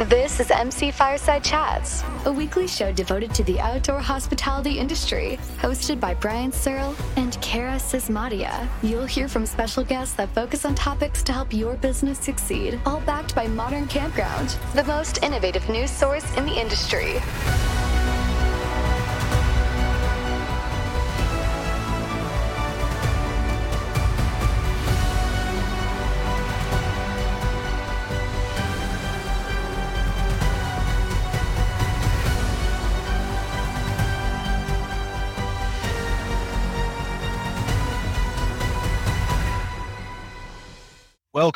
This 0.00 0.40
is 0.40 0.50
MC 0.50 0.90
Fireside 0.90 1.42
Chats, 1.42 2.04
a 2.26 2.32
weekly 2.32 2.66
show 2.66 2.92
devoted 2.92 3.32
to 3.32 3.42
the 3.44 3.58
outdoor 3.58 3.98
hospitality 3.98 4.78
industry, 4.78 5.38
hosted 5.56 5.98
by 6.00 6.12
Brian 6.12 6.52
Searl 6.52 6.94
and 7.16 7.40
Kara 7.40 7.76
Sismadia. 7.76 8.68
You'll 8.82 9.06
hear 9.06 9.26
from 9.26 9.46
special 9.46 9.82
guests 9.82 10.14
that 10.16 10.28
focus 10.34 10.66
on 10.66 10.74
topics 10.74 11.22
to 11.22 11.32
help 11.32 11.50
your 11.50 11.76
business 11.76 12.18
succeed, 12.18 12.78
all 12.84 13.00
backed 13.00 13.34
by 13.34 13.46
Modern 13.46 13.86
Campground, 13.86 14.58
the 14.74 14.84
most 14.84 15.22
innovative 15.22 15.66
news 15.70 15.90
source 15.90 16.36
in 16.36 16.44
the 16.44 16.60
industry. 16.60 17.14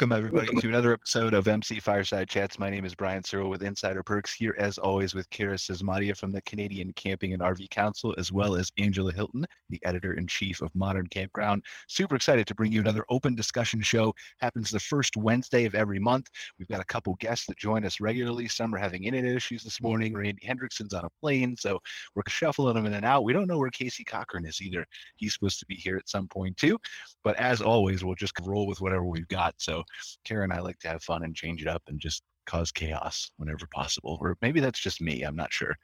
Welcome, 0.01 0.17
everybody, 0.17 0.57
to 0.63 0.69
another 0.69 0.95
episode 0.95 1.35
of 1.35 1.47
MC 1.47 1.79
Fireside 1.79 2.27
Chats. 2.27 2.59
My 2.59 2.71
name 2.71 2.87
is 2.87 2.95
Brian 2.95 3.23
Searl 3.23 3.51
with 3.51 3.63
Insider 3.63 4.03
Perks, 4.03 4.33
here 4.33 4.55
as 4.57 4.79
always 4.79 5.15
with 5.15 5.29
Kara 5.29 5.57
Sismadia 5.57 6.17
from 6.17 6.33
the 6.33 6.41
Canadian 6.41 6.95
Camping 6.95 7.35
and 7.35 7.43
RV 7.43 7.69
Council, 7.69 8.15
as 8.17 8.33
well 8.33 8.57
as 8.57 8.73
Angela 8.79 9.13
Hilton, 9.13 9.45
the 9.69 9.79
editor 9.85 10.15
in 10.15 10.27
chief 10.27 10.63
of 10.63 10.75
Modern 10.75 11.07
Campground. 11.09 11.63
Super 11.87 12.17
excited 12.17 12.47
to 12.47 12.55
bring 12.55 12.73
you 12.73 12.81
another 12.81 13.05
open 13.11 13.34
discussion 13.34 13.83
show. 13.83 14.15
Happens 14.41 14.70
the 14.70 14.81
first 14.81 15.19
Wednesday 15.19 15.67
of 15.67 15.75
every 15.75 15.98
month. 15.98 16.29
We've 16.59 16.69
got 16.69 16.81
a 16.81 16.87
couple 16.87 17.14
guests 17.17 17.45
that 17.48 17.59
join 17.59 17.85
us 17.85 18.01
regularly. 18.01 18.48
Some 18.48 18.75
are 18.75 18.79
having 18.79 19.05
internet 19.05 19.37
issues 19.37 19.62
this 19.62 19.83
morning. 19.83 20.14
Randy 20.14 20.47
Hendrickson's 20.47 20.95
on 20.95 21.05
a 21.05 21.11
plane, 21.20 21.57
so 21.59 21.79
we're 22.14 22.23
shuffling 22.27 22.75
them 22.75 22.87
in 22.87 22.95
and 22.95 23.05
out. 23.05 23.25
We 23.25 23.35
don't 23.35 23.47
know 23.47 23.59
where 23.59 23.69
Casey 23.69 24.05
Cochran 24.05 24.47
is 24.47 24.62
either. 24.62 24.87
He's 25.17 25.35
supposed 25.35 25.59
to 25.61 25.67
be 25.67 25.75
here 25.75 25.98
at 25.98 26.09
some 26.09 26.27
point 26.27 26.57
too. 26.57 26.79
But 27.23 27.37
as 27.37 27.61
always, 27.61 28.03
we'll 28.03 28.14
just 28.14 28.33
roll 28.42 28.67
with 28.67 28.81
whatever 28.81 29.05
we've 29.05 29.29
got. 29.29 29.53
So 29.59 29.81
so 29.81 29.85
Kara 30.24 30.44
and 30.44 30.52
I 30.52 30.60
like 30.60 30.78
to 30.80 30.88
have 30.88 31.02
fun 31.02 31.24
and 31.24 31.34
change 31.34 31.62
it 31.62 31.69
up 31.69 31.83
and 31.88 32.00
just 32.00 32.22
cause 32.46 32.72
chaos 32.72 33.30
whenever 33.36 33.66
possible. 33.72 34.19
Or 34.20 34.36
maybe 34.42 34.60
that's 34.60 34.80
just 34.80 35.00
me. 35.00 35.22
I'm 35.22 35.36
not 35.36 35.52
sure. 35.52 35.77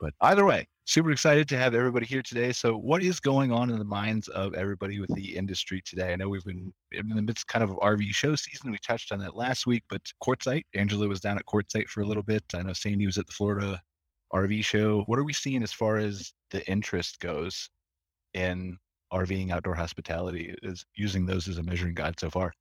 But 0.00 0.14
either 0.20 0.44
way, 0.44 0.66
super 0.84 1.10
excited 1.12 1.48
to 1.48 1.56
have 1.56 1.74
everybody 1.74 2.06
here 2.06 2.22
today. 2.22 2.52
So, 2.52 2.76
what 2.76 3.02
is 3.02 3.20
going 3.20 3.52
on 3.52 3.70
in 3.70 3.78
the 3.78 3.84
minds 3.84 4.28
of 4.28 4.54
everybody 4.54 5.00
with 5.00 5.14
the 5.14 5.36
industry 5.36 5.82
today? 5.84 6.12
I 6.12 6.16
know 6.16 6.28
we've 6.28 6.44
been 6.44 6.72
in 6.92 7.08
the 7.08 7.22
midst 7.22 7.46
kind 7.46 7.62
of 7.62 7.70
RV 7.70 8.10
show 8.10 8.34
season. 8.34 8.70
We 8.70 8.78
touched 8.78 9.12
on 9.12 9.20
that 9.20 9.36
last 9.36 9.66
week, 9.66 9.84
but 9.88 10.02
Quartzsite, 10.22 10.64
Angela 10.74 11.08
was 11.08 11.20
down 11.20 11.38
at 11.38 11.46
Quartzsite 11.46 11.88
for 11.88 12.00
a 12.02 12.06
little 12.06 12.22
bit. 12.22 12.44
I 12.54 12.62
know 12.62 12.72
Sandy 12.72 13.06
was 13.06 13.18
at 13.18 13.26
the 13.26 13.32
Florida 13.32 13.80
RV 14.32 14.64
show. 14.64 15.02
What 15.06 15.18
are 15.18 15.24
we 15.24 15.32
seeing 15.32 15.62
as 15.62 15.72
far 15.72 15.96
as 15.98 16.32
the 16.50 16.68
interest 16.68 17.20
goes 17.20 17.68
in 18.34 18.78
RVing 19.12 19.50
outdoor 19.50 19.74
hospitality? 19.74 20.54
Is 20.62 20.84
using 20.96 21.26
those 21.26 21.48
as 21.48 21.58
a 21.58 21.62
measuring 21.62 21.94
guide 21.94 22.18
so 22.18 22.30
far? 22.30 22.52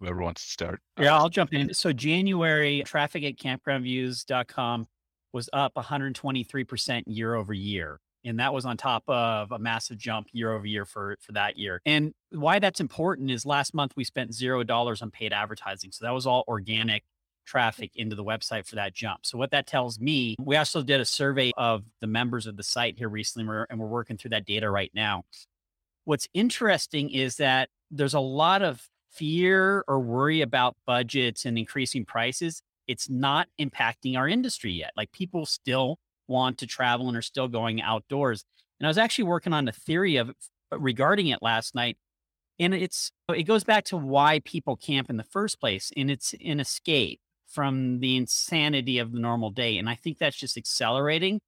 Whoever 0.00 0.20
wants 0.22 0.44
to 0.44 0.50
start. 0.50 0.80
Yeah, 0.98 1.16
I'll 1.16 1.28
jump 1.28 1.52
in. 1.52 1.74
So 1.74 1.92
January 1.92 2.82
traffic 2.84 3.24
at 3.24 3.36
campgroundviews.com 3.36 4.86
was 5.32 5.50
up 5.52 5.74
123% 5.74 7.02
year 7.06 7.34
over 7.34 7.52
year. 7.52 8.00
And 8.24 8.40
that 8.40 8.52
was 8.52 8.64
on 8.64 8.76
top 8.76 9.04
of 9.06 9.52
a 9.52 9.58
massive 9.58 9.96
jump 9.96 10.28
year 10.32 10.52
over 10.52 10.66
year 10.66 10.84
for, 10.84 11.16
for 11.20 11.32
that 11.32 11.56
year. 11.56 11.80
And 11.86 12.12
why 12.30 12.58
that's 12.58 12.80
important 12.80 13.30
is 13.30 13.46
last 13.46 13.74
month 13.74 13.92
we 13.96 14.04
spent 14.04 14.34
zero 14.34 14.64
dollars 14.64 15.02
on 15.02 15.10
paid 15.10 15.32
advertising. 15.32 15.92
So 15.92 16.04
that 16.04 16.12
was 16.12 16.26
all 16.26 16.44
organic 16.48 17.04
traffic 17.46 17.92
into 17.94 18.14
the 18.14 18.24
website 18.24 18.66
for 18.66 18.74
that 18.74 18.92
jump. 18.92 19.20
So 19.24 19.38
what 19.38 19.52
that 19.52 19.66
tells 19.66 19.98
me, 19.98 20.36
we 20.38 20.56
also 20.56 20.82
did 20.82 21.00
a 21.00 21.04
survey 21.04 21.52
of 21.56 21.84
the 22.00 22.06
members 22.06 22.46
of 22.46 22.56
the 22.56 22.62
site 22.62 22.98
here 22.98 23.08
recently, 23.08 23.64
and 23.70 23.80
we're 23.80 23.86
working 23.86 24.18
through 24.18 24.30
that 24.30 24.44
data 24.44 24.68
right 24.70 24.90
now. 24.94 25.24
What's 26.04 26.28
interesting 26.34 27.10
is 27.10 27.36
that 27.36 27.70
there's 27.90 28.14
a 28.14 28.20
lot 28.20 28.62
of 28.62 28.86
fear 29.10 29.84
or 29.88 30.00
worry 30.00 30.40
about 30.40 30.76
budgets 30.86 31.44
and 31.44 31.58
increasing 31.58 32.04
prices, 32.04 32.62
it's 32.86 33.08
not 33.08 33.48
impacting 33.60 34.16
our 34.16 34.28
industry 34.28 34.72
yet. 34.72 34.92
Like 34.96 35.12
people 35.12 35.46
still 35.46 35.98
want 36.26 36.58
to 36.58 36.66
travel 36.66 37.08
and 37.08 37.16
are 37.16 37.22
still 37.22 37.48
going 37.48 37.80
outdoors. 37.82 38.44
And 38.78 38.86
I 38.86 38.88
was 38.88 38.98
actually 38.98 39.24
working 39.24 39.52
on 39.52 39.68
a 39.68 39.72
theory 39.72 40.16
of 40.16 40.30
uh, 40.72 40.78
regarding 40.78 41.28
it 41.28 41.42
last 41.42 41.74
night. 41.74 41.96
And 42.58 42.74
it's 42.74 43.12
it 43.32 43.44
goes 43.44 43.64
back 43.64 43.84
to 43.86 43.96
why 43.96 44.40
people 44.44 44.76
camp 44.76 45.10
in 45.10 45.16
the 45.16 45.24
first 45.24 45.60
place. 45.60 45.92
And 45.96 46.10
it's 46.10 46.34
an 46.44 46.60
escape 46.60 47.20
from 47.46 48.00
the 48.00 48.16
insanity 48.16 48.98
of 48.98 49.12
the 49.12 49.20
normal 49.20 49.50
day. 49.50 49.78
And 49.78 49.88
I 49.88 49.94
think 49.94 50.18
that's 50.18 50.36
just 50.36 50.56
accelerating 50.56 51.40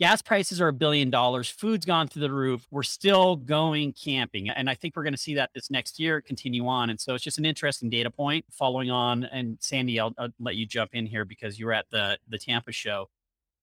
gas 0.00 0.22
prices 0.22 0.60
are 0.60 0.68
a 0.68 0.72
billion 0.72 1.10
dollars, 1.10 1.48
food's 1.48 1.86
gone 1.86 2.08
through 2.08 2.22
the 2.22 2.32
roof. 2.32 2.66
We're 2.70 2.82
still 2.82 3.36
going 3.36 3.92
camping. 3.92 4.48
And 4.50 4.68
I 4.68 4.74
think 4.74 4.96
we're 4.96 5.02
going 5.02 5.14
to 5.14 5.18
see 5.18 5.34
that 5.34 5.50
this 5.54 5.70
next 5.70 5.98
year 5.98 6.20
continue 6.20 6.66
on. 6.66 6.90
And 6.90 7.00
so 7.00 7.14
it's 7.14 7.24
just 7.24 7.38
an 7.38 7.44
interesting 7.44 7.90
data 7.90 8.10
point 8.10 8.44
following 8.50 8.90
on. 8.90 9.24
And 9.24 9.58
Sandy, 9.60 10.00
I'll, 10.00 10.14
I'll 10.18 10.28
let 10.38 10.56
you 10.56 10.66
jump 10.66 10.90
in 10.94 11.06
here 11.06 11.24
because 11.24 11.58
you 11.58 11.66
were 11.66 11.72
at 11.72 11.86
the, 11.90 12.18
the 12.28 12.38
Tampa 12.38 12.72
show 12.72 13.08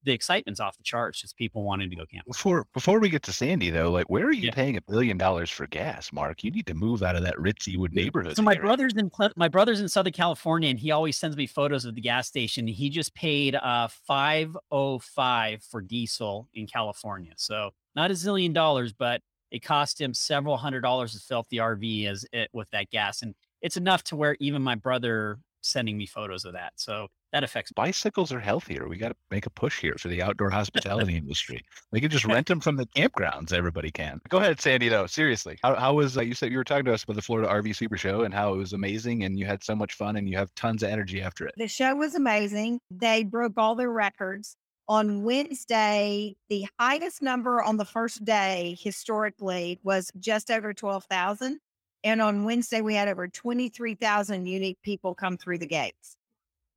the 0.08 0.14
excitement's 0.14 0.62
off 0.62 0.78
the 0.78 0.84
charts. 0.84 1.22
Just 1.22 1.36
people 1.36 1.64
wanting 1.64 1.90
to 1.90 1.96
go 1.96 2.06
camping. 2.06 2.32
Before 2.32 2.66
before 2.74 3.00
we 3.00 3.10
get 3.10 3.24
to 3.24 3.34
Sandy 3.34 3.70
though, 3.70 3.92
like 3.92 4.10
where 4.10 4.26
are 4.26 4.32
you 4.32 4.48
yeah. 4.48 4.52
paying 4.52 4.78
a 4.78 4.82
billion 4.82 5.18
dollars 5.18 5.52
for 5.52 5.68
gas, 5.68 6.12
Mark? 6.14 6.44
You 6.44 6.52
need 6.52 6.66
to 6.68 6.74
move 6.74 7.04
out 7.04 7.16
of 7.16 7.24
that 7.24 7.36
ritzy 7.36 7.78
wood 7.78 7.94
neighborhood. 7.94 8.36
So 8.36 8.42
my 8.42 8.56
brother's 8.56 8.94
in 8.94 9.12
my 9.36 9.50
brother's 9.50 9.82
in 9.82 9.90
Southern 9.90 10.14
California, 10.14 10.70
and 10.70 10.80
he 10.80 10.92
always 10.92 11.18
sends 11.18 11.36
me 11.36 11.46
photos 11.46 11.86
of 11.86 11.94
the 11.94 12.02
gas 12.02 12.28
station. 12.28 12.68
He 12.68 12.90
just 12.90 13.14
paid 13.14 13.56
uh 13.56 13.90
five 13.90 14.58
oh 14.72 15.00
five 15.00 15.62
for 15.62 15.82
diesel 15.82 16.48
in 16.54 16.66
California. 16.66 17.34
So 17.36 17.72
not 17.96 18.10
a 18.10 18.14
zillion 18.14 18.54
dollars, 18.54 18.94
but 18.94 19.22
it 19.52 19.62
cost 19.62 20.00
him 20.00 20.14
several 20.14 20.56
hundred 20.56 20.82
dollars 20.82 21.14
to 21.14 21.20
fill 21.20 21.40
up 21.40 21.50
the 21.50 21.58
RV 21.58 22.08
as 22.08 22.26
it 22.32 22.50
with 22.54 22.70
that 22.72 22.90
gas, 22.90 23.22
and 23.22 23.36
it's 23.62 23.76
enough 23.76 24.04
to 24.04 24.16
where 24.16 24.38
even 24.40 24.62
my 24.62 24.76
brother 24.76 25.40
sending 25.62 25.98
me 25.98 26.06
photos 26.06 26.46
of 26.46 26.54
that. 26.54 26.72
So 26.78 27.08
that 27.34 27.44
affects 27.44 27.72
bicycles 27.72 28.32
are 28.32 28.40
healthier. 28.40 28.88
We 28.88 28.98
got 28.98 29.10
to 29.10 29.16
make 29.32 29.46
a 29.46 29.50
push 29.50 29.80
here 29.80 29.96
for 30.00 30.08
the 30.08 30.22
outdoor 30.22 30.50
hospitality 30.52 31.18
industry. 31.18 31.64
We 31.92 32.02
can 32.02 32.10
just 32.10 32.26
rent 32.26 32.48
them 32.48 32.60
from 32.60 32.76
the 32.76 32.86
campgrounds. 32.88 33.54
Everybody 33.54 33.92
can. 33.92 34.20
Go 34.30 34.38
ahead, 34.38 34.60
Sandy. 34.60 34.90
Though 34.90 35.08
seriously, 35.08 35.58
how, 35.64 35.76
how 35.76 35.94
was 35.94 36.18
uh, 36.18 36.22
you 36.22 36.34
said 36.34 36.52
you 36.52 36.58
were 36.58 36.64
talking 36.64 36.86
to 36.86 36.94
us 36.94 37.04
about 37.04 37.16
the 37.16 37.22
Florida 37.22 37.50
RV 37.50 37.76
Super 37.76 37.98
Show 37.98 38.22
and 38.22 38.34
how 38.34 38.54
it 38.54 38.58
was 38.58 38.74
amazing 38.74 39.24
and 39.24 39.38
you 39.38 39.46
had 39.46 39.64
so 39.64 39.76
much 39.76 39.94
fun 39.94 40.16
and 40.18 40.30
you 40.30 40.38
have 40.38 40.54
tons 40.56 40.84
of 40.84 40.90
energy 40.90 41.22
after 41.22 41.46
it. 41.46 41.54
The 41.58 41.68
show 41.68 41.96
was 41.96 42.16
amazing. 42.16 42.80
They 42.92 43.24
broke 43.24 43.54
all 43.58 43.76
their 43.76 43.92
records. 43.92 44.56
On 44.90 45.24
Wednesday, 45.24 46.38
the 46.50 46.66
highest 46.80 47.22
number 47.22 47.62
on 47.62 47.76
the 47.76 47.84
first 47.84 48.24
day 48.24 48.78
historically 48.80 49.80
was 49.84 50.10
just 50.18 50.50
over 50.50 50.74
12,000. 50.74 51.60
And 52.06 52.22
on 52.22 52.46
Wednesday, 52.46 52.80
we 52.80 52.94
had 52.94 53.10
over 53.10 53.28
23,000 53.28 54.46
unique 54.46 54.78
people 54.84 55.14
come 55.14 55.36
through 55.36 55.58
the 55.58 55.68
gates. 55.68 56.16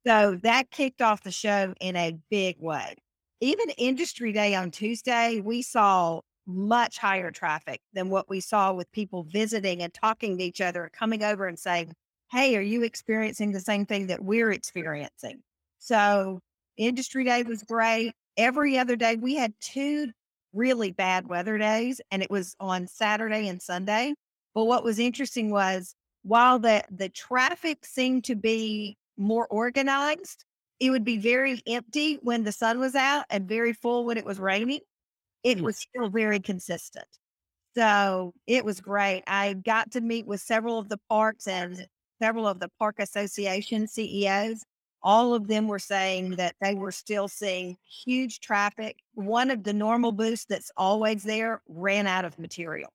So 0.06 0.38
that 0.42 0.70
kicked 0.70 1.02
off 1.02 1.22
the 1.22 1.30
show 1.30 1.74
in 1.80 1.96
a 1.96 2.16
big 2.30 2.56
way. 2.58 2.96
Even 3.40 3.70
Industry 3.70 4.32
Day 4.32 4.54
on 4.54 4.70
Tuesday, 4.70 5.40
we 5.40 5.62
saw 5.62 6.20
much 6.46 6.98
higher 6.98 7.30
traffic 7.30 7.80
than 7.92 8.08
what 8.08 8.28
we 8.28 8.40
saw 8.40 8.72
with 8.72 8.90
people 8.92 9.24
visiting 9.24 9.82
and 9.82 9.92
talking 9.92 10.38
to 10.38 10.44
each 10.44 10.60
other, 10.60 10.90
coming 10.92 11.22
over 11.22 11.46
and 11.46 11.58
saying, 11.58 11.92
Hey, 12.30 12.56
are 12.56 12.62
you 12.62 12.82
experiencing 12.82 13.52
the 13.52 13.60
same 13.60 13.86
thing 13.86 14.06
that 14.06 14.22
we're 14.22 14.52
experiencing? 14.52 15.42
So, 15.78 16.40
Industry 16.76 17.24
Day 17.24 17.42
was 17.42 17.62
great. 17.62 18.12
Every 18.36 18.78
other 18.78 18.96
day, 18.96 19.16
we 19.16 19.34
had 19.34 19.52
two 19.60 20.10
really 20.52 20.92
bad 20.92 21.28
weather 21.28 21.58
days, 21.58 22.00
and 22.10 22.22
it 22.22 22.30
was 22.30 22.54
on 22.60 22.86
Saturday 22.86 23.48
and 23.48 23.60
Sunday. 23.60 24.14
But 24.54 24.64
what 24.64 24.84
was 24.84 24.98
interesting 24.98 25.50
was 25.50 25.94
while 26.22 26.58
the, 26.58 26.84
the 26.90 27.08
traffic 27.08 27.84
seemed 27.84 28.24
to 28.24 28.34
be 28.34 28.96
more 29.20 29.46
organized. 29.48 30.44
It 30.80 30.90
would 30.90 31.04
be 31.04 31.18
very 31.18 31.60
empty 31.66 32.18
when 32.22 32.42
the 32.42 32.52
sun 32.52 32.80
was 32.80 32.94
out 32.94 33.26
and 33.30 33.46
very 33.46 33.72
full 33.72 34.06
when 34.06 34.16
it 34.16 34.24
was 34.24 34.40
raining. 34.40 34.80
It 35.44 35.60
was 35.60 35.78
still 35.78 36.08
very 36.08 36.40
consistent. 36.40 37.06
So 37.76 38.34
it 38.46 38.64
was 38.64 38.80
great. 38.80 39.22
I 39.26 39.54
got 39.54 39.90
to 39.92 40.00
meet 40.00 40.26
with 40.26 40.40
several 40.40 40.78
of 40.78 40.88
the 40.88 40.98
parks 41.08 41.46
and 41.46 41.86
several 42.20 42.48
of 42.48 42.60
the 42.60 42.70
park 42.78 42.96
association 42.98 43.86
CEOs. 43.86 44.64
All 45.02 45.34
of 45.34 45.46
them 45.48 45.68
were 45.68 45.78
saying 45.78 46.32
that 46.32 46.56
they 46.60 46.74
were 46.74 46.92
still 46.92 47.28
seeing 47.28 47.76
huge 48.04 48.40
traffic. 48.40 48.96
One 49.14 49.50
of 49.50 49.62
the 49.62 49.72
normal 49.72 50.12
booths 50.12 50.44
that's 50.46 50.70
always 50.76 51.22
there 51.22 51.62
ran 51.68 52.06
out 52.06 52.24
of 52.24 52.38
material. 52.38 52.92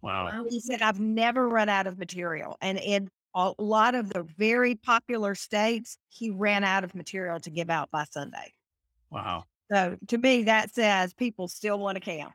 Wow. 0.00 0.44
He 0.48 0.60
said, 0.60 0.80
I've 0.80 1.00
never 1.00 1.48
run 1.48 1.68
out 1.68 1.88
of 1.88 1.98
material. 1.98 2.56
And 2.60 2.78
it 2.78 3.08
a 3.38 3.52
lot 3.58 3.94
of 3.94 4.12
the 4.12 4.24
very 4.36 4.74
popular 4.74 5.34
states, 5.34 5.96
he 6.08 6.30
ran 6.30 6.64
out 6.64 6.82
of 6.82 6.94
material 6.94 7.38
to 7.40 7.50
give 7.50 7.70
out 7.70 7.90
by 7.90 8.04
Sunday. 8.10 8.52
Wow. 9.10 9.44
So 9.70 9.96
to 10.08 10.18
me, 10.18 10.42
that 10.44 10.74
says 10.74 11.14
people 11.14 11.46
still 11.46 11.78
want 11.78 11.96
to 11.96 12.00
camp. 12.00 12.32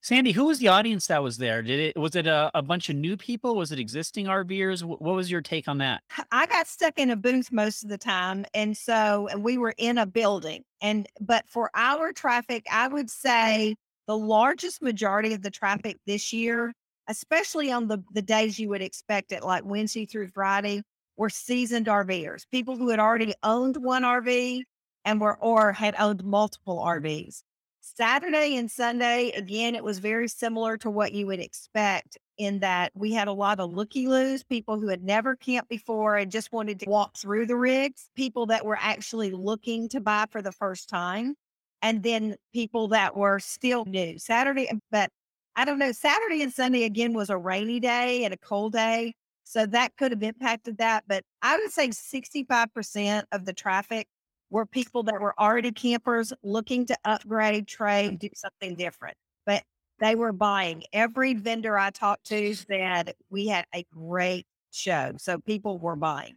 Sandy, 0.00 0.32
who 0.32 0.46
was 0.46 0.58
the 0.58 0.68
audience 0.68 1.06
that 1.06 1.22
was 1.22 1.36
there? 1.38 1.62
Did 1.62 1.78
it 1.78 1.96
was 1.96 2.16
it 2.16 2.26
a, 2.26 2.50
a 2.54 2.62
bunch 2.62 2.88
of 2.88 2.96
new 2.96 3.16
people? 3.16 3.54
Was 3.54 3.70
it 3.70 3.78
existing 3.78 4.26
RVers? 4.26 4.82
What 4.82 5.00
was 5.00 5.30
your 5.30 5.40
take 5.40 5.68
on 5.68 5.78
that? 5.78 6.02
I 6.32 6.46
got 6.46 6.66
stuck 6.66 6.98
in 6.98 7.10
a 7.10 7.16
booth 7.16 7.52
most 7.52 7.84
of 7.84 7.88
the 7.88 7.98
time, 7.98 8.44
and 8.52 8.76
so 8.76 9.28
we 9.38 9.58
were 9.58 9.74
in 9.78 9.98
a 9.98 10.06
building. 10.06 10.64
And 10.80 11.06
but 11.20 11.48
for 11.48 11.70
our 11.74 12.12
traffic, 12.12 12.66
I 12.70 12.88
would 12.88 13.10
say 13.10 13.76
the 14.08 14.18
largest 14.18 14.82
majority 14.82 15.34
of 15.34 15.42
the 15.42 15.50
traffic 15.50 15.98
this 16.04 16.32
year, 16.32 16.72
especially 17.08 17.72
on 17.72 17.88
the 17.88 18.02
the 18.12 18.22
days 18.22 18.58
you 18.58 18.68
would 18.70 18.82
expect 18.82 19.32
it, 19.32 19.42
like 19.44 19.64
Wednesday 19.64 20.06
through 20.06 20.28
Friday, 20.28 20.82
were 21.16 21.30
seasoned 21.30 21.86
RVers, 21.86 22.44
people 22.50 22.76
who 22.76 22.88
had 22.88 22.98
already 23.00 23.34
owned 23.42 23.76
one 23.76 24.02
RV 24.02 24.62
and 25.04 25.20
were 25.20 25.36
or 25.38 25.72
had 25.72 25.94
owned 25.98 26.24
multiple 26.24 26.78
RVs. 26.78 27.42
Saturday 27.80 28.56
and 28.56 28.70
Sunday, 28.70 29.30
again, 29.32 29.74
it 29.74 29.82
was 29.82 29.98
very 29.98 30.28
similar 30.28 30.76
to 30.78 30.88
what 30.88 31.12
you 31.12 31.26
would 31.26 31.40
expect 31.40 32.16
in 32.38 32.60
that 32.60 32.92
we 32.94 33.12
had 33.12 33.28
a 33.28 33.32
lot 33.32 33.58
of 33.58 33.72
looky 33.72 34.06
loos, 34.06 34.44
people 34.44 34.78
who 34.78 34.88
had 34.88 35.02
never 35.02 35.34
camped 35.36 35.68
before 35.68 36.16
and 36.16 36.30
just 36.30 36.52
wanted 36.52 36.78
to 36.80 36.88
walk 36.88 37.16
through 37.16 37.46
the 37.46 37.56
rigs, 37.56 38.08
people 38.14 38.46
that 38.46 38.64
were 38.64 38.78
actually 38.80 39.32
looking 39.32 39.88
to 39.88 40.00
buy 40.00 40.24
for 40.30 40.40
the 40.40 40.52
first 40.52 40.88
time, 40.88 41.34
and 41.82 42.02
then 42.02 42.36
people 42.52 42.88
that 42.88 43.16
were 43.16 43.40
still 43.40 43.84
new. 43.84 44.16
Saturday, 44.16 44.70
but 44.90 45.10
I 45.56 45.64
don't 45.64 45.78
know, 45.78 45.92
Saturday 45.92 46.42
and 46.42 46.52
Sunday 46.52 46.84
again 46.84 47.12
was 47.12 47.30
a 47.30 47.36
rainy 47.36 47.80
day 47.80 48.24
and 48.24 48.32
a 48.32 48.38
cold 48.38 48.72
day. 48.72 49.14
So 49.44 49.66
that 49.66 49.96
could 49.96 50.12
have 50.12 50.22
impacted 50.22 50.78
that. 50.78 51.04
But 51.06 51.24
I 51.42 51.58
would 51.58 51.70
say 51.70 51.88
65% 51.88 53.24
of 53.32 53.44
the 53.44 53.52
traffic 53.52 54.06
were 54.50 54.66
people 54.66 55.02
that 55.04 55.20
were 55.20 55.34
already 55.38 55.72
campers 55.72 56.32
looking 56.42 56.86
to 56.86 56.96
upgrade, 57.04 57.66
trade, 57.66 58.18
do 58.18 58.28
something 58.34 58.76
different. 58.76 59.16
But 59.44 59.62
they 59.98 60.14
were 60.14 60.32
buying. 60.32 60.84
Every 60.92 61.34
vendor 61.34 61.78
I 61.78 61.90
talked 61.90 62.26
to 62.26 62.54
said 62.54 63.14
we 63.30 63.46
had 63.48 63.66
a 63.74 63.84
great 63.92 64.46
show. 64.70 65.12
So 65.18 65.38
people 65.38 65.78
were 65.78 65.96
buying. 65.96 66.36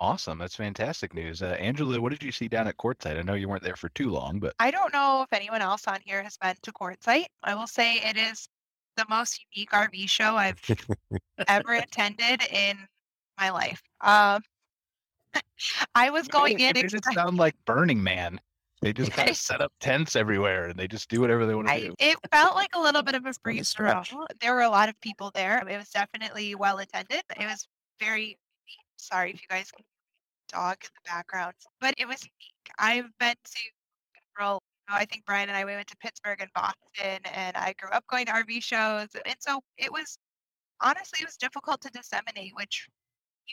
Awesome. 0.00 0.38
That's 0.38 0.56
fantastic 0.56 1.12
news. 1.12 1.42
Uh, 1.42 1.56
Angela, 1.58 2.00
what 2.00 2.10
did 2.10 2.22
you 2.22 2.32
see 2.32 2.48
down 2.48 2.66
at 2.66 2.78
Quartzsite? 2.78 3.18
I 3.18 3.22
know 3.22 3.34
you 3.34 3.48
weren't 3.48 3.62
there 3.62 3.76
for 3.76 3.90
too 3.90 4.08
long, 4.08 4.38
but 4.38 4.54
I 4.58 4.70
don't 4.70 4.92
know 4.94 5.22
if 5.22 5.32
anyone 5.32 5.60
else 5.60 5.86
on 5.86 5.98
here 6.06 6.22
has 6.22 6.38
been 6.38 6.54
to 6.62 6.72
Quartzsite. 6.72 7.26
I 7.42 7.54
will 7.54 7.66
say 7.66 7.96
it 7.96 8.16
is 8.16 8.48
the 8.96 9.04
most 9.10 9.44
unique 9.52 9.72
RV 9.72 10.08
show 10.08 10.36
I've 10.36 10.58
ever 11.48 11.72
attended 11.74 12.42
in 12.50 12.78
my 13.38 13.50
life. 13.50 13.82
Um, 14.00 14.42
I 15.94 16.08
was 16.08 16.28
going 16.28 16.60
in. 16.60 16.72
They 16.72 16.84
just 16.84 17.12
sound 17.12 17.36
like 17.36 17.54
Burning 17.66 18.02
Man. 18.02 18.40
They 18.80 18.94
just 18.94 19.12
kind 19.12 19.28
of 19.28 19.36
set 19.36 19.60
up 19.60 19.70
tents 19.80 20.16
everywhere 20.16 20.68
and 20.68 20.78
they 20.78 20.88
just 20.88 21.10
do 21.10 21.20
whatever 21.20 21.44
they 21.44 21.54
want 21.54 21.68
to 21.68 21.78
do. 21.78 21.94
It 21.98 22.16
felt 22.32 22.54
like 22.56 22.70
a 22.74 22.80
little 22.80 23.02
bit 23.02 23.14
of 23.14 23.26
a 23.26 23.34
free 23.34 23.62
stroll. 23.62 24.02
There 24.40 24.54
were 24.54 24.62
a 24.62 24.70
lot 24.70 24.88
of 24.88 24.98
people 25.02 25.30
there. 25.34 25.62
It 25.68 25.76
was 25.76 25.90
definitely 25.90 26.54
well 26.54 26.78
attended. 26.78 27.22
It 27.38 27.44
was 27.44 27.68
very 28.00 28.38
sorry 29.00 29.30
if 29.30 29.42
you 29.42 29.48
guys 29.48 29.70
can 29.70 29.84
dog 30.52 30.76
in 30.82 30.90
the 31.04 31.10
background, 31.10 31.54
but 31.80 31.94
it 31.98 32.06
was 32.06 32.22
unique. 32.22 32.70
I've 32.78 33.10
been 33.18 33.34
to 33.44 33.60
several. 34.36 34.62
I 34.88 35.04
think 35.04 35.24
Brian 35.24 35.48
and 35.48 35.56
I 35.56 35.64
we 35.64 35.74
went 35.74 35.86
to 35.88 35.96
Pittsburgh 35.98 36.40
and 36.40 36.50
Boston, 36.54 37.20
and 37.32 37.56
I 37.56 37.74
grew 37.80 37.90
up 37.90 38.04
going 38.08 38.26
to 38.26 38.32
RV 38.32 38.62
shows, 38.62 39.08
and 39.24 39.36
so 39.38 39.60
it 39.78 39.92
was 39.92 40.18
honestly 40.80 41.20
it 41.22 41.26
was 41.26 41.36
difficult 41.36 41.80
to 41.82 41.90
disseminate 41.90 42.52
which 42.56 42.88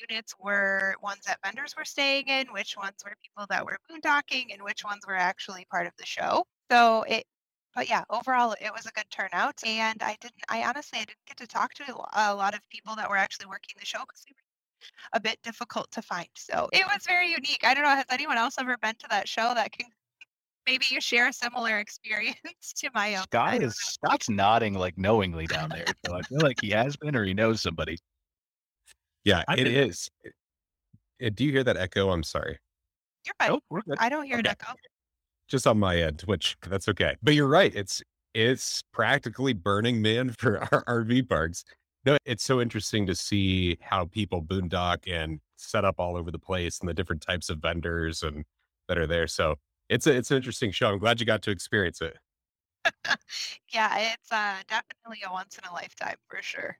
units 0.09 0.33
were 0.39 0.95
ones 1.01 1.21
that 1.25 1.39
vendors 1.43 1.75
were 1.77 1.85
staying 1.85 2.27
in, 2.27 2.47
which 2.47 2.75
ones 2.77 2.95
were 3.03 3.13
people 3.21 3.45
that 3.49 3.65
were 3.65 3.77
boondocking, 3.89 4.53
and 4.53 4.61
which 4.61 4.83
ones 4.83 5.01
were 5.07 5.15
actually 5.15 5.65
part 5.71 5.87
of 5.87 5.93
the 5.97 6.05
show. 6.05 6.43
So 6.71 7.03
it, 7.03 7.25
but 7.75 7.89
yeah, 7.89 8.03
overall 8.09 8.55
it 8.59 8.71
was 8.73 8.85
a 8.85 8.91
good 8.91 9.09
turnout. 9.11 9.55
And 9.65 10.01
I 10.01 10.17
didn't, 10.21 10.43
I 10.49 10.63
honestly, 10.63 10.99
I 10.99 11.05
didn't 11.05 11.25
get 11.27 11.37
to 11.37 11.47
talk 11.47 11.73
to 11.75 11.95
a 12.13 12.33
lot 12.33 12.53
of 12.55 12.61
people 12.69 12.95
that 12.95 13.09
were 13.09 13.17
actually 13.17 13.47
working 13.47 13.75
the 13.79 13.85
show 13.85 13.99
because 13.99 14.23
they 14.25 14.33
were 14.33 14.46
a 15.13 15.19
bit 15.19 15.39
difficult 15.43 15.89
to 15.91 16.01
find. 16.01 16.27
So 16.35 16.69
it 16.73 16.85
was 16.85 17.03
very 17.05 17.29
unique. 17.29 17.61
I 17.63 17.73
don't 17.73 17.83
know, 17.83 17.89
has 17.89 18.05
anyone 18.09 18.37
else 18.37 18.55
ever 18.59 18.77
been 18.77 18.95
to 18.95 19.07
that 19.09 19.27
show 19.27 19.53
that 19.53 19.71
can 19.71 19.87
maybe 20.65 20.85
you 20.89 21.01
share 21.01 21.27
a 21.27 21.33
similar 21.33 21.79
experience 21.79 22.73
to 22.77 22.89
my 22.93 23.15
own? 23.15 23.23
Scott 23.23 23.61
is 23.61 23.75
Scott's 23.75 24.29
nodding 24.29 24.73
like 24.73 24.97
knowingly 24.97 25.47
down 25.47 25.69
there. 25.69 25.85
So 26.05 26.15
I 26.15 26.21
feel 26.21 26.39
like 26.41 26.57
he 26.61 26.69
has 26.71 26.95
been 26.97 27.15
or 27.15 27.23
he 27.23 27.33
knows 27.33 27.61
somebody. 27.61 27.97
Yeah, 29.23 29.43
I 29.47 29.55
it 29.55 29.67
is. 29.67 30.09
It, 30.23 30.33
it, 31.19 31.35
do 31.35 31.43
you 31.43 31.51
hear 31.51 31.63
that 31.63 31.77
echo? 31.77 32.11
I'm 32.11 32.23
sorry. 32.23 32.59
You're 33.25 33.35
fine. 33.39 33.49
Nope, 33.49 33.63
we're 33.69 33.81
good. 33.81 33.97
I 33.99 34.09
don't 34.09 34.25
hear 34.25 34.37
okay. 34.39 34.49
an 34.49 34.55
echo. 34.61 34.73
Just 35.49 35.67
on 35.67 35.79
my 35.79 35.97
end, 35.97 36.21
which 36.25 36.57
that's 36.67 36.87
okay. 36.87 37.15
But 37.21 37.33
you're 37.33 37.47
right. 37.47 37.73
It's 37.75 38.01
it's 38.33 38.83
practically 38.93 39.53
Burning 39.53 40.01
Man 40.01 40.29
for 40.39 40.59
our 40.71 40.85
RV 40.85 41.27
parks. 41.27 41.65
No, 42.07 42.15
it's 42.23 42.45
so 42.45 42.61
interesting 42.61 43.05
to 43.07 43.15
see 43.15 43.77
how 43.81 44.05
people 44.05 44.41
boondock 44.41 44.99
and 45.13 45.41
set 45.57 45.83
up 45.83 45.95
all 45.99 46.15
over 46.15 46.31
the 46.31 46.39
place 46.39 46.79
and 46.79 46.87
the 46.87 46.93
different 46.93 47.21
types 47.21 47.49
of 47.49 47.57
vendors 47.57 48.23
and 48.23 48.45
that 48.87 48.97
are 48.97 49.05
there. 49.05 49.27
So 49.27 49.55
it's 49.89 50.07
a 50.07 50.15
it's 50.15 50.31
an 50.31 50.37
interesting 50.37 50.71
show. 50.71 50.87
I'm 50.87 50.99
glad 50.99 51.19
you 51.19 51.25
got 51.25 51.41
to 51.41 51.51
experience 51.51 51.99
it. 51.99 52.17
yeah, 53.73 54.13
it's 54.13 54.31
uh, 54.31 54.55
definitely 54.69 55.21
a 55.27 55.33
once 55.33 55.57
in 55.57 55.69
a 55.69 55.73
lifetime 55.73 56.15
for 56.29 56.41
sure. 56.41 56.77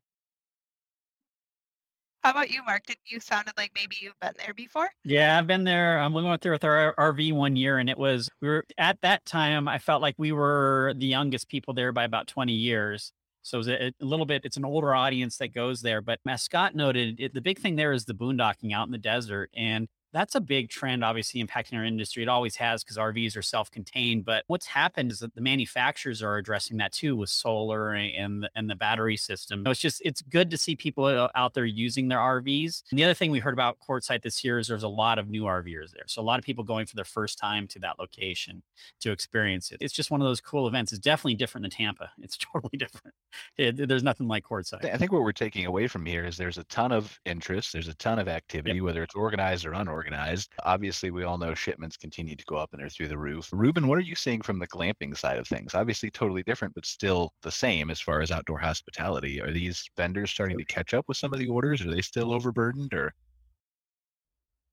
How 2.24 2.32
about 2.32 2.50
you, 2.50 2.64
Mark? 2.64 2.86
Did 2.86 2.96
you 3.06 3.20
sounded 3.20 3.54
like 3.58 3.72
maybe 3.76 3.98
you've 4.00 4.20
been 4.22 4.32
there 4.38 4.54
before? 4.54 4.90
Yeah, 5.04 5.38
I've 5.38 5.48
been 5.48 5.66
there. 5.66 6.00
Um, 6.00 6.14
we 6.14 6.24
went 6.24 6.42
there 6.42 6.54
with 6.54 6.64
our 6.64 6.96
RV 6.98 7.34
one 7.34 7.58
year, 7.58 7.80
and 7.80 7.90
it 7.90 7.98
was 7.98 8.30
we 8.42 8.48
were 8.48 8.64
at 8.78 9.02
that 9.02 9.26
time. 9.26 9.68
I 9.68 9.78
felt 9.78 10.02
like 10.02 10.16
we 10.18 10.32
were 10.32 10.94
the 10.96 11.08
youngest 11.08 11.50
people 11.50 11.74
there 11.74 11.92
by 11.92 12.06
about 12.06 12.28
twenty 12.28 12.54
years. 12.54 13.12
So 13.48 13.60
it's 13.60 13.68
a, 13.68 13.94
a, 14.02 14.06
little 14.06 14.26
bit, 14.26 14.44
it's 14.44 14.58
an 14.58 14.66
older 14.66 14.94
audience 14.94 15.38
that 15.38 15.54
goes 15.54 15.82
there. 15.82 16.02
But 16.02 16.20
as 16.28 16.42
Scott 16.42 16.76
noted, 16.76 17.20
it, 17.20 17.34
the 17.34 17.42
big 17.42 17.60
thing 17.60 17.76
there 17.76 17.94
is 17.94 18.06
the 18.06 18.14
boondocking 18.14 18.74
out 18.74 18.88
in 18.88 18.92
the 18.92 18.98
desert. 18.98 19.50
And 19.56 19.88
that's 20.18 20.34
a 20.34 20.42
big 20.42 20.70
trend, 20.70 21.04
obviously 21.04 21.44
impacting 21.44 21.78
our 21.78 21.86
industry. 21.86 22.24
It 22.24 22.30
always 22.30 22.56
has 22.56 22.84
because 22.84 22.98
RVs 22.98 23.38
are 23.38 23.44
self-contained. 23.44 24.26
But 24.26 24.46
what's 24.48 24.66
happened 24.66 25.12
is 25.12 25.20
that 25.20 25.36
the 25.36 25.42
manufacturers 25.42 26.24
are 26.24 26.38
addressing 26.38 26.78
that 26.78 26.92
too 26.92 27.16
with 27.16 27.30
solar 27.30 27.94
and 27.94 28.44
the, 28.44 28.50
and 28.56 28.68
the 28.68 28.76
battery 28.76 29.16
system. 29.16 29.64
So 29.66 29.72
it's 29.72 29.80
just 29.80 30.02
it's 30.04 30.24
good 30.24 30.50
to 30.50 30.58
see 30.58 30.76
people 30.76 31.06
uh, 31.06 31.30
out 31.36 31.54
there 31.54 31.66
using 31.66 32.08
their 32.08 32.18
RVs. 32.18 32.84
And 32.90 32.98
the 32.98 33.04
other 33.04 33.14
thing 33.14 33.30
we 33.30 33.38
heard 33.40 33.54
about 33.54 33.78
Quartzsite 33.80 34.24
this 34.24 34.44
year 34.44 34.58
is 34.58 34.68
there's 34.68 34.84
a 34.84 34.88
lot 34.88 35.20
of 35.20 35.30
new 35.30 35.44
RVers 35.44 35.92
there. 35.92 36.06
So 36.08 36.22
a 36.22 36.24
lot 36.24 36.40
of 36.40 36.46
people 36.46 36.64
going 36.64 36.88
for 36.88 36.96
their 36.96 37.06
first 37.06 37.38
time 37.38 37.68
to 37.68 37.80
that 37.80 38.00
location 38.00 38.64
to 39.02 39.12
experience 39.12 39.72
it. 39.72 39.78
It's 39.82 39.94
just 39.94 40.10
one 40.10 40.20
of 40.20 40.26
those 40.26 40.42
cool 40.42 40.68
events. 40.68 40.92
It's 40.92 41.00
definitely 41.00 41.36
different 41.36 41.64
than 41.64 41.72
Tampa. 41.72 42.10
It's 42.22 42.38
totally 42.54 42.78
different. 42.78 43.14
It, 43.58 43.88
there's 43.88 44.04
nothing 44.04 44.28
like 44.28 44.46
Quartzsite. 44.46 44.92
I 44.92 44.98
think 44.98 45.12
what 45.12 45.22
we're 45.22 45.32
taking 45.32 45.68
away 45.68 45.88
from 45.88 46.08
here 46.08 46.26
is 46.26 46.38
there's 46.38 46.58
a 46.58 46.64
ton 46.66 46.92
of 46.92 47.20
interest. 47.26 47.74
There's 47.74 47.88
a 47.88 47.96
ton 47.96 48.18
of 48.18 48.28
activity, 48.28 48.78
yep. 48.78 48.84
whether 48.84 49.04
it's 49.04 49.14
organized 49.14 49.66
or 49.66 49.74
unorganized 49.74 50.07
organized. 50.08 50.50
Obviously, 50.64 51.12
we 51.12 51.24
all 51.24 51.38
know 51.38 51.54
shipments 51.54 51.98
continue 51.98 52.36
to 52.36 52.46
go 52.46 52.56
up 52.56 52.70
and 52.72 52.82
they're 52.82 52.90
through 52.90 53.08
the 53.08 53.18
roof. 53.18 53.50
Ruben, 53.52 53.88
what 53.88 53.98
are 53.98 54.02
you 54.02 54.16
seeing 54.16 54.42
from 54.42 54.60
the 54.60 54.68
glamping 54.68 55.18
side 55.18 55.38
of 55.38 55.48
things? 55.48 55.76
Obviously, 55.76 56.10
totally 56.10 56.44
different, 56.44 56.74
but 56.74 56.86
still 56.86 57.32
the 57.42 57.52
same 57.52 57.90
as 57.90 58.00
far 58.00 58.22
as 58.22 58.32
outdoor 58.32 58.60
hospitality. 58.60 59.42
Are 59.42 59.52
these 59.52 59.84
vendors 59.98 60.32
starting 60.32 60.58
to 60.58 60.66
catch 60.66 60.94
up 60.94 61.06
with 61.08 61.18
some 61.18 61.34
of 61.34 61.40
the 61.40 61.48
orders? 61.48 61.82
Are 61.82 61.92
they 61.92 62.02
still 62.02 62.34
overburdened 62.34 62.94
or? 62.94 63.14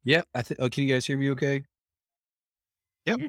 Yeah, 0.05 0.23
I 0.35 0.43
think. 0.43 0.61
Oh, 0.61 0.69
can 0.69 0.85
you 0.85 0.95
guys 0.95 1.07
hear 1.07 1.17
me? 1.19 1.31
Okay. 1.31 1.65
Yep. 3.07 3.21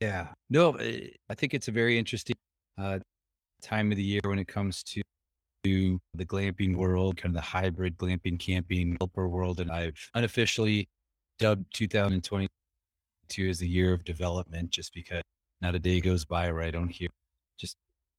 Yeah. 0.00 0.28
No, 0.50 0.72
eh, 0.72 1.08
I 1.30 1.34
think 1.34 1.54
it's 1.54 1.68
a 1.68 1.72
very 1.72 1.98
interesting 1.98 2.36
uh, 2.78 2.98
time 3.62 3.90
of 3.90 3.96
the 3.96 4.02
year 4.02 4.20
when 4.24 4.38
it 4.38 4.48
comes 4.48 4.82
to 4.82 5.02
to 5.64 5.98
the 6.12 6.26
glamping 6.26 6.76
world, 6.76 7.16
kind 7.16 7.30
of 7.30 7.34
the 7.34 7.40
hybrid 7.40 7.96
glamping 7.96 8.38
camping 8.38 8.96
helper 9.00 9.28
world. 9.28 9.60
And 9.60 9.70
I've 9.70 9.98
unofficially 10.14 10.88
dubbed 11.38 11.72
2022 11.74 13.48
as 13.48 13.58
the 13.58 13.68
year 13.68 13.92
of 13.92 14.04
development 14.04 14.70
just 14.70 14.94
because 14.94 15.22
not 15.60 15.74
a 15.74 15.78
day 15.78 16.00
goes 16.00 16.24
by 16.24 16.50
where 16.52 16.62
I 16.62 16.70
don't 16.70 16.88
hear 16.88 17.08
just 17.58 17.76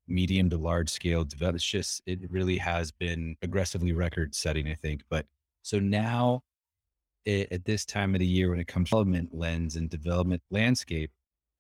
medium 0.08 0.50
to 0.50 0.58
large 0.58 0.90
scale 0.90 1.24
development. 1.24 1.58
It's 1.58 1.66
just, 1.66 2.02
it 2.06 2.20
really 2.30 2.58
has 2.58 2.92
been 2.92 3.36
aggressively 3.42 3.92
record 3.92 4.36
setting, 4.36 4.68
I 4.68 4.76
think. 4.76 5.04
But 5.10 5.26
so 5.62 5.80
now 5.80 6.42
it, 7.26 7.52
at 7.52 7.66
this 7.66 7.86
time 7.86 8.16
of 8.16 8.20
the 8.20 8.26
year, 8.28 8.50
when 8.50 8.60
it 8.60 8.68
comes 8.68 8.90
to 8.90 8.92
development 8.92 9.30
lens 9.34 9.76
and 9.76 9.90
development 9.90 10.42
landscape, 10.52 11.12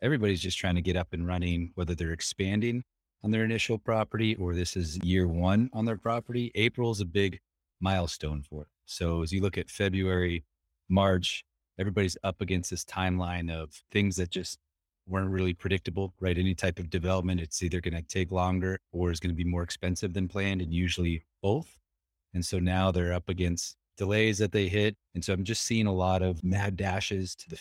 everybody's 0.01 0.41
just 0.41 0.57
trying 0.57 0.75
to 0.75 0.81
get 0.81 0.95
up 0.95 1.13
and 1.13 1.27
running, 1.27 1.71
whether 1.75 1.95
they're 1.95 2.11
expanding 2.11 2.83
on 3.23 3.31
their 3.31 3.43
initial 3.43 3.79
property 3.79 4.35
or 4.35 4.53
this 4.53 4.75
is 4.77 4.97
year 5.03 5.27
one 5.27 5.69
on 5.73 5.85
their 5.85 5.97
property, 5.97 6.51
April 6.53 6.91
is 6.91 7.01
a 7.01 7.05
big 7.05 7.39
milestone 7.81 8.43
for 8.43 8.63
it. 8.63 8.67
So 8.85 9.23
as 9.23 9.31
you 9.31 9.41
look 9.41 9.57
at 9.57 9.69
February, 9.69 10.43
March, 10.89 11.43
everybody's 11.79 12.17
up 12.23 12.41
against 12.41 12.69
this 12.69 12.85
timeline 12.85 13.51
of 13.51 13.83
things 13.91 14.15
that 14.17 14.29
just 14.29 14.59
weren't 15.07 15.29
really 15.29 15.53
predictable, 15.53 16.13
right? 16.19 16.37
Any 16.37 16.55
type 16.55 16.79
of 16.79 16.89
development, 16.89 17.41
it's 17.41 17.61
either 17.61 17.81
going 17.81 17.95
to 17.95 18.01
take 18.01 18.31
longer 18.31 18.79
or 18.91 19.11
is 19.11 19.19
going 19.19 19.35
to 19.35 19.35
be 19.35 19.49
more 19.49 19.63
expensive 19.63 20.13
than 20.13 20.27
planned, 20.27 20.61
and 20.61 20.73
usually 20.73 21.23
both. 21.41 21.77
And 22.33 22.45
so 22.45 22.59
now 22.59 22.91
they're 22.91 23.13
up 23.13 23.29
against 23.29 23.75
delays 23.97 24.39
that 24.39 24.51
they 24.51 24.67
hit. 24.67 24.95
And 25.13 25.23
so 25.23 25.33
I'm 25.33 25.43
just 25.43 25.63
seeing 25.63 25.87
a 25.87 25.93
lot 25.93 26.21
of 26.21 26.43
mad 26.43 26.75
dashes 26.75 27.35
to 27.35 27.49
the 27.49 27.59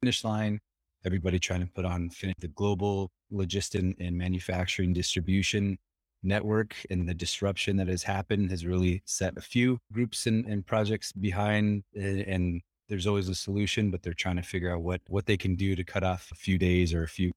finish 0.00 0.24
line 0.24 0.60
everybody 1.04 1.38
trying 1.38 1.60
to 1.60 1.66
put 1.66 1.84
on 1.84 2.08
finish 2.10 2.34
the 2.40 2.48
global 2.48 3.10
logistic 3.32 3.94
and 4.00 4.16
manufacturing 4.16 4.92
distribution 4.92 5.76
network 6.24 6.74
and 6.90 7.08
the 7.08 7.14
disruption 7.14 7.76
that 7.76 7.88
has 7.88 8.02
happened 8.02 8.50
has 8.50 8.66
really 8.66 9.02
set 9.04 9.36
a 9.36 9.40
few 9.40 9.78
groups 9.92 10.26
and, 10.26 10.46
and 10.46 10.66
projects 10.66 11.12
behind 11.12 11.84
and 11.94 12.60
there's 12.88 13.06
always 13.06 13.28
a 13.28 13.34
solution 13.34 13.90
but 13.90 14.02
they're 14.02 14.12
trying 14.12 14.36
to 14.36 14.42
figure 14.42 14.72
out 14.72 14.82
what 14.82 15.00
what 15.08 15.26
they 15.26 15.36
can 15.36 15.54
do 15.54 15.74
to 15.74 15.84
cut 15.84 16.04
off 16.04 16.30
a 16.32 16.34
few 16.34 16.58
days 16.58 16.92
or 16.92 17.02
a 17.02 17.08
few 17.08 17.32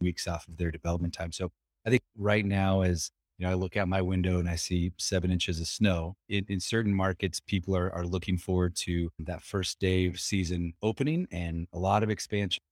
weeks 0.00 0.26
off 0.26 0.46
of 0.48 0.56
their 0.56 0.70
development 0.70 1.14
time. 1.14 1.32
So 1.32 1.50
i 1.86 1.90
think 1.90 2.02
right 2.18 2.44
now 2.44 2.82
as 2.82 3.10
you 3.38 3.46
know 3.46 3.52
i 3.52 3.54
look 3.54 3.76
out 3.76 3.88
my 3.88 4.02
window 4.02 4.38
and 4.38 4.48
i 4.48 4.56
see 4.56 4.92
seven 4.98 5.30
inches 5.30 5.60
of 5.60 5.66
snow 5.68 6.16
in, 6.28 6.44
in 6.48 6.60
certain 6.60 6.92
markets 6.92 7.40
people 7.40 7.76
are, 7.76 7.92
are 7.94 8.04
looking 8.04 8.36
forward 8.36 8.74
to 8.74 9.10
that 9.18 9.42
first 9.42 9.78
day 9.78 10.06
of 10.06 10.18
season 10.18 10.74
opening 10.82 11.26
and 11.30 11.68
a 11.72 11.78
lot 11.78 12.02
of 12.02 12.10
expansion 12.10 12.62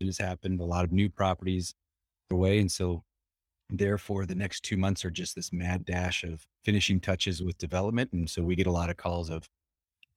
has 0.00 0.18
happened 0.18 0.60
a 0.60 0.64
lot 0.64 0.84
of 0.84 0.92
new 0.92 1.08
properties 1.08 1.74
away 2.30 2.58
and 2.58 2.70
so 2.70 3.02
Therefore, 3.68 4.26
the 4.26 4.34
next 4.34 4.62
two 4.62 4.76
months 4.76 5.04
are 5.04 5.10
just 5.10 5.34
this 5.34 5.52
mad 5.52 5.84
dash 5.84 6.22
of 6.22 6.46
finishing 6.64 7.00
touches 7.00 7.42
with 7.42 7.58
development. 7.58 8.12
And 8.12 8.28
so 8.28 8.42
we 8.42 8.54
get 8.54 8.66
a 8.66 8.72
lot 8.72 8.90
of 8.90 8.96
calls 8.96 9.28
of, 9.28 9.48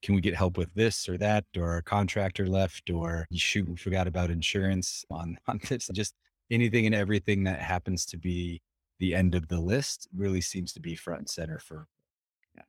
can 0.04 0.16
we 0.16 0.22
get 0.22 0.36
help 0.36 0.58
with 0.58 0.74
this 0.76 1.10
or 1.10 1.18
that, 1.18 1.46
or 1.58 1.78
a 1.78 1.84
contractor 1.84 2.48
left, 2.48 2.90
or 2.90 3.26
you 3.30 3.40
shoot, 3.40 3.68
we 3.68 3.76
forgot 3.76 4.08
about 4.08 4.30
insurance 4.30 5.04
on, 5.10 5.38
on 5.48 5.60
this. 5.68 5.90
Just 5.94 6.14
anything 6.52 6.86
and 6.86 6.96
everything 6.96 7.44
that 7.46 7.60
happens 7.60 8.06
to 8.08 8.18
be 8.18 8.62
the 9.00 9.16
end 9.16 9.34
of 9.34 9.48
the 9.48 9.60
list 9.60 10.08
really 10.16 10.42
seems 10.42 10.74
to 10.74 10.80
be 10.80 10.96
front 10.96 11.20
and 11.20 11.30
center 11.30 11.58
for. 11.58 11.88
Yeah, 12.56 12.64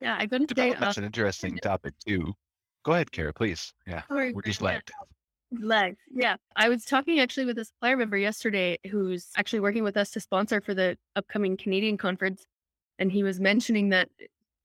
yeah 0.00 0.16
I 0.18 0.26
couldn't 0.26 0.54
say. 0.54 0.74
That's 0.78 0.98
uh, 0.98 1.00
an 1.00 1.04
interesting 1.06 1.56
topic 1.58 1.94
too. 2.06 2.34
Go 2.84 2.92
ahead, 2.92 3.12
Kara, 3.12 3.32
please. 3.32 3.72
Yeah, 3.86 4.02
Sorry, 4.08 4.32
we're 4.32 4.42
just 4.42 4.62
lagged. 4.62 4.90
Legs. 5.52 5.98
Yeah. 6.12 6.36
I 6.56 6.68
was 6.68 6.84
talking 6.84 7.20
actually 7.20 7.46
with 7.46 7.58
a 7.58 7.64
supplier 7.64 7.96
member 7.96 8.16
yesterday 8.16 8.78
who's 8.90 9.28
actually 9.36 9.60
working 9.60 9.82
with 9.82 9.96
us 9.96 10.10
to 10.12 10.20
sponsor 10.20 10.60
for 10.60 10.74
the 10.74 10.96
upcoming 11.16 11.56
Canadian 11.56 11.96
conference. 11.96 12.44
And 12.98 13.10
he 13.10 13.22
was 13.22 13.40
mentioning 13.40 13.88
that 13.90 14.08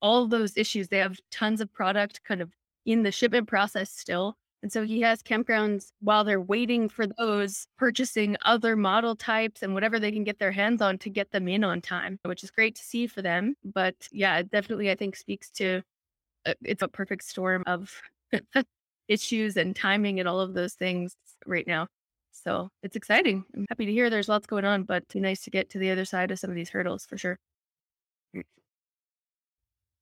all 0.00 0.26
those 0.26 0.56
issues, 0.56 0.88
they 0.88 0.98
have 0.98 1.18
tons 1.30 1.60
of 1.60 1.72
product 1.72 2.20
kind 2.24 2.40
of 2.40 2.52
in 2.84 3.02
the 3.02 3.10
shipment 3.10 3.48
process 3.48 3.90
still. 3.90 4.36
And 4.62 4.72
so 4.72 4.84
he 4.84 5.00
has 5.02 5.22
campgrounds 5.22 5.92
while 6.00 6.24
they're 6.24 6.40
waiting 6.40 6.88
for 6.88 7.06
those, 7.06 7.66
purchasing 7.78 8.36
other 8.42 8.74
model 8.74 9.14
types 9.14 9.62
and 9.62 9.74
whatever 9.74 9.98
they 9.98 10.10
can 10.10 10.24
get 10.24 10.38
their 10.38 10.52
hands 10.52 10.80
on 10.80 10.98
to 10.98 11.10
get 11.10 11.30
them 11.30 11.46
in 11.46 11.62
on 11.62 11.80
time, 11.80 12.18
which 12.24 12.42
is 12.42 12.50
great 12.50 12.74
to 12.76 12.82
see 12.82 13.06
for 13.06 13.22
them. 13.22 13.54
But 13.64 13.94
yeah, 14.12 14.38
it 14.38 14.50
definitely, 14.50 14.90
I 14.90 14.94
think, 14.94 15.16
speaks 15.16 15.50
to 15.52 15.82
uh, 16.46 16.54
it's 16.64 16.82
a 16.82 16.88
perfect 16.88 17.24
storm 17.24 17.64
of 17.66 17.92
issues 19.08 19.56
and 19.56 19.74
timing 19.76 20.20
and 20.20 20.28
all 20.28 20.40
of 20.40 20.54
those 20.54 20.74
things 20.74 21.16
right 21.46 21.66
now. 21.66 21.88
So 22.32 22.68
it's 22.82 22.96
exciting. 22.96 23.44
I'm 23.54 23.66
happy 23.70 23.86
to 23.86 23.92
hear 23.92 24.10
there's 24.10 24.28
lots 24.28 24.46
going 24.46 24.64
on, 24.64 24.84
but 24.84 25.04
it's 25.04 25.14
nice 25.14 25.42
to 25.42 25.50
get 25.50 25.70
to 25.70 25.78
the 25.78 25.90
other 25.90 26.04
side 26.04 26.30
of 26.30 26.38
some 26.38 26.50
of 26.50 26.56
these 26.56 26.70
hurdles 26.70 27.06
for 27.06 27.16
sure. 27.16 27.38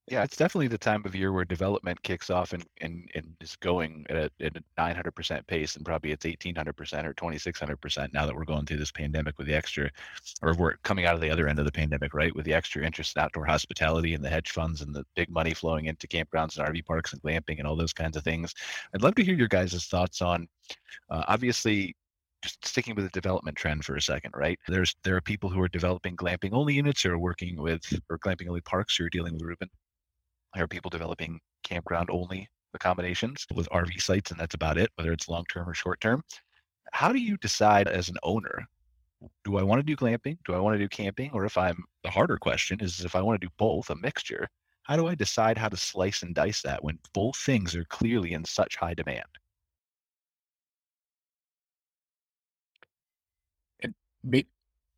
Yeah, 0.07 0.23
it's 0.23 0.37
definitely 0.37 0.67
the 0.67 0.77
time 0.77 1.01
of 1.05 1.15
year 1.15 1.31
where 1.31 1.45
development 1.45 2.03
kicks 2.03 2.29
off 2.29 2.53
and 2.53 2.63
and, 2.81 3.09
and 3.15 3.35
is 3.41 3.55
going 3.55 4.05
at 4.07 4.15
a, 4.15 4.31
at 4.39 4.55
a 4.55 4.63
900% 4.77 5.47
pace, 5.47 5.75
and 5.75 5.83
probably 5.83 6.11
it's 6.11 6.25
1800% 6.25 7.05
or 7.05 7.13
2600% 7.15 8.13
now 8.13 8.27
that 8.27 8.35
we're 8.35 8.45
going 8.45 8.67
through 8.67 8.77
this 8.77 8.91
pandemic 8.91 9.35
with 9.39 9.47
the 9.47 9.55
extra, 9.55 9.89
or 10.43 10.53
we're 10.53 10.77
coming 10.83 11.05
out 11.05 11.15
of 11.15 11.21
the 11.21 11.29
other 11.31 11.47
end 11.47 11.57
of 11.57 11.65
the 11.65 11.71
pandemic, 11.71 12.13
right? 12.13 12.35
With 12.35 12.45
the 12.45 12.53
extra 12.53 12.85
interest 12.85 13.15
in 13.15 13.23
outdoor 13.23 13.45
hospitality 13.45 14.13
and 14.13 14.23
the 14.23 14.29
hedge 14.29 14.51
funds 14.51 14.81
and 14.83 14.93
the 14.93 15.05
big 15.15 15.31
money 15.31 15.55
flowing 15.55 15.85
into 15.85 16.07
campgrounds 16.07 16.59
and 16.59 16.67
RV 16.67 16.85
parks 16.85 17.13
and 17.13 17.21
glamping 17.23 17.57
and 17.57 17.67
all 17.67 17.75
those 17.75 17.93
kinds 17.93 18.15
of 18.15 18.23
things. 18.23 18.53
I'd 18.93 19.01
love 19.01 19.15
to 19.15 19.23
hear 19.23 19.35
your 19.35 19.47
guys' 19.47 19.85
thoughts 19.87 20.21
on, 20.21 20.47
uh, 21.09 21.23
obviously, 21.27 21.95
just 22.43 22.63
sticking 22.63 22.93
with 22.93 23.05
the 23.05 23.09
development 23.19 23.57
trend 23.57 23.83
for 23.83 23.95
a 23.95 24.01
second, 24.01 24.33
right? 24.35 24.59
There's 24.67 24.95
there 25.03 25.15
are 25.15 25.21
people 25.21 25.49
who 25.49 25.61
are 25.61 25.67
developing 25.67 26.15
glamping 26.15 26.53
only 26.53 26.75
units 26.75 27.05
or 27.07 27.17
working 27.17 27.59
with 27.59 27.81
or 28.11 28.19
glamping 28.19 28.47
only 28.49 28.61
parks 28.61 28.95
who 28.97 29.05
are 29.05 29.09
dealing 29.09 29.33
with 29.33 29.41
Ruben 30.55 30.63
are 30.63 30.67
people 30.67 30.89
developing 30.89 31.39
campground 31.63 32.09
only 32.09 32.47
accommodations 32.73 33.45
with 33.53 33.67
mm-hmm. 33.69 33.85
RV 33.85 34.01
sites, 34.01 34.31
and 34.31 34.39
that's 34.39 34.55
about 34.55 34.77
it, 34.77 34.89
whether 34.95 35.11
it's 35.11 35.27
long 35.27 35.45
term 35.49 35.67
or 35.67 35.73
short 35.73 35.99
term. 36.01 36.23
How 36.93 37.11
do 37.11 37.19
you 37.19 37.37
decide 37.37 37.87
as 37.87 38.09
an 38.09 38.15
owner? 38.23 38.65
Do 39.43 39.57
I 39.57 39.63
want 39.63 39.79
to 39.79 39.83
do 39.83 39.95
glamping? 39.95 40.37
Do 40.45 40.53
I 40.53 40.59
want 40.59 40.75
to 40.75 40.79
do 40.79 40.87
camping? 40.87 41.31
Or 41.33 41.45
if 41.45 41.57
I'm 41.57 41.83
the 42.03 42.09
harder 42.09 42.37
question 42.37 42.79
is 42.79 43.03
if 43.03 43.15
I 43.15 43.21
want 43.21 43.41
to 43.41 43.47
do 43.47 43.53
both, 43.57 43.89
a 43.89 43.95
mixture, 43.95 44.47
how 44.83 44.95
do 44.95 45.07
I 45.07 45.15
decide 45.15 45.57
how 45.57 45.69
to 45.69 45.77
slice 45.77 46.21
and 46.21 46.35
dice 46.35 46.61
that 46.61 46.83
when 46.83 46.99
both 47.13 47.35
things 47.37 47.75
are 47.75 47.85
clearly 47.85 48.33
in 48.33 48.45
such 48.45 48.75
high 48.77 48.93
demand? 48.93 49.25
And 53.81 53.93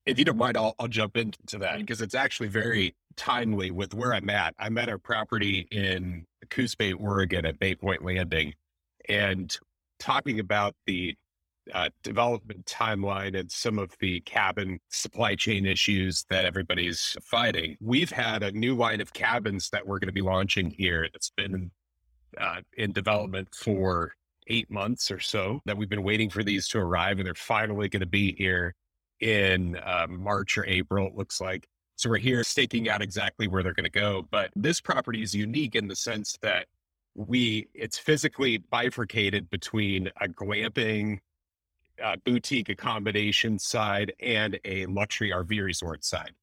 if 0.05 0.19
you 0.19 0.25
don't 0.25 0.37
mind, 0.37 0.57
I'll, 0.57 0.75
I'll 0.79 0.87
jump 0.87 1.15
into 1.17 1.57
that 1.59 1.79
because 1.79 2.01
it's 2.01 2.15
actually 2.15 2.49
very 2.49 2.95
timely 3.17 3.71
with 3.71 3.93
where 3.93 4.13
I'm 4.13 4.29
at. 4.29 4.53
I'm 4.59 4.77
at 4.77 4.89
a 4.89 4.97
property 4.97 5.67
in 5.71 6.25
Coos 6.49 6.75
Bay, 6.75 6.93
Oregon 6.93 7.45
at 7.45 7.59
Bay 7.59 7.75
Point 7.75 8.05
Landing 8.05 8.53
and 9.09 9.57
talking 9.99 10.39
about 10.39 10.75
the 10.85 11.15
uh, 11.73 11.89
development 12.03 12.65
timeline 12.65 13.37
and 13.37 13.51
some 13.51 13.77
of 13.77 13.91
the 13.99 14.21
cabin 14.21 14.79
supply 14.89 15.35
chain 15.35 15.65
issues 15.65 16.25
that 16.29 16.45
everybody's 16.45 17.17
fighting. 17.21 17.75
We've 17.81 18.09
had 18.09 18.43
a 18.43 18.51
new 18.51 18.75
line 18.75 19.01
of 19.01 19.13
cabins 19.13 19.69
that 19.71 19.85
we're 19.85 19.99
going 19.99 20.07
to 20.07 20.13
be 20.13 20.21
launching 20.21 20.71
here 20.71 21.09
that's 21.11 21.31
been 21.35 21.71
uh, 22.37 22.61
in 22.77 22.93
development 22.93 23.49
for 23.53 24.13
eight 24.47 24.71
months 24.71 25.11
or 25.11 25.19
so 25.19 25.59
that 25.65 25.75
we've 25.75 25.89
been 25.89 26.03
waiting 26.03 26.29
for 26.29 26.43
these 26.43 26.69
to 26.69 26.79
arrive 26.79 27.17
and 27.17 27.25
they're 27.25 27.33
finally 27.33 27.89
going 27.89 28.01
to 28.01 28.05
be 28.05 28.33
here 28.37 28.73
in 29.19 29.77
uh, 29.83 30.07
March 30.09 30.57
or 30.57 30.65
April, 30.65 31.07
it 31.07 31.15
looks 31.15 31.41
like. 31.41 31.67
So 31.97 32.11
we're 32.11 32.17
here 32.17 32.43
staking 32.43 32.89
out 32.89 33.01
exactly 33.01 33.47
where 33.47 33.63
they're 33.63 33.73
going 33.73 33.83
to 33.83 33.89
go. 33.89 34.27
But 34.29 34.51
this 34.55 34.79
property 34.79 35.23
is 35.23 35.33
unique 35.33 35.75
in 35.75 35.87
the 35.87 35.95
sense 35.95 36.37
that 36.43 36.67
we 37.15 37.67
it's 37.73 37.97
physically 37.97 38.57
bifurcated 38.57 39.49
between 39.49 40.11
a 40.21 40.27
glamping 40.27 41.17
uh, 42.01 42.15
boutique 42.23 42.69
accommodation 42.69 43.57
side 43.57 44.13
and 44.19 44.59
a 44.63 44.85
luxury 44.85 45.31
RV 45.31 45.63
resort 45.63 46.05
side. 46.05 46.33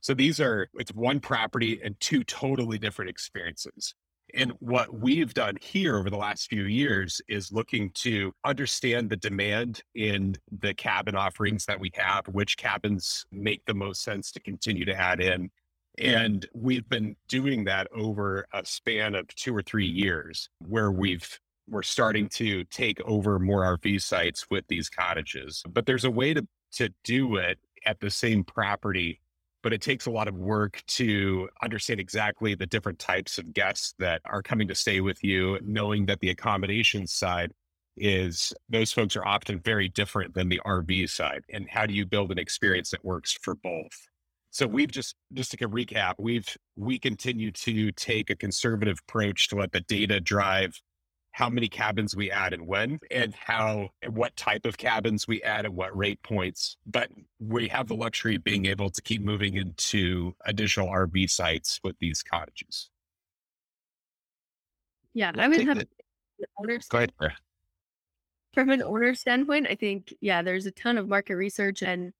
So 0.00 0.14
these 0.14 0.40
are 0.40 0.68
it's 0.74 0.92
one 0.92 1.20
property 1.20 1.80
and 1.82 1.98
two 2.00 2.24
totally 2.24 2.78
different 2.78 3.08
experiences. 3.08 3.94
And 4.32 4.52
what 4.58 4.92
we've 4.98 5.34
done 5.34 5.56
here 5.60 5.96
over 5.96 6.10
the 6.10 6.16
last 6.16 6.48
few 6.48 6.64
years 6.64 7.20
is 7.28 7.52
looking 7.52 7.90
to 7.94 8.32
understand 8.44 9.10
the 9.10 9.16
demand 9.16 9.82
in 9.94 10.36
the 10.60 10.74
cabin 10.74 11.14
offerings 11.14 11.66
that 11.66 11.78
we 11.78 11.90
have, 11.94 12.26
which 12.28 12.56
cabins 12.56 13.26
make 13.30 13.64
the 13.66 13.74
most 13.74 14.02
sense 14.02 14.32
to 14.32 14.40
continue 14.40 14.84
to 14.86 14.94
add 14.94 15.20
in. 15.20 15.50
And 15.98 16.46
we've 16.54 16.88
been 16.88 17.14
doing 17.28 17.64
that 17.64 17.86
over 17.94 18.46
a 18.52 18.64
span 18.64 19.14
of 19.14 19.28
two 19.28 19.54
or 19.54 19.62
three 19.62 19.86
years 19.86 20.48
where 20.58 20.90
we've 20.90 21.38
we're 21.66 21.82
starting 21.82 22.28
to 22.28 22.64
take 22.64 23.00
over 23.06 23.38
more 23.38 23.62
RV 23.78 24.02
sites 24.02 24.46
with 24.50 24.66
these 24.68 24.90
cottages. 24.90 25.62
But 25.70 25.86
there's 25.86 26.04
a 26.04 26.10
way 26.10 26.34
to 26.34 26.46
to 26.72 26.90
do 27.04 27.36
it 27.36 27.58
at 27.86 28.00
the 28.00 28.10
same 28.10 28.42
property 28.42 29.20
but 29.64 29.72
it 29.72 29.80
takes 29.80 30.04
a 30.04 30.10
lot 30.10 30.28
of 30.28 30.36
work 30.36 30.82
to 30.86 31.48
understand 31.62 31.98
exactly 31.98 32.54
the 32.54 32.66
different 32.66 32.98
types 32.98 33.38
of 33.38 33.54
guests 33.54 33.94
that 33.98 34.20
are 34.26 34.42
coming 34.42 34.68
to 34.68 34.74
stay 34.74 35.00
with 35.00 35.24
you, 35.24 35.58
knowing 35.64 36.04
that 36.04 36.20
the 36.20 36.28
accommodation 36.28 37.06
side 37.06 37.50
is 37.96 38.52
those 38.68 38.92
folks 38.92 39.16
are 39.16 39.26
often 39.26 39.58
very 39.60 39.88
different 39.88 40.34
than 40.34 40.50
the 40.50 40.60
RV 40.66 41.08
side. 41.08 41.44
And 41.50 41.66
how 41.70 41.86
do 41.86 41.94
you 41.94 42.04
build 42.04 42.30
an 42.30 42.38
experience 42.38 42.90
that 42.90 43.02
works 43.02 43.38
for 43.40 43.54
both? 43.54 44.06
So 44.50 44.66
we've 44.66 44.90
just 44.90 45.16
just 45.32 45.52
to 45.52 45.68
recap, 45.68 46.14
we've 46.18 46.46
we 46.76 46.98
continue 46.98 47.50
to 47.50 47.90
take 47.92 48.28
a 48.28 48.36
conservative 48.36 48.98
approach 49.08 49.48
to 49.48 49.56
let 49.56 49.72
the 49.72 49.80
data 49.80 50.20
drive 50.20 50.78
how 51.34 51.50
many 51.50 51.66
cabins 51.66 52.14
we 52.14 52.30
add 52.30 52.52
and 52.52 52.64
when, 52.64 53.00
and 53.10 53.34
how 53.34 53.88
and 54.02 54.14
what 54.14 54.36
type 54.36 54.64
of 54.64 54.78
cabins 54.78 55.26
we 55.26 55.42
add 55.42 55.64
and 55.64 55.74
what 55.74 55.94
rate 55.96 56.22
points. 56.22 56.76
But 56.86 57.10
we 57.40 57.66
have 57.66 57.88
the 57.88 57.96
luxury 57.96 58.36
of 58.36 58.44
being 58.44 58.66
able 58.66 58.88
to 58.88 59.02
keep 59.02 59.20
moving 59.20 59.56
into 59.56 60.32
additional 60.46 60.86
RV 60.86 61.28
sites 61.28 61.80
with 61.82 61.96
these 61.98 62.22
cottages. 62.22 62.88
Yeah, 65.12 65.32
I 65.36 65.48
would 65.48 65.66
have 65.66 65.84
owners. 66.60 66.86
Go 66.86 66.98
ahead. 66.98 67.12
From 68.52 68.70
an 68.70 68.84
owner 68.84 69.12
standpoint, 69.16 69.66
I 69.68 69.74
think 69.74 70.14
yeah, 70.20 70.40
there's 70.40 70.66
a 70.66 70.70
ton 70.70 70.98
of 70.98 71.08
market 71.08 71.34
research 71.34 71.82
and 71.82 72.12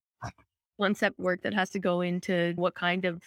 concept 0.80 1.20
work 1.20 1.42
that 1.42 1.54
has 1.54 1.70
to 1.70 1.78
go 1.78 2.00
into 2.00 2.52
what 2.56 2.74
kind 2.74 3.04
of 3.04 3.22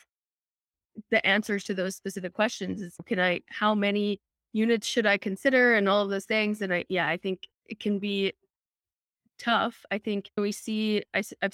the 1.11 1.25
answers 1.25 1.63
to 1.63 1.73
those 1.73 1.95
specific 1.95 2.33
questions 2.33 2.81
is 2.81 2.95
can 3.05 3.19
I 3.19 3.39
how 3.49 3.73
many 3.73 4.19
units 4.57 4.87
should 4.87 5.05
I 5.05 5.17
consider 5.17 5.75
and 5.75 5.87
all 5.87 6.01
of 6.01 6.09
those 6.09 6.25
things. 6.25 6.61
And 6.61 6.73
I, 6.73 6.85
yeah, 6.89 7.07
I 7.07 7.17
think 7.17 7.47
it 7.67 7.79
can 7.79 7.99
be 7.99 8.33
tough. 9.37 9.85
I 9.91 9.99
think 9.99 10.31
we 10.35 10.51
see, 10.51 11.03
I, 11.13 11.23
have 11.41 11.53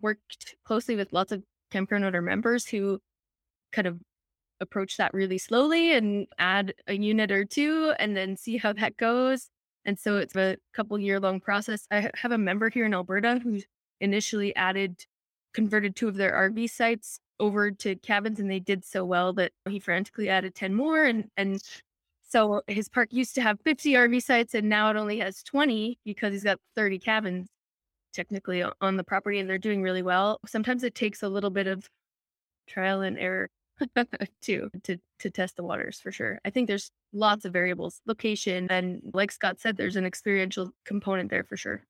worked 0.00 0.54
closely 0.64 0.96
with 0.96 1.12
lots 1.12 1.32
of 1.32 1.42
campground 1.70 2.04
owner 2.04 2.22
members 2.22 2.66
who 2.66 3.00
kind 3.72 3.88
of 3.88 3.98
approach 4.60 4.96
that 4.96 5.12
really 5.12 5.38
slowly 5.38 5.94
and 5.94 6.26
add 6.38 6.74
a 6.86 6.94
unit 6.94 7.32
or 7.32 7.44
two 7.44 7.92
and 7.98 8.16
then 8.16 8.36
see 8.36 8.56
how 8.56 8.72
that 8.72 8.96
goes. 8.96 9.48
And 9.84 9.98
so 9.98 10.16
it's 10.16 10.36
a 10.36 10.56
couple 10.72 10.98
year 10.98 11.20
long 11.20 11.40
process. 11.40 11.86
I 11.90 12.08
have 12.14 12.32
a 12.32 12.38
member 12.38 12.70
here 12.70 12.86
in 12.86 12.94
Alberta 12.94 13.40
who 13.42 13.60
initially 14.00 14.54
added, 14.54 15.04
converted 15.52 15.96
two 15.96 16.08
of 16.08 16.14
their 16.14 16.32
RV 16.32 16.70
sites 16.70 17.18
over 17.40 17.72
to 17.72 17.96
cabins 17.96 18.38
and 18.38 18.48
they 18.48 18.60
did 18.60 18.84
so 18.84 19.04
well 19.04 19.32
that 19.32 19.50
he 19.68 19.80
frantically 19.80 20.28
added 20.28 20.54
10 20.54 20.72
more. 20.72 21.04
And, 21.04 21.28
and 21.36 21.60
so 22.34 22.62
his 22.66 22.88
park 22.88 23.12
used 23.12 23.36
to 23.36 23.42
have 23.42 23.60
50 23.60 23.92
RV 23.92 24.20
sites 24.20 24.54
and 24.54 24.68
now 24.68 24.90
it 24.90 24.96
only 24.96 25.20
has 25.20 25.40
20 25.44 26.00
because 26.04 26.32
he's 26.32 26.42
got 26.42 26.58
30 26.74 26.98
cabins 26.98 27.46
technically 28.12 28.64
on 28.80 28.96
the 28.96 29.04
property 29.04 29.38
and 29.38 29.48
they're 29.48 29.56
doing 29.56 29.82
really 29.82 30.02
well. 30.02 30.40
Sometimes 30.44 30.82
it 30.82 30.96
takes 30.96 31.22
a 31.22 31.28
little 31.28 31.50
bit 31.50 31.68
of 31.68 31.88
trial 32.66 33.02
and 33.02 33.16
error 33.20 33.50
too 34.42 34.68
to 34.82 34.96
to 35.20 35.30
test 35.30 35.54
the 35.54 35.62
waters 35.62 36.00
for 36.00 36.10
sure. 36.10 36.40
I 36.44 36.50
think 36.50 36.66
there's 36.66 36.90
lots 37.12 37.44
of 37.44 37.52
variables, 37.52 38.00
location, 38.04 38.66
and 38.68 39.00
like 39.14 39.30
Scott 39.30 39.60
said, 39.60 39.76
there's 39.76 39.94
an 39.94 40.04
experiential 40.04 40.72
component 40.84 41.30
there 41.30 41.44
for 41.44 41.56
sure. 41.56 41.84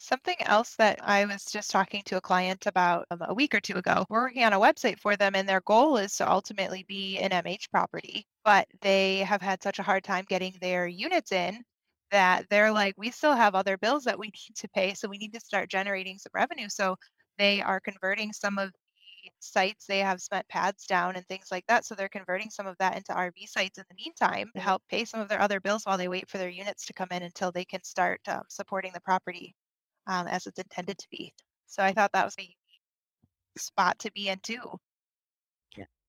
Something 0.00 0.40
else 0.40 0.76
that 0.76 0.98
I 1.02 1.24
was 1.24 1.44
just 1.44 1.70
talking 1.70 2.02
to 2.04 2.16
a 2.16 2.20
client 2.20 2.66
about 2.66 3.06
um, 3.10 3.20
a 3.22 3.34
week 3.34 3.54
or 3.54 3.60
two 3.60 3.76
ago. 3.76 4.06
We're 4.08 4.22
working 4.22 4.44
on 4.44 4.52
a 4.52 4.58
website 4.58 4.98
for 4.98 5.16
them, 5.16 5.34
and 5.36 5.48
their 5.48 5.60
goal 5.60 5.96
is 5.98 6.16
to 6.16 6.30
ultimately 6.30 6.84
be 6.84 7.18
an 7.18 7.32
MH 7.32 7.70
property. 7.70 8.26
But 8.44 8.66
they 8.80 9.18
have 9.18 9.42
had 9.42 9.62
such 9.62 9.78
a 9.78 9.82
hard 9.82 10.04
time 10.04 10.24
getting 10.28 10.56
their 10.60 10.86
units 10.88 11.32
in 11.32 11.62
that 12.10 12.48
they're 12.48 12.72
like, 12.72 12.94
we 12.96 13.10
still 13.10 13.34
have 13.36 13.54
other 13.54 13.76
bills 13.76 14.04
that 14.04 14.18
we 14.18 14.26
need 14.48 14.56
to 14.56 14.68
pay. 14.68 14.94
So 14.94 15.08
we 15.08 15.18
need 15.18 15.32
to 15.34 15.40
start 15.40 15.68
generating 15.70 16.18
some 16.18 16.30
revenue. 16.34 16.68
So 16.68 16.96
they 17.36 17.60
are 17.62 17.80
converting 17.80 18.32
some 18.32 18.58
of 18.58 18.70
the 18.72 19.30
sites, 19.40 19.86
they 19.86 19.98
have 19.98 20.20
spent 20.20 20.48
pads 20.48 20.86
down 20.86 21.16
and 21.16 21.26
things 21.28 21.48
like 21.50 21.66
that. 21.68 21.84
So 21.84 21.94
they're 21.94 22.08
converting 22.08 22.50
some 22.50 22.66
of 22.66 22.76
that 22.78 22.96
into 22.96 23.12
RV 23.12 23.46
sites 23.46 23.78
in 23.78 23.84
the 23.88 23.96
meantime 23.96 24.50
to 24.54 24.60
help 24.60 24.82
pay 24.88 25.04
some 25.04 25.20
of 25.20 25.28
their 25.28 25.40
other 25.40 25.60
bills 25.60 25.84
while 25.84 25.98
they 25.98 26.08
wait 26.08 26.28
for 26.30 26.38
their 26.38 26.48
units 26.48 26.86
to 26.86 26.92
come 26.94 27.08
in 27.10 27.22
until 27.22 27.52
they 27.52 27.64
can 27.64 27.82
start 27.84 28.20
um, 28.28 28.42
supporting 28.48 28.92
the 28.92 29.00
property 29.00 29.54
um, 30.08 30.26
as 30.26 30.46
it's 30.46 30.58
intended 30.58 30.98
to 30.98 31.06
be. 31.10 31.32
So 31.66 31.82
I 31.82 31.92
thought 31.92 32.10
that 32.12 32.24
was 32.24 32.34
a 32.40 32.54
spot 33.56 33.98
to 34.00 34.12
be 34.12 34.28
in 34.28 34.38
too. 34.42 34.78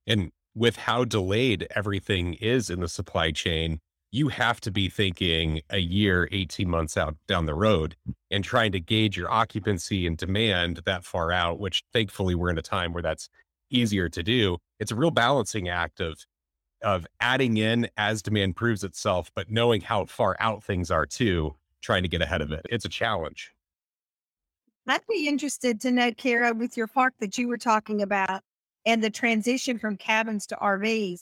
And 0.08 0.32
with 0.56 0.75
how 0.75 1.06
delayed 1.06 1.68
everything 1.75 2.34
is 2.36 2.70
in 2.70 2.79
the 2.79 2.88
supply 2.88 3.32
chain, 3.32 3.79
you 4.12 4.29
have 4.29 4.60
to 4.62 4.72
be 4.72 4.89
thinking 4.89 5.62
a 5.70 5.77
year, 5.77 6.27
18 6.32 6.68
months 6.68 6.98
out 6.98 7.15
down 7.27 7.46
the 7.46 7.53
road 7.53 7.96
and 8.32 8.44
trying 8.44 8.72
to 8.72 8.79
gauge 8.79 9.15
your 9.15 9.32
occupancy 9.32 10.08
and 10.08 10.18
demand 10.18 10.82
that 10.86 11.06
far 11.06 11.32
out, 11.32 11.60
which 11.60 11.84
thankfully 11.94 12.34
we're 12.34 12.50
in 12.50 12.58
a 12.58 12.63
time 12.63 12.91
where 12.91 13.03
that's 13.03 13.29
easier 13.70 14.10
to 14.10 14.24
do. 14.24 14.58
It's 14.79 14.91
a 14.91 14.96
real 14.96 15.12
balancing 15.12 15.70
act 15.70 16.00
of 16.00 16.25
of 16.82 17.06
adding 17.20 17.58
in 17.58 17.89
as 17.98 18.22
demand 18.22 18.56
proves 18.56 18.86
itself, 18.86 19.29
but 19.36 19.51
knowing 19.51 19.82
how 19.82 20.06
far 20.06 20.38
out 20.39 20.63
things 20.63 20.89
are 20.89 21.06
too, 21.06 21.53
trying 21.82 22.03
to 22.03 22.10
get 22.10 22.22
ahead 22.22 22.41
of 22.41 22.53
it. 22.53 22.65
It's 22.70 22.86
a 22.86 22.89
challenge. 22.89 23.53
I'd 24.91 25.05
be 25.10 25.27
interested 25.27 25.79
to 25.81 25.91
know, 25.91 26.12
Kara, 26.12 26.53
with 26.53 26.75
your 26.77 26.88
park 26.88 27.13
that 27.19 27.38
you 27.38 27.48
were 27.48 27.58
talking 27.58 28.01
about 28.01 28.41
and 28.86 29.03
the 29.03 29.10
transition 29.10 29.77
from 29.77 29.98
cabins 29.98 30.46
to 30.48 30.55
RVs. 30.55 31.22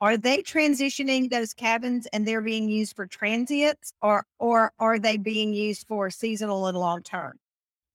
Are 0.00 0.18
they 0.18 0.42
transitioning 0.42 1.30
those 1.30 1.54
cabins 1.54 2.06
and 2.12 2.26
they're 2.26 2.42
being 2.42 2.68
used 2.68 2.94
for 2.94 3.06
transients 3.06 3.92
or 4.02 4.26
or 4.38 4.72
are 4.78 4.98
they 4.98 5.16
being 5.16 5.54
used 5.54 5.86
for 5.86 6.10
seasonal 6.10 6.66
and 6.66 6.76
long 6.76 7.02
term? 7.02 7.38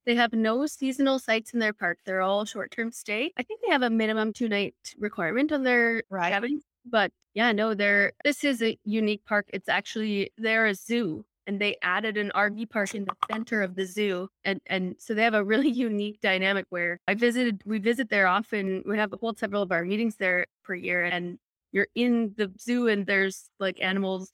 They 0.05 0.15
have 0.15 0.33
no 0.33 0.65
seasonal 0.65 1.19
sites 1.19 1.53
in 1.53 1.59
their 1.59 1.73
park. 1.73 1.99
They're 2.05 2.21
all 2.21 2.45
short 2.45 2.71
term 2.71 2.91
stay. 2.91 3.31
I 3.37 3.43
think 3.43 3.61
they 3.61 3.69
have 3.71 3.83
a 3.83 3.89
minimum 3.91 4.33
two 4.33 4.49
night 4.49 4.73
requirement 4.97 5.51
on 5.51 5.61
their 5.63 6.01
Right. 6.09 6.31
cabins. 6.31 6.63
But 6.85 7.11
yeah, 7.35 7.51
no, 7.51 7.75
they're 7.75 8.13
this 8.23 8.43
is 8.43 8.63
a 8.63 8.77
unique 8.83 9.23
park. 9.25 9.45
It's 9.53 9.69
actually 9.69 10.31
they're 10.37 10.65
a 10.65 10.73
zoo 10.73 11.23
and 11.51 11.59
they 11.59 11.75
added 11.81 12.15
an 12.15 12.31
RV 12.33 12.69
park 12.69 12.95
in 12.95 13.03
the 13.03 13.13
center 13.29 13.61
of 13.61 13.75
the 13.75 13.85
zoo. 13.85 14.29
And 14.45 14.61
and 14.67 14.95
so 14.97 15.13
they 15.13 15.23
have 15.23 15.33
a 15.33 15.43
really 15.43 15.69
unique 15.87 16.21
dynamic 16.21 16.65
where 16.69 16.99
I 17.09 17.13
visited 17.13 17.61
we 17.65 17.77
visit 17.77 18.09
there 18.09 18.27
often. 18.27 18.83
We 18.85 18.97
have 18.97 19.13
hold 19.19 19.37
several 19.37 19.61
of 19.61 19.71
our 19.71 19.83
meetings 19.83 20.15
there 20.15 20.45
per 20.63 20.75
year 20.75 21.03
and 21.03 21.37
you're 21.73 21.87
in 21.93 22.33
the 22.37 22.51
zoo 22.59 22.87
and 22.87 23.05
there's 23.05 23.49
like 23.59 23.81
animals 23.81 24.31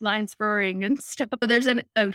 lions 0.00 0.36
roaring 0.38 0.84
and 0.84 1.02
stuff. 1.02 1.28
But 1.40 1.48
there's 1.48 1.66
an, 1.66 1.82
a 1.96 2.14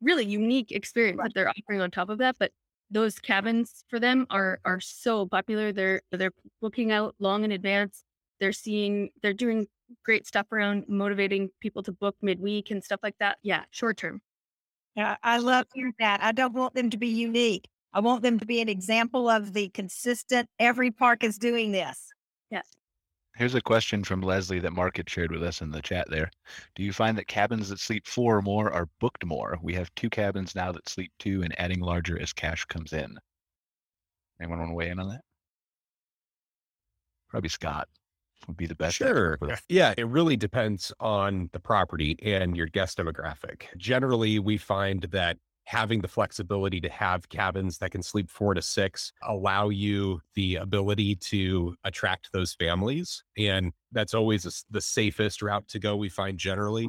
really 0.00 0.24
unique 0.24 0.72
experience 0.72 1.20
that 1.22 1.32
they're 1.34 1.50
offering 1.50 1.82
on 1.82 1.90
top 1.90 2.08
of 2.08 2.18
that. 2.18 2.36
But 2.38 2.52
those 2.90 3.18
cabins 3.18 3.84
for 3.88 4.00
them 4.00 4.26
are 4.30 4.60
are 4.64 4.80
so 4.80 5.26
popular. 5.26 5.72
They're 5.72 6.00
they're 6.10 6.32
booking 6.62 6.90
out 6.90 7.14
long 7.18 7.44
in 7.44 7.52
advance. 7.52 8.02
They're 8.40 8.52
seeing 8.52 9.10
they're 9.22 9.34
doing 9.34 9.66
great 10.04 10.26
stuff 10.26 10.50
around 10.52 10.84
motivating 10.88 11.50
people 11.60 11.82
to 11.82 11.92
book 11.92 12.16
midweek 12.22 12.70
and 12.70 12.82
stuff 12.82 13.00
like 13.02 13.16
that. 13.18 13.38
Yeah, 13.42 13.64
short 13.70 13.96
term. 13.96 14.20
Yeah, 14.94 15.16
I 15.22 15.38
love 15.38 15.66
hearing 15.74 15.94
that. 15.98 16.22
I 16.22 16.32
don't 16.32 16.54
want 16.54 16.74
them 16.74 16.90
to 16.90 16.96
be 16.96 17.08
unique. 17.08 17.68
I 17.92 18.00
want 18.00 18.22
them 18.22 18.38
to 18.38 18.46
be 18.46 18.60
an 18.60 18.68
example 18.68 19.28
of 19.28 19.52
the 19.52 19.68
consistent, 19.70 20.48
every 20.58 20.90
park 20.90 21.24
is 21.24 21.38
doing 21.38 21.72
this. 21.72 22.12
Yes. 22.50 22.66
Here's 23.36 23.54
a 23.54 23.60
question 23.60 24.04
from 24.04 24.22
Leslie 24.22 24.60
that 24.60 24.72
Mark 24.72 24.96
had 24.96 25.08
shared 25.08 25.30
with 25.30 25.42
us 25.42 25.60
in 25.60 25.70
the 25.70 25.82
chat 25.82 26.08
there. 26.10 26.30
Do 26.74 26.82
you 26.82 26.92
find 26.92 27.16
that 27.18 27.26
cabins 27.26 27.68
that 27.68 27.80
sleep 27.80 28.06
four 28.06 28.36
or 28.36 28.42
more 28.42 28.72
are 28.72 28.88
booked 29.00 29.24
more? 29.24 29.58
We 29.62 29.74
have 29.74 29.94
two 29.94 30.10
cabins 30.10 30.54
now 30.54 30.72
that 30.72 30.88
sleep 30.88 31.12
two 31.18 31.42
and 31.42 31.58
adding 31.60 31.80
larger 31.80 32.20
as 32.20 32.32
cash 32.32 32.64
comes 32.64 32.92
in. 32.92 33.18
Anyone 34.40 34.58
want 34.58 34.70
to 34.70 34.74
weigh 34.74 34.88
in 34.88 34.98
on 34.98 35.08
that? 35.10 35.22
Probably 37.28 37.48
Scott 37.50 37.88
would 38.46 38.56
be 38.56 38.66
the 38.66 38.74
best. 38.74 38.96
Sure. 38.96 39.38
Yeah, 39.68 39.94
it 39.96 40.06
really 40.06 40.36
depends 40.36 40.92
on 41.00 41.50
the 41.52 41.60
property 41.60 42.16
and 42.22 42.56
your 42.56 42.66
guest 42.66 42.98
demographic. 42.98 43.76
Generally, 43.76 44.38
we 44.38 44.56
find 44.58 45.02
that 45.02 45.38
having 45.64 46.00
the 46.00 46.08
flexibility 46.08 46.80
to 46.80 46.88
have 46.88 47.28
cabins 47.28 47.78
that 47.78 47.90
can 47.90 48.00
sleep 48.02 48.30
four 48.30 48.54
to 48.54 48.62
six 48.62 49.12
allow 49.22 49.68
you 49.68 50.20
the 50.34 50.54
ability 50.54 51.16
to 51.16 51.74
attract 51.82 52.30
those 52.32 52.54
families. 52.54 53.24
And 53.36 53.72
that's 53.90 54.14
always 54.14 54.46
a 54.46 54.52
the 54.70 54.80
safest 54.80 55.42
route 55.42 55.66
to 55.68 55.80
go, 55.80 55.96
we 55.96 56.08
find 56.08 56.38
generally. 56.38 56.88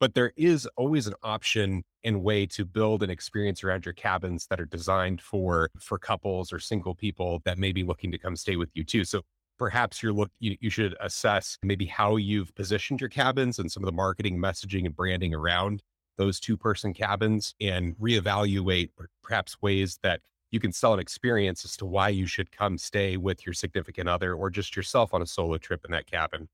But 0.00 0.14
there 0.14 0.32
is 0.36 0.68
always 0.76 1.06
an 1.06 1.14
option 1.22 1.82
and 2.04 2.22
way 2.22 2.46
to 2.46 2.64
build 2.64 3.02
an 3.02 3.10
experience 3.10 3.64
around 3.64 3.84
your 3.84 3.94
cabins 3.94 4.46
that 4.48 4.60
are 4.60 4.66
designed 4.66 5.20
for 5.20 5.70
for 5.80 5.98
couples 5.98 6.52
or 6.52 6.60
single 6.60 6.94
people 6.94 7.40
that 7.44 7.58
may 7.58 7.72
be 7.72 7.82
looking 7.82 8.12
to 8.12 8.18
come 8.18 8.36
stay 8.36 8.56
with 8.56 8.70
you 8.74 8.84
too. 8.84 9.04
So 9.04 9.22
perhaps 9.58 10.02
you're 10.02 10.12
look 10.12 10.30
you, 10.38 10.56
you 10.60 10.70
should 10.70 10.96
assess 11.00 11.58
maybe 11.62 11.86
how 11.86 12.16
you've 12.16 12.54
positioned 12.54 13.00
your 13.00 13.10
cabins 13.10 13.58
and 13.58 13.70
some 13.70 13.82
of 13.82 13.86
the 13.86 13.92
marketing 13.92 14.38
messaging 14.38 14.86
and 14.86 14.96
branding 14.96 15.34
around 15.34 15.82
those 16.16 16.40
two 16.40 16.56
person 16.56 16.92
cabins 16.92 17.54
and 17.60 17.96
reevaluate 17.98 18.90
per- 18.96 19.08
perhaps 19.22 19.60
ways 19.62 19.98
that 20.02 20.20
you 20.50 20.60
can 20.60 20.72
sell 20.72 20.94
an 20.94 21.00
experience 21.00 21.64
as 21.64 21.76
to 21.76 21.86
why 21.86 22.08
you 22.08 22.26
should 22.26 22.50
come 22.50 22.78
stay 22.78 23.16
with 23.16 23.44
your 23.44 23.52
significant 23.52 24.08
other 24.08 24.34
or 24.34 24.50
just 24.50 24.74
yourself 24.76 25.12
on 25.12 25.22
a 25.22 25.26
solo 25.26 25.58
trip 25.58 25.84
in 25.84 25.90
that 25.92 26.10
cabin. 26.10 26.48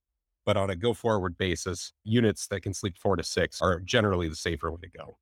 But 0.45 0.57
on 0.57 0.69
a 0.69 0.77
go 0.77 0.93
forward 0.93 1.39
basis, 1.39 1.93
units 2.03 2.47
that 2.49 2.63
can 2.63 2.75
sleep 2.75 2.99
four 2.99 3.17
to 3.17 3.23
six 3.23 3.63
are 3.63 3.81
generally 3.81 4.29
the 4.29 4.37
safer 4.37 4.71
way 4.71 4.79
to 4.83 4.91
go. 4.91 5.17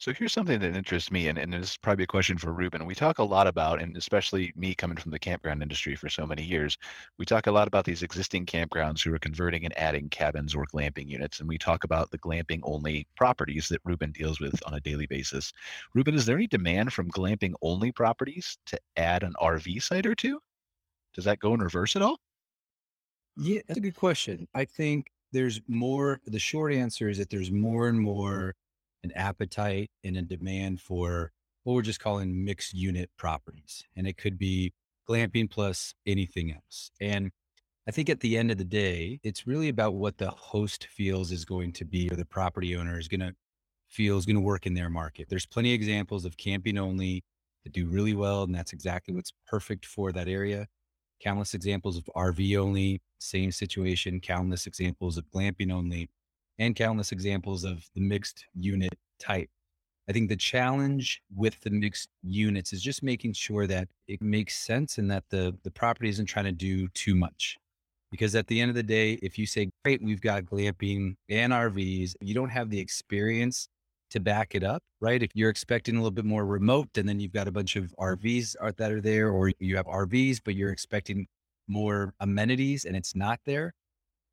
So 0.00 0.14
here's 0.14 0.32
something 0.32 0.60
that 0.60 0.74
interests 0.74 1.10
me, 1.10 1.28
and, 1.28 1.36
and 1.36 1.52
this 1.52 1.72
is 1.72 1.76
probably 1.76 2.04
a 2.04 2.06
question 2.06 2.38
for 2.38 2.54
Ruben. 2.54 2.86
We 2.86 2.94
talk 2.94 3.18
a 3.18 3.22
lot 3.22 3.46
about, 3.46 3.82
and 3.82 3.94
especially 3.98 4.50
me 4.56 4.74
coming 4.74 4.96
from 4.96 5.10
the 5.10 5.18
campground 5.18 5.60
industry 5.60 5.94
for 5.94 6.08
so 6.08 6.26
many 6.26 6.42
years, 6.42 6.78
we 7.18 7.26
talk 7.26 7.46
a 7.46 7.52
lot 7.52 7.68
about 7.68 7.84
these 7.84 8.02
existing 8.02 8.46
campgrounds 8.46 9.04
who 9.04 9.12
are 9.12 9.18
converting 9.18 9.66
and 9.66 9.76
adding 9.76 10.08
cabins 10.08 10.54
or 10.54 10.64
glamping 10.64 11.06
units. 11.06 11.40
And 11.40 11.46
we 11.46 11.58
talk 11.58 11.84
about 11.84 12.10
the 12.10 12.18
glamping 12.18 12.60
only 12.62 13.06
properties 13.14 13.68
that 13.68 13.82
Ruben 13.84 14.10
deals 14.10 14.40
with 14.40 14.58
on 14.64 14.72
a 14.72 14.80
daily 14.80 15.06
basis. 15.06 15.52
Ruben, 15.94 16.14
is 16.14 16.24
there 16.24 16.36
any 16.36 16.46
demand 16.46 16.94
from 16.94 17.10
glamping 17.10 17.52
only 17.60 17.92
properties 17.92 18.56
to 18.68 18.80
add 18.96 19.22
an 19.22 19.34
RV 19.38 19.82
site 19.82 20.06
or 20.06 20.14
two? 20.14 20.40
Does 21.12 21.26
that 21.26 21.40
go 21.40 21.52
in 21.52 21.60
reverse 21.60 21.94
at 21.94 22.00
all? 22.00 22.16
Yeah, 23.36 23.60
that's 23.68 23.76
a 23.76 23.82
good 23.82 23.96
question. 23.96 24.48
I 24.54 24.64
think 24.64 25.12
there's 25.30 25.60
more, 25.68 26.22
the 26.24 26.38
short 26.38 26.72
answer 26.72 27.10
is 27.10 27.18
that 27.18 27.28
there's 27.28 27.50
more 27.50 27.88
and 27.88 28.00
more 28.00 28.54
an 29.02 29.12
appetite 29.12 29.90
and 30.04 30.16
a 30.16 30.22
demand 30.22 30.80
for 30.80 31.32
what 31.64 31.74
we're 31.74 31.82
just 31.82 32.00
calling 32.00 32.44
mixed 32.44 32.74
unit 32.74 33.10
properties. 33.16 33.82
And 33.96 34.06
it 34.06 34.16
could 34.16 34.38
be 34.38 34.72
glamping 35.08 35.50
plus 35.50 35.94
anything 36.06 36.52
else. 36.52 36.90
And 37.00 37.30
I 37.88 37.90
think 37.90 38.08
at 38.08 38.20
the 38.20 38.36
end 38.36 38.50
of 38.50 38.58
the 38.58 38.64
day, 38.64 39.20
it's 39.22 39.46
really 39.46 39.68
about 39.68 39.94
what 39.94 40.18
the 40.18 40.30
host 40.30 40.86
feels 40.86 41.32
is 41.32 41.44
going 41.44 41.72
to 41.74 41.84
be 41.84 42.08
or 42.10 42.16
the 42.16 42.24
property 42.24 42.76
owner 42.76 42.98
is 42.98 43.08
going 43.08 43.20
to 43.20 43.34
feel 43.88 44.18
is 44.18 44.26
going 44.26 44.36
to 44.36 44.42
work 44.42 44.66
in 44.66 44.74
their 44.74 44.90
market. 44.90 45.28
There's 45.28 45.46
plenty 45.46 45.72
of 45.72 45.74
examples 45.74 46.24
of 46.24 46.36
camping 46.36 46.78
only 46.78 47.24
that 47.64 47.72
do 47.72 47.88
really 47.88 48.14
well. 48.14 48.44
And 48.44 48.54
that's 48.54 48.72
exactly 48.72 49.14
what's 49.14 49.32
perfect 49.46 49.84
for 49.86 50.12
that 50.12 50.28
area 50.28 50.66
countless 51.20 51.54
examples 51.54 51.96
of 51.96 52.08
RV 52.16 52.58
only, 52.58 53.00
same 53.18 53.52
situation, 53.52 54.20
countless 54.20 54.66
examples 54.66 55.18
of 55.18 55.30
glamping 55.30 55.70
only, 55.72 56.08
and 56.60 56.76
countless 56.76 57.10
examples 57.10 57.64
of 57.64 57.84
the 57.94 58.00
mixed 58.00 58.44
unit 58.54 58.92
type. 59.18 59.48
I 60.08 60.12
think 60.12 60.28
the 60.28 60.36
challenge 60.36 61.22
with 61.34 61.58
the 61.60 61.70
mixed 61.70 62.08
units 62.22 62.72
is 62.72 62.82
just 62.82 63.02
making 63.02 63.32
sure 63.32 63.66
that 63.66 63.88
it 64.06 64.20
makes 64.20 64.56
sense 64.56 64.98
and 64.98 65.10
that 65.10 65.24
the 65.30 65.56
the 65.64 65.70
property 65.70 66.08
isn't 66.10 66.26
trying 66.26 66.44
to 66.44 66.52
do 66.52 66.86
too 66.88 67.14
much. 67.14 67.56
Because 68.10 68.34
at 68.34 68.48
the 68.48 68.60
end 68.60 68.70
of 68.70 68.74
the 68.74 68.82
day, 68.82 69.12
if 69.22 69.38
you 69.38 69.46
say, 69.46 69.70
great, 69.84 70.02
we've 70.02 70.20
got 70.20 70.44
glamping 70.44 71.14
and 71.28 71.52
RVs, 71.52 72.14
you 72.20 72.34
don't 72.34 72.50
have 72.50 72.68
the 72.68 72.80
experience 72.80 73.68
to 74.10 74.18
back 74.18 74.56
it 74.56 74.64
up, 74.64 74.82
right? 75.00 75.22
If 75.22 75.30
you're 75.34 75.48
expecting 75.48 75.94
a 75.94 75.98
little 75.98 76.10
bit 76.10 76.24
more 76.24 76.44
remote 76.44 76.88
and 76.96 77.08
then 77.08 77.20
you've 77.20 77.32
got 77.32 77.46
a 77.46 77.52
bunch 77.52 77.76
of 77.76 77.94
RVs 78.00 78.56
that 78.76 78.90
are 78.90 79.00
there, 79.00 79.30
or 79.30 79.52
you 79.60 79.76
have 79.76 79.86
RVs, 79.86 80.40
but 80.44 80.56
you're 80.56 80.72
expecting 80.72 81.28
more 81.68 82.12
amenities 82.18 82.84
and 82.84 82.96
it's 82.96 83.14
not 83.14 83.38
there. 83.46 83.72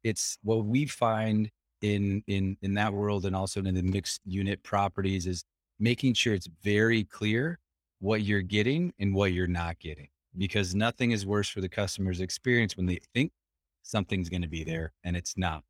It's 0.03 0.39
what 0.43 0.65
we 0.65 0.87
find 0.87 1.51
in 1.81 2.23
in 2.27 2.57
in 2.61 2.73
that 2.73 2.93
world 2.93 3.25
and 3.25 3.35
also 3.35 3.63
in 3.63 3.75
the 3.75 3.83
mixed 3.83 4.21
unit 4.25 4.63
properties 4.63 5.27
is 5.27 5.43
making 5.79 6.13
sure 6.13 6.33
it's 6.33 6.49
very 6.63 7.03
clear 7.03 7.59
what 7.99 8.21
you're 8.21 8.41
getting 8.41 8.93
and 8.99 9.13
what 9.13 9.33
you're 9.33 9.47
not 9.47 9.79
getting 9.79 10.07
because 10.37 10.75
nothing 10.75 11.11
is 11.11 11.25
worse 11.25 11.49
for 11.49 11.61
the 11.61 11.69
customer's 11.69 12.21
experience 12.21 12.77
when 12.77 12.85
they 12.85 12.99
think 13.13 13.31
something's 13.83 14.29
going 14.29 14.41
to 14.41 14.47
be 14.47 14.63
there 14.63 14.93
and 15.03 15.15
it's 15.15 15.37
not. 15.37 15.63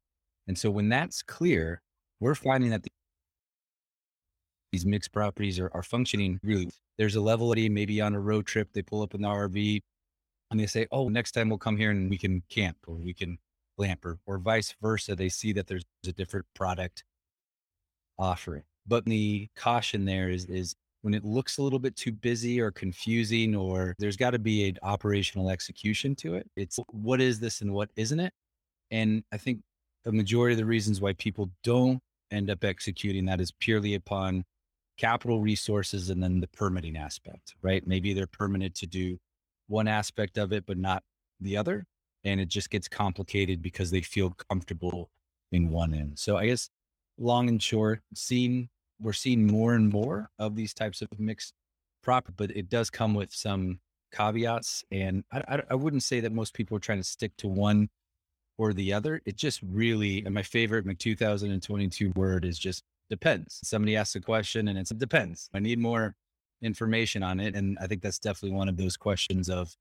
And 0.48 0.58
so 0.58 0.70
when 0.70 0.89
that's 0.89 1.22
clear, 1.22 1.82
we're 2.20 2.36
finding 2.36 2.70
that 2.72 2.84
the, 2.84 2.89
these 4.72 4.86
mixed 4.86 5.12
properties 5.12 5.60
are, 5.60 5.70
are 5.74 5.84
functioning 5.84 6.39
really. 6.43 6.70
There's 6.98 7.15
a 7.15 7.22
level 7.22 7.52
of 7.52 7.58
maybe 7.58 8.02
on 8.02 8.15
a 8.15 8.20
road 8.20 8.46
trip, 8.46 8.70
they 8.74 8.82
pull 8.82 9.02
up 9.02 9.13
in 9.13 9.22
the 9.22 9.28
RV 9.28 9.82
and 10.50 10.60
they 10.60 10.65
say, 10.65 10.88
Oh, 10.91 11.10
next 11.10 11.34
time 11.34 11.50
we'll 11.50 11.58
come 11.58 11.78
here 11.78 11.91
and 11.91 12.10
we 12.10 12.17
can 12.17 12.41
camp 12.50 12.78
or 12.88 12.96
we 12.96 13.13
can 13.13 13.38
glamp 13.78 14.06
or, 14.06 14.20
or 14.26 14.38
vice 14.38 14.76
versa. 14.82 15.16
They 15.16 15.30
see 15.30 15.54
that 15.54 15.68
there's 15.68 15.86
a 16.08 16.12
different 16.12 16.46
product 16.56 17.04
offering. 18.18 18.63
But 18.86 19.06
the 19.06 19.48
caution 19.56 20.06
there 20.06 20.30
is, 20.30 20.46
is 20.46 20.76
when 21.02 21.13
it 21.13 21.24
looks 21.24 21.58
a 21.58 21.62
little 21.62 21.80
bit 21.80 21.96
too 21.96 22.12
busy 22.12 22.60
or 22.60 22.72
confusing, 22.72 23.56
or 23.56 23.96
there's 24.00 24.18
got 24.18 24.32
to 24.32 24.40
be 24.40 24.68
an 24.70 24.78
operational 24.82 25.50
execution 25.50 26.16
to 26.16 26.36
it. 26.36 26.50
It's 26.56 26.80
what 26.92 27.22
is 27.22 27.40
this 27.40 27.62
and 27.62 27.74
what 27.74 27.90
isn't 27.96 28.20
it? 28.20 28.34
And 28.92 29.24
I 29.32 29.38
think 29.38 29.60
the 30.04 30.12
majority 30.12 30.54
of 30.54 30.58
the 30.58 30.66
reasons 30.66 31.02
why 31.02 31.13
people 31.13 31.52
don't 31.63 32.00
end 32.32 32.50
up 32.50 32.63
executing 32.63 33.26
that 33.26 33.42
is 33.42 33.52
purely 33.52 33.94
upon 33.96 34.44
capital 34.98 35.40
resources 35.40 36.10
and 36.10 36.22
then 36.22 36.40
the 36.40 36.48
permitting 36.48 36.98
aspect, 36.98 37.56
right? 37.62 37.86
Maybe 37.86 38.13
they're 38.13 38.28
permitted 38.28 38.74
to 38.76 38.88
do 38.88 39.18
one 39.68 39.88
aspect 39.88 40.38
of 40.38 40.52
it, 40.52 40.66
but 40.66 40.78
not 40.78 41.04
the 41.40 41.58
other. 41.58 41.86
And 42.28 42.42
it 42.42 42.50
just 42.50 42.70
gets 42.70 42.88
complicated 42.88 43.62
because 43.62 43.90
they 43.90 44.02
feel 44.02 44.36
comfortable 44.50 45.10
in 45.52 45.70
one 45.70 45.94
end. 45.94 46.20
So 46.20 46.38
I 46.38 46.48
guess 46.48 46.70
long 47.18 47.48
and 47.48 47.62
short, 47.62 48.02
seeing 48.13 48.70
we're 49.00 49.13
seeing 49.13 49.46
more 49.46 49.74
and 49.74 49.92
more 49.92 50.30
of 50.40 50.56
these 50.56 50.74
types 50.74 51.02
of 51.02 51.08
mixed 51.20 51.54
prop, 52.04 52.30
but 52.36 52.52
it 52.52 52.70
does 52.70 52.90
come 52.90 53.13
with 53.13 53.34
some 53.34 53.80
caveats. 54.12 54.84
And 54.92 55.24
I, 55.32 55.44
I, 55.48 55.62
I, 55.72 55.76
wouldn't 55.76 56.04
say 56.04 56.20
that 56.22 56.32
most 56.32 56.54
people 56.54 56.76
are 56.78 56.82
trying 56.82 56.98
to 56.98 57.04
stick 57.04 57.36
to 57.38 57.48
one 57.48 57.90
or 58.58 58.74
the 58.74 58.94
other. 58.94 59.22
It 59.26 59.36
just 59.36 59.62
really, 59.62 60.24
and 60.26 60.34
my 60.34 60.42
favorite, 60.42 60.86
my 60.86 60.94
2022 60.94 62.12
word 62.16 62.44
is 62.44 62.58
just 62.58 62.84
depends. 63.10 63.60
Somebody 63.63 63.96
asks 63.96 64.16
a 64.16 64.22
question 64.22 64.68
and 64.68 64.80
it's 64.80 64.92
it 64.92 64.98
depends. 64.98 65.50
I 65.54 65.60
need 65.60 65.80
more 65.80 66.16
information 66.62 67.24
on 67.24 67.40
it. 67.40 67.56
And 67.56 67.78
I 67.80 67.88
think 67.88 68.02
that's 68.02 68.20
definitely 68.20 68.58
one 68.58 68.70
of 68.70 68.78
those 68.78 68.98
questions 68.98 69.50
of 69.50 69.76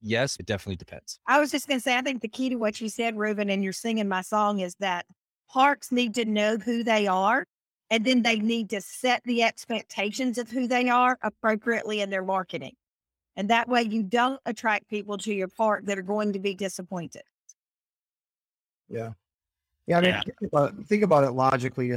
yes, 0.00 0.36
it 0.38 0.46
definitely 0.46 0.76
depends. 0.76 1.18
I 1.26 1.40
was 1.40 1.50
just 1.50 1.66
going 1.68 1.78
to 1.78 1.82
say, 1.82 1.96
I 1.96 2.02
think 2.02 2.22
the 2.22 2.28
key 2.28 2.50
to 2.50 2.56
what 2.56 2.80
you 2.80 2.88
said, 2.88 3.16
Reuben, 3.16 3.50
and 3.50 3.62
you're 3.62 3.72
singing 3.72 4.08
my 4.08 4.22
song 4.22 4.60
is 4.60 4.74
that 4.80 5.06
parks 5.48 5.92
need 5.92 6.14
to 6.14 6.24
know 6.24 6.56
who 6.56 6.82
they 6.82 7.06
are 7.06 7.46
and 7.90 8.04
then 8.04 8.22
they 8.22 8.38
need 8.38 8.70
to 8.70 8.80
set 8.80 9.22
the 9.24 9.42
expectations 9.42 10.38
of 10.38 10.50
who 10.50 10.66
they 10.66 10.88
are 10.88 11.18
appropriately 11.22 12.00
in 12.00 12.10
their 12.10 12.24
marketing. 12.24 12.74
And 13.36 13.50
that 13.50 13.68
way 13.68 13.82
you 13.82 14.02
don't 14.02 14.40
attract 14.46 14.88
people 14.88 15.18
to 15.18 15.34
your 15.34 15.48
park 15.48 15.84
that 15.86 15.98
are 15.98 16.02
going 16.02 16.32
to 16.32 16.38
be 16.38 16.54
disappointed. 16.54 17.22
Yeah. 18.88 19.10
Yeah. 19.86 19.98
I 19.98 20.00
mean, 20.00 20.10
yeah. 20.10 20.22
Think, 20.22 20.52
about, 20.52 20.84
think, 20.86 21.02
about, 21.02 21.24
it 21.24 21.32
logically. 21.32 21.90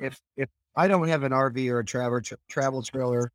If, 0.00 0.20
if 0.36 0.48
I 0.76 0.88
don't 0.88 1.08
have 1.08 1.24
an 1.24 1.32
RV 1.32 1.70
or 1.70 1.80
a 1.80 1.84
travel, 1.84 2.20
tra- 2.20 2.38
travel 2.48 2.82
trailer, 2.82 3.30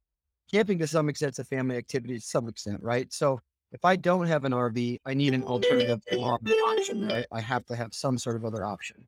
camping 0.51 0.79
to 0.79 0.87
some 0.87 1.09
extent 1.09 1.33
is 1.33 1.39
a 1.39 1.43
family 1.43 1.77
activity 1.77 2.15
to 2.15 2.21
some 2.21 2.47
extent, 2.47 2.81
right? 2.81 3.11
So 3.13 3.39
if 3.71 3.85
I 3.85 3.95
don't 3.95 4.27
have 4.27 4.43
an 4.43 4.51
RV, 4.51 4.99
I 5.05 5.13
need 5.13 5.33
an 5.33 5.43
alternative 5.43 6.01
option, 6.19 7.07
right? 7.07 7.25
I 7.31 7.41
have 7.41 7.65
to 7.67 7.75
have 7.75 7.93
some 7.93 8.17
sort 8.17 8.35
of 8.35 8.45
other 8.45 8.65
option. 8.65 9.07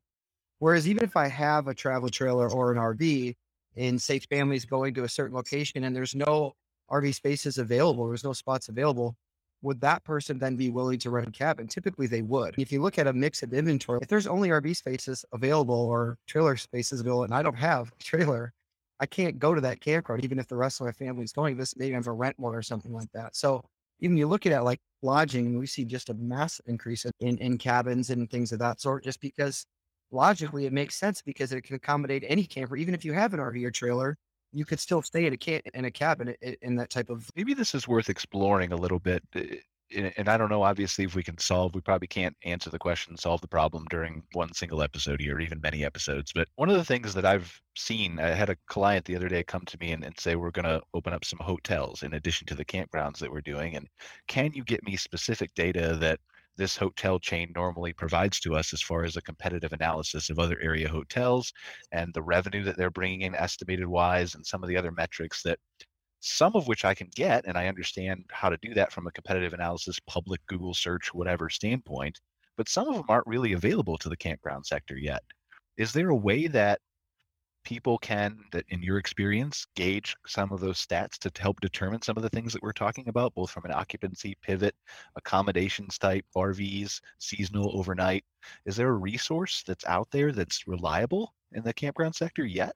Whereas 0.58 0.88
even 0.88 1.04
if 1.04 1.16
I 1.16 1.28
have 1.28 1.68
a 1.68 1.74
travel 1.74 2.08
trailer 2.08 2.50
or 2.50 2.72
an 2.72 2.78
RV 2.78 3.34
and 3.76 4.00
say 4.00 4.18
families 4.18 4.64
going 4.64 4.94
to 4.94 5.04
a 5.04 5.08
certain 5.08 5.36
location 5.36 5.84
and 5.84 5.94
there's 5.94 6.14
no 6.14 6.52
RV 6.90 7.14
spaces 7.14 7.58
available, 7.58 8.08
there's 8.08 8.24
no 8.24 8.32
spots 8.32 8.68
available, 8.68 9.16
would 9.62 9.80
that 9.80 10.04
person 10.04 10.38
then 10.38 10.56
be 10.56 10.70
willing 10.70 10.98
to 11.00 11.10
rent 11.10 11.28
a 11.28 11.30
cabin? 11.30 11.66
Typically 11.66 12.06
they 12.06 12.22
would. 12.22 12.54
If 12.56 12.70
you 12.70 12.80
look 12.80 12.98
at 12.98 13.06
a 13.06 13.12
mix 13.12 13.42
of 13.42 13.52
inventory, 13.52 13.98
if 14.02 14.08
there's 14.08 14.26
only 14.26 14.50
RV 14.50 14.76
spaces 14.76 15.24
available 15.32 15.74
or 15.74 16.18
trailer 16.26 16.56
spaces 16.56 17.00
available 17.00 17.24
and 17.24 17.34
I 17.34 17.42
don't 17.42 17.56
have 17.56 17.92
a 17.98 18.02
trailer, 18.02 18.52
I 19.00 19.06
can't 19.06 19.38
go 19.38 19.54
to 19.54 19.60
that 19.62 19.80
campground, 19.80 20.24
even 20.24 20.38
if 20.38 20.46
the 20.46 20.56
rest 20.56 20.80
of 20.80 20.86
my 20.86 20.92
family 20.92 21.24
is 21.24 21.32
going. 21.32 21.56
This 21.56 21.76
maybe 21.76 21.94
I 21.94 21.96
have 21.96 22.06
a 22.06 22.12
rent 22.12 22.38
one 22.38 22.54
or 22.54 22.62
something 22.62 22.92
like 22.92 23.10
that. 23.12 23.34
So 23.36 23.64
even 24.00 24.16
you 24.16 24.26
look 24.26 24.46
at 24.46 24.52
it 24.52 24.62
like 24.62 24.80
lodging, 25.02 25.58
we 25.58 25.66
see 25.66 25.84
just 25.84 26.10
a 26.10 26.14
massive 26.14 26.66
increase 26.66 27.06
in, 27.20 27.38
in 27.38 27.58
cabins 27.58 28.10
and 28.10 28.30
things 28.30 28.52
of 28.52 28.58
that 28.58 28.80
sort, 28.80 29.04
just 29.04 29.20
because 29.20 29.66
logically 30.10 30.66
it 30.66 30.72
makes 30.72 30.96
sense 30.96 31.22
because 31.22 31.52
it 31.52 31.62
can 31.62 31.76
accommodate 31.76 32.24
any 32.26 32.44
camper. 32.44 32.76
Even 32.76 32.94
if 32.94 33.04
you 33.04 33.12
have 33.12 33.34
an 33.34 33.40
RV 33.40 33.64
or 33.64 33.70
trailer, 33.70 34.16
you 34.52 34.64
could 34.64 34.80
still 34.80 35.02
stay 35.02 35.26
in 35.26 35.34
a 35.34 35.60
in 35.74 35.84
a 35.84 35.90
cabin 35.90 36.34
in, 36.40 36.56
in 36.62 36.76
that 36.76 36.90
type 36.90 37.10
of. 37.10 37.28
Maybe 37.36 37.54
this 37.54 37.74
is 37.74 37.88
worth 37.88 38.08
exploring 38.08 38.72
a 38.72 38.76
little 38.76 39.00
bit. 39.00 39.22
Eh, 39.34 39.56
And 39.90 40.28
I 40.28 40.36
don't 40.36 40.48
know, 40.48 40.62
obviously, 40.62 41.04
if 41.04 41.14
we 41.14 41.22
can 41.22 41.38
solve, 41.38 41.74
we 41.74 41.80
probably 41.80 42.08
can't 42.08 42.36
answer 42.44 42.70
the 42.70 42.78
question, 42.78 43.16
solve 43.16 43.40
the 43.40 43.48
problem 43.48 43.84
during 43.90 44.22
one 44.32 44.52
single 44.52 44.82
episode 44.82 45.20
here, 45.20 45.36
or 45.36 45.40
even 45.40 45.60
many 45.60 45.84
episodes. 45.84 46.32
But 46.34 46.48
one 46.56 46.70
of 46.70 46.76
the 46.76 46.84
things 46.84 47.14
that 47.14 47.26
I've 47.26 47.60
seen, 47.76 48.18
I 48.18 48.28
had 48.28 48.50
a 48.50 48.56
client 48.66 49.04
the 49.04 49.14
other 49.14 49.28
day 49.28 49.42
come 49.44 49.64
to 49.66 49.78
me 49.78 49.92
and, 49.92 50.02
and 50.02 50.18
say, 50.18 50.36
we're 50.36 50.50
going 50.50 50.64
to 50.64 50.82
open 50.94 51.12
up 51.12 51.24
some 51.24 51.38
hotels 51.40 52.02
in 52.02 52.14
addition 52.14 52.46
to 52.48 52.54
the 52.54 52.64
campgrounds 52.64 53.18
that 53.18 53.30
we're 53.30 53.40
doing. 53.40 53.76
And 53.76 53.86
can 54.26 54.52
you 54.54 54.64
get 54.64 54.84
me 54.84 54.96
specific 54.96 55.54
data 55.54 55.96
that 56.00 56.18
this 56.56 56.76
hotel 56.76 57.18
chain 57.18 57.52
normally 57.54 57.92
provides 57.92 58.40
to 58.40 58.54
us 58.54 58.72
as 58.72 58.80
far 58.80 59.04
as 59.04 59.16
a 59.16 59.22
competitive 59.22 59.72
analysis 59.72 60.30
of 60.30 60.38
other 60.38 60.58
area 60.60 60.88
hotels 60.88 61.52
and 61.92 62.12
the 62.14 62.22
revenue 62.22 62.62
that 62.64 62.76
they're 62.76 62.90
bringing 62.90 63.22
in 63.22 63.34
estimated 63.34 63.86
wise 63.86 64.34
and 64.34 64.46
some 64.46 64.62
of 64.62 64.68
the 64.68 64.76
other 64.76 64.92
metrics 64.92 65.42
that 65.42 65.58
some 66.24 66.56
of 66.56 66.66
which 66.66 66.86
I 66.86 66.94
can 66.94 67.10
get 67.14 67.44
and 67.46 67.58
I 67.58 67.68
understand 67.68 68.24
how 68.30 68.48
to 68.48 68.56
do 68.62 68.72
that 68.74 68.92
from 68.92 69.06
a 69.06 69.12
competitive 69.12 69.52
analysis, 69.52 70.00
public 70.06 70.40
Google 70.46 70.72
search, 70.72 71.12
whatever 71.12 71.50
standpoint, 71.50 72.18
but 72.56 72.68
some 72.68 72.88
of 72.88 72.94
them 72.94 73.04
aren't 73.10 73.26
really 73.26 73.52
available 73.52 73.98
to 73.98 74.08
the 74.08 74.16
campground 74.16 74.64
sector 74.64 74.96
yet. 74.96 75.22
Is 75.76 75.92
there 75.92 76.08
a 76.08 76.16
way 76.16 76.46
that 76.46 76.80
people 77.62 77.98
can 77.98 78.38
that 78.52 78.64
in 78.70 78.82
your 78.82 78.96
experience 78.98 79.66
gauge 79.76 80.16
some 80.26 80.50
of 80.50 80.60
those 80.60 80.84
stats 80.84 81.18
to 81.18 81.30
help 81.42 81.60
determine 81.60 82.00
some 82.00 82.16
of 82.16 82.22
the 82.22 82.30
things 82.30 82.52
that 82.54 82.62
we're 82.62 82.72
talking 82.72 83.08
about 83.08 83.34
both 83.34 83.50
from 83.50 83.64
an 83.64 83.72
occupancy 83.72 84.36
pivot 84.42 84.74
accommodations 85.16 85.98
type 85.98 86.26
rvs 86.36 87.00
seasonal 87.18 87.74
overnight 87.78 88.22
is 88.66 88.76
there 88.76 88.90
a 88.90 88.92
resource 88.92 89.64
that's 89.66 89.86
out 89.86 90.06
there 90.10 90.30
that's 90.30 90.68
reliable 90.68 91.34
in 91.52 91.64
the 91.64 91.72
campground 91.72 92.14
sector 92.14 92.44
yet 92.44 92.74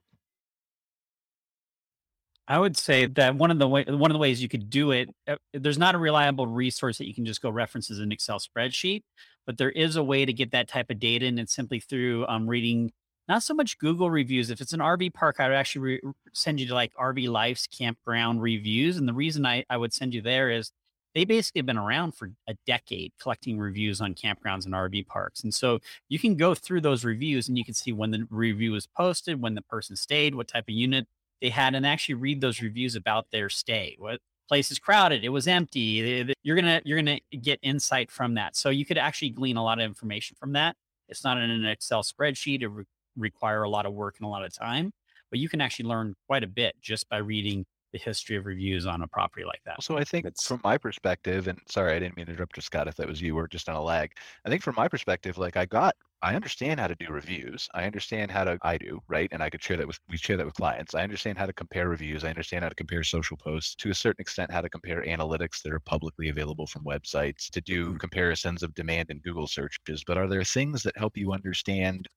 I 2.49 2.59
would 2.59 2.79
say 2.79 3.05
that 3.05 3.37
one 3.37 3.51
of 3.51 3.59
the 3.59 3.69
way, 3.69 3.85
one 3.87 4.11
of 4.11 4.15
the 4.15 4.19
ways 4.19 4.43
you 4.43 4.49
could 4.49 4.71
do 4.71 4.91
it, 4.91 5.11
uh, 5.29 5.37
there's 5.53 5.77
not 5.77 5.95
a 5.95 5.99
reliable 5.99 6.47
resource 6.47 6.97
that 6.97 7.07
you 7.07 7.15
can 7.15 7.27
just 7.27 7.43
go 7.43 7.51
reference 7.51 7.91
as 7.91 7.99
an 7.99 8.11
Excel 8.11 8.39
spreadsheet, 8.39 9.03
but 9.47 9.59
there 9.59 9.71
is 9.71 9.97
a 9.97 10.03
way 10.03 10.25
to 10.25 10.33
get 10.33 10.51
that 10.53 10.67
type 10.67 10.91
of 10.91 10.99
data, 10.99 11.27
and 11.27 11.39
it's 11.39 11.55
simply 11.55 11.79
through 11.79 12.27
um, 12.27 12.49
reading 12.49 12.91
not 13.29 13.43
so 13.43 13.53
much 13.53 13.79
Google 13.79 14.11
reviews. 14.11 14.49
If 14.49 14.63
it's 14.63 14.73
an 14.73 14.81
RV 14.81 15.13
park, 15.13 15.37
I 15.39 15.49
would 15.49 15.57
actually 15.57 15.83
re- 15.83 16.13
send 16.33 16.59
you 16.59 16.67
to 16.69 16.75
like 16.75 16.95
RV 16.95 17.29
Life's 17.29 17.67
campground 17.67 18.41
reviews. 18.41 18.97
And 18.97 19.07
the 19.07 19.13
reason 19.13 19.45
I, 19.45 19.67
I 19.69 19.77
would 19.77 19.93
send 19.93 20.15
you 20.15 20.23
there 20.23 20.51
is 20.51 20.73
they 21.15 21.27
basically 21.27 21.59
have 21.59 21.67
been 21.67 21.77
around 21.77 22.13
for 22.13 22.31
a 22.49 22.55
decade 22.67 23.13
collecting 23.21 23.59
reviews 23.59 24.01
on 24.01 24.15
campgrounds 24.15 24.65
and 24.65 24.73
RV 24.73 25.07
parks. 25.09 25.43
And 25.45 25.53
so 25.53 25.81
you 26.09 26.19
can 26.19 26.37
go 26.37 26.55
through 26.55 26.81
those 26.81 27.05
reviews 27.05 27.49
and 27.49 27.59
you 27.59 27.67
can 27.67 27.75
see 27.75 27.93
when 27.93 28.13
the 28.13 28.27
review 28.31 28.73
was 28.73 28.87
posted, 28.87 29.43
when 29.43 29.55
the 29.55 29.63
person 29.63 29.95
stayed, 29.95 30.35
what 30.35 30.49
type 30.49 30.65
of 30.65 30.75
unit 30.75 31.07
they 31.40 31.51
had, 31.51 31.74
and 31.74 31.87
actually 31.87 32.16
read 32.16 32.40
those 32.40 32.61
reviews 32.61 32.96
about 32.96 33.31
their 33.31 33.48
stay. 33.48 33.96
What 33.98 34.20
place 34.48 34.70
is 34.70 34.79
crowded, 34.79 35.24
it 35.24 35.29
was 35.29 35.46
empty. 35.46 36.35
You're 36.42 36.57
gonna 36.57 36.81
you're 36.85 36.98
gonna 36.98 37.20
get 37.42 37.59
insight 37.62 38.11
from 38.11 38.35
that. 38.35 38.57
So 38.57 38.70
you 38.70 38.85
could 38.85 38.98
actually 38.98 39.31
glean 39.31 39.57
a 39.57 39.62
lot 39.62 39.79
of 39.79 39.85
information 39.85 40.37
from 40.40 40.53
that. 40.55 40.77
It's 41.09 41.24
not 41.24 41.38
in 41.38 41.51
an 41.51 41.64
Excel 41.66 42.03
spreadsheet. 42.03 42.62
It 42.62 42.68
re- 42.68 42.85
require 43.16 43.62
a 43.62 43.68
lot 43.68 43.87
of 43.87 43.92
work 43.92 44.16
and 44.18 44.27
a 44.27 44.29
lot 44.29 44.44
of 44.44 44.53
time, 44.53 44.92
but 45.31 45.38
you 45.38 45.48
can 45.48 45.61
actually 45.61 45.88
learn 45.88 46.14
quite 46.27 46.44
a 46.44 46.48
bit 46.48 46.74
just 46.81 47.09
by 47.09 47.18
reading 47.18 47.64
the 47.92 47.98
history 47.98 48.37
of 48.37 48.46
reviews 48.46 48.87
on 48.87 49.03
a 49.03 49.09
property 49.09 49.44
like 49.44 49.62
that. 49.64 49.83
So 49.83 49.96
I 49.96 50.05
think 50.05 50.27
It's- 50.27 50.46
from 50.46 50.61
my 50.62 50.77
perspective, 50.77 51.48
and 51.48 51.61
sorry, 51.68 51.94
I 51.94 51.98
didn't 51.98 52.16
mean 52.16 52.27
to 52.27 52.33
interrupt 52.33 52.57
you, 52.57 52.62
Scott, 52.62 52.88
if 52.88 52.96
that 52.96 53.09
was 53.09 53.20
you 53.22 53.37
or 53.37 53.48
just 53.48 53.68
on 53.68 53.77
a 53.77 53.83
lag. 53.83 54.12
I 54.44 54.51
think 54.51 54.62
from 54.62 54.74
my 54.77 54.88
perspective, 54.88 55.38
like 55.38 55.57
I 55.57 55.64
got, 55.64 55.96
I 56.20 56.35
understand 56.35 56.81
how 56.81 56.88
to 56.88 56.96
do 56.96 57.07
reviews. 57.11 57.68
I 57.74 57.85
understand 57.85 58.31
how 58.31 58.44
to, 58.44 58.59
I 58.62 58.77
do, 58.77 59.01
right? 59.07 59.29
And 59.31 59.42
I 59.42 59.51
could 59.51 59.62
share 59.62 59.77
that 59.77 59.87
with, 59.87 60.01
we 60.09 60.16
share 60.16 60.37
that 60.37 60.44
with 60.44 60.55
clients. 60.55 60.94
I 60.94 61.03
understand 61.03 61.38
how 61.38 61.46
to 61.46 61.53
compare 61.53 61.88
reviews. 61.88 62.24
I 62.24 62.29
understand 62.29 62.64
how 62.64 62.68
to 62.68 62.74
compare 62.74 63.05
social 63.05 63.37
posts 63.37 63.77
to 63.77 63.90
a 63.90 63.94
certain 63.94 64.20
extent, 64.20 64.51
how 64.51 64.61
to 64.61 64.68
compare 64.68 65.03
analytics 65.05 65.62
that 65.62 65.72
are 65.72 65.81
publicly 65.81 66.29
available 66.29 66.66
from 66.66 66.85
websites 66.85 67.48
to 67.51 67.61
do 67.61 67.87
mm-hmm. 67.87 67.96
comparisons 67.98 68.64
of 68.64 68.74
demand 68.74 69.11
in 69.11 69.20
Google 69.20 69.46
searches. 69.46 70.03
But 70.05 70.18
are 70.18 70.27
there 70.27 70.42
things 70.42 70.83
that 70.83 70.96
help 70.98 71.16
you 71.16 71.33
understand 71.33 72.09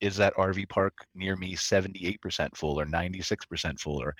is 0.00 0.16
that 0.16 0.34
RV 0.34 0.68
park 0.68 0.94
near 1.14 1.34
me 1.34 1.56
78% 1.56 2.56
full 2.56 2.78
or 2.78 2.86
96% 2.86 3.80
full 3.80 4.00
or 4.00 4.14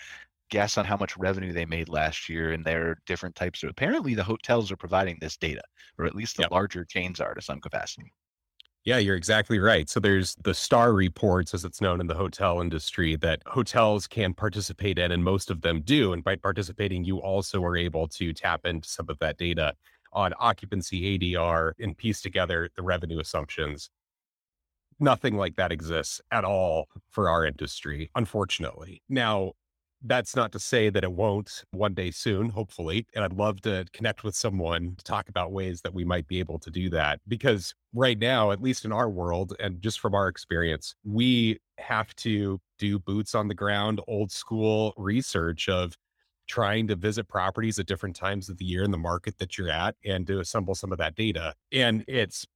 guess 0.51 0.79
on 0.79 0.85
how 0.85 0.97
much 0.97 1.17
revenue 1.17 1.53
they 1.53 1.67
made 1.67 1.89
last 1.89 2.29
year 2.29 2.53
and 2.53 2.65
their 2.65 2.97
different 3.07 3.35
types 3.37 3.63
of 3.63 3.71
apparently 3.71 4.15
the 4.15 4.25
hotels 4.25 4.71
are 4.73 4.77
providing 4.77 5.17
this 5.21 5.37
data 5.37 5.63
or 5.99 6.07
at 6.07 6.15
least 6.15 6.37
the 6.37 6.43
Yep. 6.43 6.53
larger 6.53 6.85
chains 6.85 7.21
are 7.21 7.35
to 7.35 7.43
some 7.43 7.61
capacity 7.61 8.13
Yeah, 8.85 8.99
you're 8.99 9.17
exactly 9.17 9.59
right. 9.59 9.89
So 9.89 10.01
there's 10.01 10.35
the 10.37 10.55
star 10.55 10.93
reports, 10.95 11.53
as 11.53 11.65
it's 11.65 11.81
known 11.81 12.01
in 12.01 12.07
the 12.07 12.15
hotel 12.15 12.61
industry, 12.61 13.17
that 13.17 13.43
hotels 13.47 14.07
can 14.07 14.33
participate 14.35 14.99
in, 14.99 15.13
and 15.13 15.23
most 15.25 15.51
of 15.51 15.61
them 15.61 15.83
do. 15.83 16.13
And 16.13 16.25
by 16.25 16.37
participating, 16.37 17.05
you 17.05 17.19
also 17.21 17.63
are 17.65 17.77
able 17.77 18.09
to 18.09 18.33
tap 18.33 18.65
into 18.65 18.89
some 18.89 19.11
of 19.11 19.19
that 19.19 19.37
data 19.37 19.75
on 20.13 20.33
occupancy, 20.39 21.05
ADR, 21.05 21.75
and 21.79 21.97
piece 21.99 22.23
together 22.23 22.71
the 22.77 22.83
revenue 22.83 23.21
assumptions. 23.21 23.91
Nothing 25.01 25.37
like 25.37 25.57
that 25.57 25.71
exists 25.73 26.21
at 26.31 26.45
all 26.45 26.89
for 27.09 27.29
our 27.29 27.45
industry, 27.47 28.11
unfortunately. 28.15 29.03
Now, 29.09 29.53
that's 30.03 30.37
not 30.37 30.53
to 30.53 30.59
say 30.59 30.91
that 30.91 31.05
it 31.05 31.13
won't 31.13 31.65
one 31.73 31.95
day 31.95 32.11
soon, 32.11 32.51
hopefully. 32.51 33.07
And 33.15 33.25
I'd 33.25 33.33
love 33.33 33.61
to 33.63 33.85
connect 33.93 34.23
with 34.23 34.35
someone 34.37 34.95
to 34.97 35.05
talk 35.05 35.29
about 35.29 35.53
ways 35.53 35.81
that 35.83 35.95
we 35.95 36.05
might 36.05 36.29
be 36.29 36.39
able 36.39 36.59
to 36.61 36.71
do 36.71 36.89
that. 36.91 37.21
Because 37.27 37.75
right 37.93 38.19
now, 38.19 38.53
at 38.53 38.63
least 38.63 38.85
in 38.85 38.93
our 38.93 39.11
world, 39.11 39.55
and 39.59 39.83
just 39.83 39.99
from 40.01 40.15
our 40.15 40.29
experience, 40.29 40.95
we 41.05 41.59
have 41.79 42.15
to 42.17 42.61
do 42.79 42.99
boots 42.99 43.35
on 43.35 43.49
the 43.49 43.55
ground, 43.55 44.01
old 44.07 44.31
school 44.31 44.95
research 44.97 45.69
of 45.69 45.97
trying 46.47 46.87
to 46.89 46.97
visit 46.97 47.29
properties 47.29 47.79
at 47.79 47.87
different 47.87 48.17
times 48.17 48.49
of 48.49 48.57
the 48.57 48.65
year 48.65 48.83
in 48.83 48.91
the 48.91 48.99
market 48.99 49.39
that 49.39 49.59
you're 49.59 49.69
at 49.69 49.95
and 50.05 50.27
to 50.27 50.41
assemble 50.41 50.75
some 50.75 50.93
of 50.93 50.99
that 50.99 51.15
data. 51.15 51.55
And 51.73 52.05
it's 52.09 52.47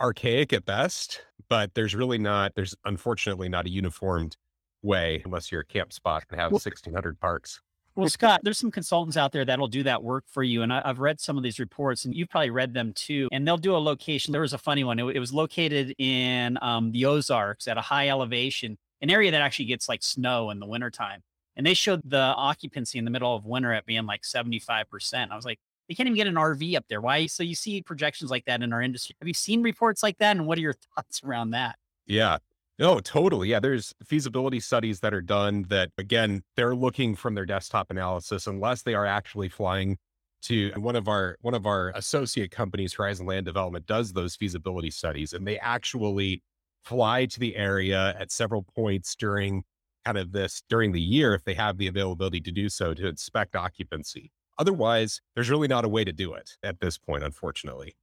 archaic 0.00 0.52
at 0.52 0.64
best, 0.64 1.20
but 1.48 1.74
there's 1.74 1.94
really 1.94 2.18
not, 2.18 2.54
there's 2.54 2.74
unfortunately 2.84 3.48
not 3.48 3.66
a 3.66 3.70
uniformed 3.70 4.36
way 4.84 5.22
unless 5.24 5.50
you're 5.50 5.62
a 5.62 5.66
Campspot 5.66 6.22
and 6.30 6.38
have 6.38 6.52
Well- 6.52 6.60
1600 6.62 7.18
parks. 7.18 7.60
Well, 7.96 8.08
Scott, 8.10 8.40
there's 8.42 8.58
some 8.58 8.70
consultants 8.70 9.16
out 9.16 9.32
there 9.32 9.44
that'll 9.44 9.68
do 9.68 9.84
that 9.84 10.02
work 10.02 10.24
for 10.28 10.42
you. 10.42 10.62
And 10.62 10.72
I, 10.72 10.82
I've 10.84 10.98
read 10.98 11.20
some 11.20 11.36
of 11.36 11.42
these 11.42 11.58
reports, 11.58 12.04
and 12.04 12.14
you've 12.14 12.28
probably 12.28 12.50
read 12.50 12.74
them 12.74 12.92
too. 12.92 13.28
And 13.32 13.46
they'll 13.46 13.56
do 13.56 13.76
a 13.76 13.78
location. 13.78 14.32
There 14.32 14.40
was 14.42 14.52
a 14.52 14.58
funny 14.58 14.84
one. 14.84 14.98
It, 14.98 15.04
it 15.16 15.20
was 15.20 15.32
located 15.32 15.94
in 15.98 16.58
um, 16.60 16.92
the 16.92 17.06
Ozarks 17.06 17.68
at 17.68 17.78
a 17.78 17.80
high 17.80 18.08
elevation, 18.08 18.78
an 19.00 19.10
area 19.10 19.30
that 19.30 19.40
actually 19.40 19.66
gets 19.66 19.88
like 19.88 20.02
snow 20.02 20.50
in 20.50 20.58
the 20.58 20.66
wintertime. 20.66 21.22
And 21.56 21.64
they 21.64 21.74
showed 21.74 22.02
the 22.04 22.18
occupancy 22.18 22.98
in 22.98 23.04
the 23.04 23.12
middle 23.12 23.34
of 23.34 23.44
winter 23.44 23.72
at 23.72 23.86
being 23.86 24.06
like 24.06 24.22
75%. 24.22 25.30
I 25.30 25.36
was 25.36 25.44
like, 25.44 25.60
they 25.88 25.94
can't 25.94 26.08
even 26.08 26.16
get 26.16 26.26
an 26.26 26.34
RV 26.34 26.76
up 26.76 26.86
there. 26.88 27.00
Why? 27.00 27.26
So 27.26 27.42
you 27.42 27.54
see 27.54 27.80
projections 27.82 28.30
like 28.30 28.44
that 28.46 28.62
in 28.62 28.72
our 28.72 28.82
industry. 28.82 29.14
Have 29.20 29.28
you 29.28 29.34
seen 29.34 29.62
reports 29.62 30.02
like 30.02 30.18
that? 30.18 30.36
And 30.36 30.46
what 30.46 30.58
are 30.58 30.62
your 30.62 30.74
thoughts 30.96 31.22
around 31.22 31.50
that? 31.50 31.76
Yeah. 32.06 32.38
No, 32.78 32.98
totally. 32.98 33.48
Yeah. 33.50 33.60
There's 33.60 33.94
feasibility 34.04 34.58
studies 34.60 35.00
that 35.00 35.14
are 35.14 35.20
done 35.20 35.66
that, 35.68 35.90
again, 35.96 36.42
they're 36.56 36.74
looking 36.74 37.14
from 37.14 37.34
their 37.34 37.46
desktop 37.46 37.90
analysis, 37.90 38.46
unless 38.46 38.82
they 38.82 38.94
are 38.94 39.06
actually 39.06 39.48
flying 39.48 39.96
to 40.42 40.72
one 40.76 40.96
of 40.96 41.08
our 41.08 41.38
one 41.40 41.54
of 41.54 41.66
our 41.66 41.90
associate 41.94 42.50
companies, 42.50 42.92
Horizon 42.94 43.26
Land 43.26 43.46
Development, 43.46 43.86
does 43.86 44.12
those 44.12 44.36
feasibility 44.36 44.90
studies, 44.90 45.32
and 45.32 45.46
they 45.46 45.58
actually 45.58 46.42
fly 46.84 47.24
to 47.26 47.40
the 47.40 47.56
area 47.56 48.14
at 48.18 48.30
several 48.30 48.62
points 48.62 49.14
during 49.16 49.64
kind 50.04 50.18
of 50.18 50.32
this 50.32 50.62
during 50.68 50.92
the 50.92 51.00
year 51.00 51.32
if 51.34 51.44
they 51.44 51.54
have 51.54 51.78
the 51.78 51.86
availability 51.86 52.40
to 52.42 52.50
do 52.52 52.68
so 52.68 52.92
to 52.92 53.08
inspect 53.08 53.56
occupancy. 53.56 54.30
Otherwise, 54.58 55.20
there's 55.34 55.48
really 55.50 55.68
not 55.68 55.84
a 55.84 55.88
way 55.88 56.04
to 56.04 56.12
do 56.12 56.34
it 56.34 56.50
at 56.62 56.80
this 56.80 56.98
point, 56.98 57.24
unfortunately. 57.24 57.94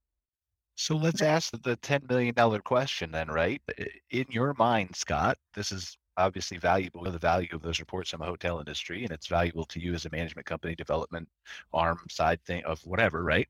So 0.82 0.96
let's 0.96 1.22
ask 1.22 1.52
the 1.62 1.76
10 1.76 2.08
million 2.10 2.34
dollar 2.34 2.60
question 2.60 3.12
then 3.12 3.28
right? 3.28 3.62
In 4.10 4.26
your 4.30 4.56
mind 4.56 4.96
scott 4.96 5.38
this 5.54 5.72
is 5.72 5.96
obviously 6.17 6.58
valuable 6.58 7.04
the 7.04 7.20
value 7.20 7.50
of 7.54 7.62
those 7.62 7.80
reports 7.80 8.13
in 8.13 8.20
the 8.20 8.26
hotel 8.26 8.58
industry 8.58 9.04
and 9.04 9.12
it's 9.12 9.28
valuable 9.28 9.63
to 9.65 9.80
you 9.80 9.94
as 9.94 10.06
a 10.06 10.10
management 10.10 10.48
company 10.48 10.74
development 10.74 11.30
arm 11.72 12.00
side 12.10 12.44
thing 12.46 12.63
of 12.65 12.84
whatever 12.84 13.24
right? 13.24 13.48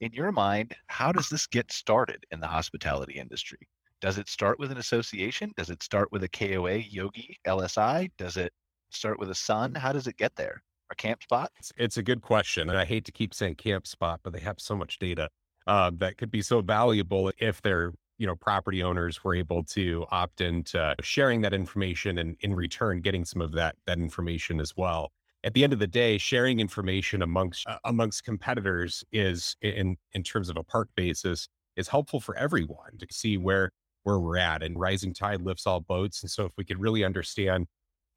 In 0.00 0.12
your 0.12 0.30
mind 0.30 0.76
how 0.86 1.10
does 1.10 1.28
this 1.28 1.48
get 1.48 1.72
started 1.72 2.24
in 2.30 2.38
the 2.38 2.46
hospitality 2.46 3.14
industry? 3.14 3.58
Does 4.00 4.16
it 4.16 4.28
start 4.28 4.60
with 4.60 4.70
an 4.70 4.78
association? 4.78 5.52
Does 5.56 5.70
it 5.70 5.82
start 5.82 6.12
with 6.12 6.22
a 6.22 6.28
koa 6.28 6.76
yogi 6.76 7.36
lsi 7.44 8.08
does 8.16 8.36
it 8.36 8.52
start 8.90 9.18
with 9.18 9.30
a 9.30 9.34
sun 9.34 9.74
how 9.74 9.92
does 9.92 10.06
it 10.06 10.16
get 10.16 10.36
there? 10.36 10.62
A 10.92 10.94
Campspot? 10.94 11.48
It's 11.76 11.96
a 11.96 12.04
good 12.04 12.22
question. 12.22 12.70
And 12.70 12.78
I 12.78 12.84
hate 12.84 13.04
to 13.06 13.12
keep 13.12 13.34
saying 13.34 13.56
Campspot, 13.56 14.18
but 14.22 14.32
they 14.32 14.40
have 14.40 14.60
so 14.60 14.76
much 14.76 15.00
data 15.00 15.28
uh, 15.68 15.90
that 15.98 16.16
could 16.16 16.30
be 16.30 16.42
so 16.42 16.60
valuable 16.62 17.30
if 17.38 17.62
their 17.62 17.92
you 18.16 18.26
know 18.26 18.34
property 18.34 18.82
owners 18.82 19.22
were 19.22 19.34
able 19.34 19.62
to 19.62 20.04
opt 20.10 20.40
into 20.40 20.94
sharing 21.02 21.42
that 21.42 21.54
information 21.54 22.18
and 22.18 22.36
in 22.40 22.54
return 22.54 23.00
getting 23.00 23.24
some 23.24 23.40
of 23.40 23.52
that 23.52 23.76
that 23.86 23.98
information 23.98 24.60
as 24.60 24.76
well. 24.76 25.12
At 25.44 25.54
the 25.54 25.62
end 25.62 25.72
of 25.72 25.78
the 25.78 25.86
day, 25.86 26.18
sharing 26.18 26.58
information 26.58 27.22
amongst 27.22 27.68
uh, 27.68 27.78
amongst 27.84 28.24
competitors 28.24 29.04
is 29.12 29.56
in 29.62 29.96
in 30.12 30.22
terms 30.24 30.48
of 30.48 30.56
a 30.56 30.64
park 30.64 30.88
basis 30.96 31.48
is 31.76 31.86
helpful 31.86 32.18
for 32.18 32.36
everyone 32.36 32.98
to 32.98 33.06
see 33.10 33.36
where 33.36 33.70
where 34.02 34.18
we're 34.18 34.38
at. 34.38 34.62
And 34.62 34.78
rising 34.80 35.12
tide 35.14 35.42
lifts 35.42 35.66
all 35.66 35.80
boats. 35.80 36.22
And 36.22 36.30
so 36.30 36.46
if 36.46 36.52
we 36.56 36.64
could 36.64 36.80
really 36.80 37.04
understand 37.04 37.66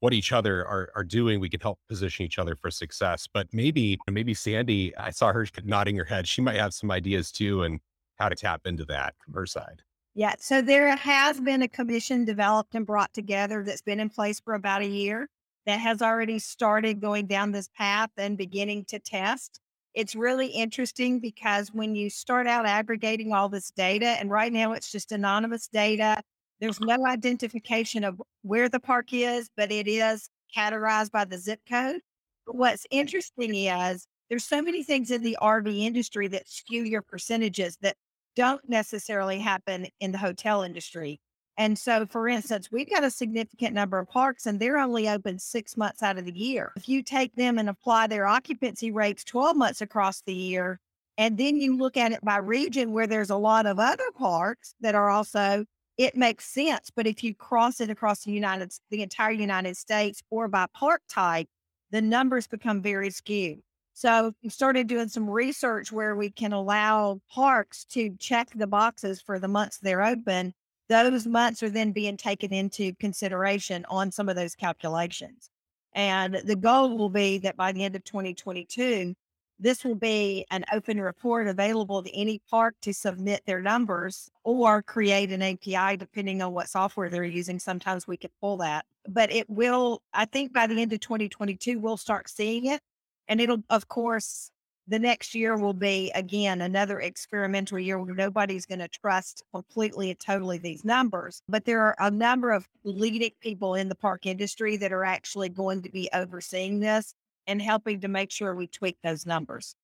what 0.02 0.12
each 0.12 0.32
other 0.32 0.66
are, 0.66 0.90
are 0.96 1.04
doing, 1.04 1.38
we 1.38 1.48
can 1.48 1.60
help 1.60 1.78
position 1.88 2.26
each 2.26 2.36
other 2.36 2.56
for 2.56 2.72
success. 2.72 3.28
But 3.32 3.46
maybe, 3.52 4.00
maybe 4.10 4.34
Sandy, 4.34 4.92
I 4.96 5.10
saw 5.10 5.32
her 5.32 5.46
nodding 5.62 5.96
her 5.96 6.04
head. 6.04 6.26
She 6.26 6.40
might 6.42 6.56
have 6.56 6.74
some 6.74 6.90
ideas 6.90 7.30
too 7.30 7.62
and 7.62 7.78
how 8.18 8.28
to 8.28 8.34
tap 8.34 8.62
into 8.64 8.84
that 8.86 9.14
from 9.24 9.34
her 9.34 9.46
side. 9.46 9.82
Yeah. 10.16 10.34
So 10.40 10.60
there 10.60 10.96
has 10.96 11.40
been 11.40 11.62
a 11.62 11.68
commission 11.68 12.24
developed 12.24 12.74
and 12.74 12.84
brought 12.84 13.14
together 13.14 13.62
that's 13.62 13.80
been 13.80 14.00
in 14.00 14.10
place 14.10 14.40
for 14.40 14.54
about 14.54 14.82
a 14.82 14.88
year 14.88 15.28
that 15.66 15.78
has 15.78 16.02
already 16.02 16.40
started 16.40 17.00
going 17.00 17.28
down 17.28 17.52
this 17.52 17.68
path 17.68 18.10
and 18.16 18.36
beginning 18.36 18.86
to 18.86 18.98
test. 18.98 19.60
It's 19.94 20.16
really 20.16 20.48
interesting 20.48 21.20
because 21.20 21.68
when 21.72 21.94
you 21.94 22.10
start 22.10 22.48
out 22.48 22.66
aggregating 22.66 23.32
all 23.32 23.48
this 23.48 23.70
data, 23.70 24.16
and 24.18 24.32
right 24.32 24.52
now 24.52 24.72
it's 24.72 24.90
just 24.90 25.12
anonymous 25.12 25.68
data, 25.68 26.20
there's 26.62 26.80
no 26.80 27.04
identification 27.06 28.04
of 28.04 28.22
where 28.42 28.68
the 28.68 28.78
park 28.78 29.12
is, 29.12 29.50
but 29.56 29.72
it 29.72 29.88
is 29.88 30.30
categorized 30.56 31.10
by 31.10 31.24
the 31.24 31.36
zip 31.36 31.58
code. 31.68 32.00
But 32.46 32.54
what's 32.54 32.86
interesting 32.92 33.52
is 33.52 34.06
there's 34.30 34.44
so 34.44 34.62
many 34.62 34.84
things 34.84 35.10
in 35.10 35.24
the 35.24 35.36
RV 35.42 35.76
industry 35.76 36.28
that 36.28 36.48
skew 36.48 36.84
your 36.84 37.02
percentages 37.02 37.76
that 37.82 37.96
don't 38.36 38.60
necessarily 38.68 39.40
happen 39.40 39.88
in 39.98 40.12
the 40.12 40.18
hotel 40.18 40.62
industry. 40.62 41.18
And 41.58 41.76
so, 41.76 42.06
for 42.06 42.28
instance, 42.28 42.68
we've 42.70 42.88
got 42.88 43.02
a 43.02 43.10
significant 43.10 43.74
number 43.74 43.98
of 43.98 44.08
parks 44.08 44.46
and 44.46 44.60
they're 44.60 44.78
only 44.78 45.08
open 45.08 45.40
six 45.40 45.76
months 45.76 46.00
out 46.00 46.16
of 46.16 46.26
the 46.26 46.32
year. 46.32 46.72
If 46.76 46.88
you 46.88 47.02
take 47.02 47.34
them 47.34 47.58
and 47.58 47.68
apply 47.68 48.06
their 48.06 48.28
occupancy 48.28 48.92
rates 48.92 49.24
12 49.24 49.56
months 49.56 49.80
across 49.80 50.22
the 50.22 50.32
year, 50.32 50.78
and 51.18 51.36
then 51.36 51.56
you 51.56 51.76
look 51.76 51.96
at 51.96 52.12
it 52.12 52.24
by 52.24 52.36
region 52.36 52.92
where 52.92 53.08
there's 53.08 53.30
a 53.30 53.36
lot 53.36 53.66
of 53.66 53.80
other 53.80 54.10
parks 54.16 54.76
that 54.80 54.94
are 54.94 55.10
also, 55.10 55.64
it 55.98 56.16
makes 56.16 56.46
sense. 56.46 56.90
But 56.94 57.06
if 57.06 57.22
you 57.22 57.34
cross 57.34 57.80
it 57.80 57.90
across 57.90 58.24
the 58.24 58.32
United, 58.32 58.72
the 58.90 59.02
entire 59.02 59.32
United 59.32 59.76
States 59.76 60.22
or 60.30 60.48
by 60.48 60.66
park 60.74 61.02
type, 61.08 61.48
the 61.90 62.02
numbers 62.02 62.46
become 62.46 62.80
very 62.82 63.10
skewed. 63.10 63.60
So 63.94 64.32
we 64.42 64.48
started 64.48 64.86
doing 64.86 65.08
some 65.08 65.28
research 65.28 65.92
where 65.92 66.16
we 66.16 66.30
can 66.30 66.52
allow 66.52 67.20
parks 67.30 67.84
to 67.86 68.16
check 68.18 68.48
the 68.54 68.66
boxes 68.66 69.20
for 69.20 69.38
the 69.38 69.48
months 69.48 69.78
they're 69.78 70.02
open. 70.02 70.54
Those 70.88 71.26
months 71.26 71.62
are 71.62 71.70
then 71.70 71.92
being 71.92 72.16
taken 72.16 72.52
into 72.52 72.94
consideration 72.94 73.84
on 73.88 74.10
some 74.10 74.28
of 74.28 74.36
those 74.36 74.54
calculations. 74.54 75.50
And 75.94 76.40
the 76.44 76.56
goal 76.56 76.96
will 76.96 77.10
be 77.10 77.38
that 77.38 77.56
by 77.56 77.72
the 77.72 77.84
end 77.84 77.94
of 77.94 78.04
2022, 78.04 79.14
this 79.62 79.84
will 79.84 79.94
be 79.94 80.44
an 80.50 80.64
open 80.72 81.00
report 81.00 81.46
available 81.46 82.02
to 82.02 82.14
any 82.18 82.40
park 82.50 82.74
to 82.82 82.92
submit 82.92 83.42
their 83.46 83.62
numbers 83.62 84.28
or 84.42 84.82
create 84.82 85.30
an 85.30 85.40
API 85.40 85.96
depending 85.96 86.42
on 86.42 86.52
what 86.52 86.68
software 86.68 87.08
they're 87.08 87.24
using. 87.24 87.60
Sometimes 87.60 88.08
we 88.08 88.16
can 88.16 88.30
pull 88.40 88.56
that, 88.56 88.84
but 89.08 89.32
it 89.32 89.48
will, 89.48 90.02
I 90.12 90.24
think 90.24 90.52
by 90.52 90.66
the 90.66 90.80
end 90.80 90.92
of 90.92 90.98
2022, 90.98 91.78
we'll 91.78 91.96
start 91.96 92.28
seeing 92.28 92.66
it. 92.66 92.80
And 93.28 93.40
it'll, 93.40 93.62
of 93.70 93.86
course, 93.86 94.50
the 94.88 94.98
next 94.98 95.32
year 95.32 95.56
will 95.56 95.74
be 95.74 96.10
again 96.16 96.60
another 96.60 96.98
experimental 96.98 97.78
year 97.78 98.00
where 98.00 98.16
nobody's 98.16 98.66
going 98.66 98.80
to 98.80 98.88
trust 98.88 99.44
completely 99.52 100.10
and 100.10 100.18
totally 100.18 100.58
these 100.58 100.84
numbers. 100.84 101.40
But 101.48 101.64
there 101.64 101.82
are 101.82 101.94
a 102.00 102.10
number 102.10 102.50
of 102.50 102.68
leading 102.82 103.30
people 103.40 103.76
in 103.76 103.88
the 103.88 103.94
park 103.94 104.26
industry 104.26 104.76
that 104.78 104.92
are 104.92 105.04
actually 105.04 105.50
going 105.50 105.82
to 105.82 105.88
be 105.88 106.08
overseeing 106.12 106.80
this. 106.80 107.14
And 107.46 107.60
helping 107.60 108.00
to 108.00 108.08
make 108.08 108.30
sure 108.30 108.54
we 108.54 108.66
tweak 108.66 108.96
those 109.02 109.26
numbers. 109.26 109.74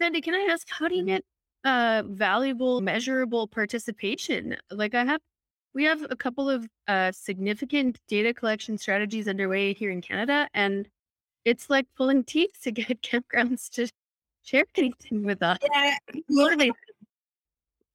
Sandy, 0.00 0.20
can 0.20 0.34
I 0.34 0.48
ask, 0.50 0.66
how 0.70 0.88
do 0.88 0.94
you 0.94 1.04
get 1.04 1.24
uh, 1.64 2.02
valuable, 2.06 2.80
measurable 2.80 3.48
participation? 3.48 4.56
Like 4.70 4.94
I 4.94 5.04
have, 5.04 5.20
we 5.74 5.84
have 5.84 6.06
a 6.08 6.16
couple 6.16 6.48
of 6.48 6.68
uh, 6.86 7.12
significant 7.12 7.98
data 8.08 8.32
collection 8.32 8.78
strategies 8.78 9.28
underway 9.28 9.74
here 9.74 9.90
in 9.90 10.00
Canada, 10.00 10.48
and 10.54 10.88
it's 11.44 11.68
like 11.68 11.86
pulling 11.96 12.24
teeth 12.24 12.58
to 12.62 12.70
get 12.70 13.02
campgrounds 13.02 13.68
to 13.70 13.88
share 14.42 14.64
anything 14.76 15.24
with 15.24 15.42
us. 15.42 15.58
Yeah, 15.72 15.96
literally. 16.28 16.72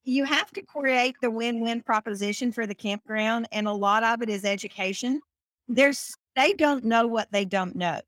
You 0.06 0.24
have 0.24 0.50
to 0.52 0.62
create 0.62 1.16
the 1.22 1.30
win-win 1.30 1.80
proposition 1.80 2.52
for 2.52 2.66
the 2.66 2.74
campground, 2.74 3.48
and 3.52 3.66
a 3.66 3.72
lot 3.72 4.04
of 4.04 4.20
it 4.20 4.28
is 4.28 4.44
education. 4.44 5.20
There's 5.66 6.14
they 6.36 6.52
don't 6.52 6.84
know 6.84 7.06
what 7.06 7.32
they 7.32 7.46
don't 7.46 7.74
know, 7.74 8.00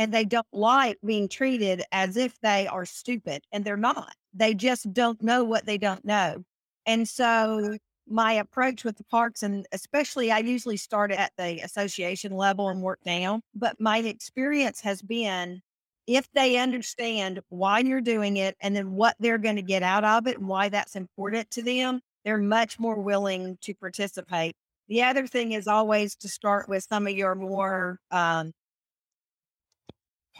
and 0.00 0.14
they 0.14 0.24
don't 0.24 0.46
like 0.50 0.96
being 1.04 1.28
treated 1.28 1.82
as 1.92 2.16
if 2.16 2.40
they 2.40 2.66
are 2.66 2.86
stupid, 2.86 3.44
and 3.52 3.62
they're 3.64 3.76
not. 3.76 4.14
They 4.32 4.54
just 4.54 4.90
don't 4.94 5.22
know 5.22 5.44
what 5.44 5.66
they 5.66 5.76
don't 5.76 6.04
know, 6.06 6.42
and 6.86 7.06
so 7.06 7.76
my 8.08 8.32
approach 8.32 8.82
with 8.82 8.96
the 8.96 9.04
parks, 9.04 9.42
and 9.42 9.66
especially 9.72 10.32
I 10.32 10.38
usually 10.38 10.78
start 10.78 11.12
at 11.12 11.32
the 11.36 11.60
association 11.60 12.32
level 12.32 12.70
and 12.70 12.82
work 12.82 13.00
down. 13.04 13.42
But 13.54 13.78
my 13.78 13.98
experience 13.98 14.80
has 14.80 15.02
been 15.02 15.60
if 16.06 16.26
they 16.32 16.56
understand 16.56 17.40
why 17.50 17.80
you're 17.80 18.00
doing 18.00 18.38
it 18.38 18.56
and 18.60 18.74
then 18.74 18.92
what 18.92 19.16
they're 19.20 19.38
going 19.38 19.56
to 19.56 19.62
get 19.62 19.82
out 19.82 20.04
of 20.04 20.26
it 20.26 20.38
and 20.38 20.48
why 20.48 20.68
that's 20.70 20.96
important 20.96 21.50
to 21.52 21.62
them, 21.62 22.00
they're 22.24 22.38
much 22.38 22.80
more 22.80 23.00
willing 23.00 23.58
to 23.60 23.74
participate. 23.74 24.54
The 24.88 25.02
other 25.04 25.26
thing 25.26 25.52
is 25.52 25.68
always 25.68 26.16
to 26.16 26.28
start 26.28 26.68
with 26.68 26.84
some 26.88 27.06
of 27.06 27.12
your 27.12 27.36
more 27.36 28.00
um, 28.10 28.52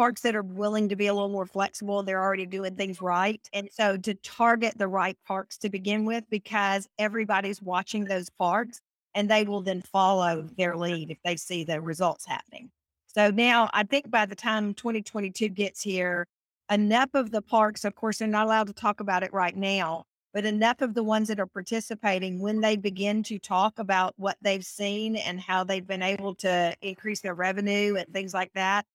parks 0.01 0.23
that 0.23 0.35
are 0.35 0.41
willing 0.41 0.89
to 0.89 0.97
be 0.97 1.09
a 1.09 1.13
little 1.13 1.29
more 1.29 1.45
flexible. 1.45 2.03
They're 2.03 2.23
already 2.23 2.47
doing 2.47 2.75
things 2.75 3.03
right. 3.03 3.47
And 3.53 3.69
so 3.71 3.99
to 3.99 4.15
target 4.15 4.79
the 4.79 4.89
right 4.89 5.19
parks 5.27 5.59
to 5.59 5.69
begin 5.69 6.07
with, 6.07 6.25
because 6.31 6.89
everybody's 6.99 7.61
watching 7.61 8.07
those 8.07 8.31
parks 8.31 8.81
and 9.15 9.29
they 9.29 9.45
will 9.45 9.61
then 9.61 9.83
follow 9.83 10.49
their 10.57 10.75
lead 10.75 11.11
if 11.11 11.19
they 11.23 11.37
see 11.37 11.65
the 11.65 11.83
results 11.83 12.25
happening. 12.25 12.71
So 13.09 13.31
now 13.31 13.69
I 13.75 13.83
think 13.83 14.11
by 14.11 14.25
the 14.25 14.35
time 14.35 14.73
2022 14.73 15.51
gets 15.51 15.83
here, 15.83 16.27
enough 16.71 17.11
of 17.13 17.31
the 17.31 17.43
parks, 17.43 17.85
of 17.85 17.95
course, 17.95 18.21
they're 18.21 18.27
not 18.27 18.47
allowed 18.47 18.69
to 18.69 18.73
talk 18.73 19.01
about 19.01 19.23
it 19.23 19.35
right 19.35 19.55
now, 19.55 20.05
but 20.33 20.47
enough 20.47 20.81
of 20.81 20.95
the 20.95 21.05
ones 21.05 21.29
that 21.29 21.41
are 21.41 21.47
participating, 21.47 22.41
when 22.41 22.63
they 22.63 22.77
begin 22.77 23.23
to 23.25 23.39
talk 23.39 23.79
about 23.79 24.15
what 24.17 24.39
they've 24.41 24.65
seen 24.65 25.17
and 25.17 25.39
how 25.39 25.63
they've 25.63 25.87
been 25.87 26.01
able 26.01 26.35
to 26.37 26.75
increase 26.81 27.21
their 27.21 27.35
revenue 27.35 27.97
and 27.97 28.09
things 28.15 28.33
like 28.33 28.51
that, 28.55 28.87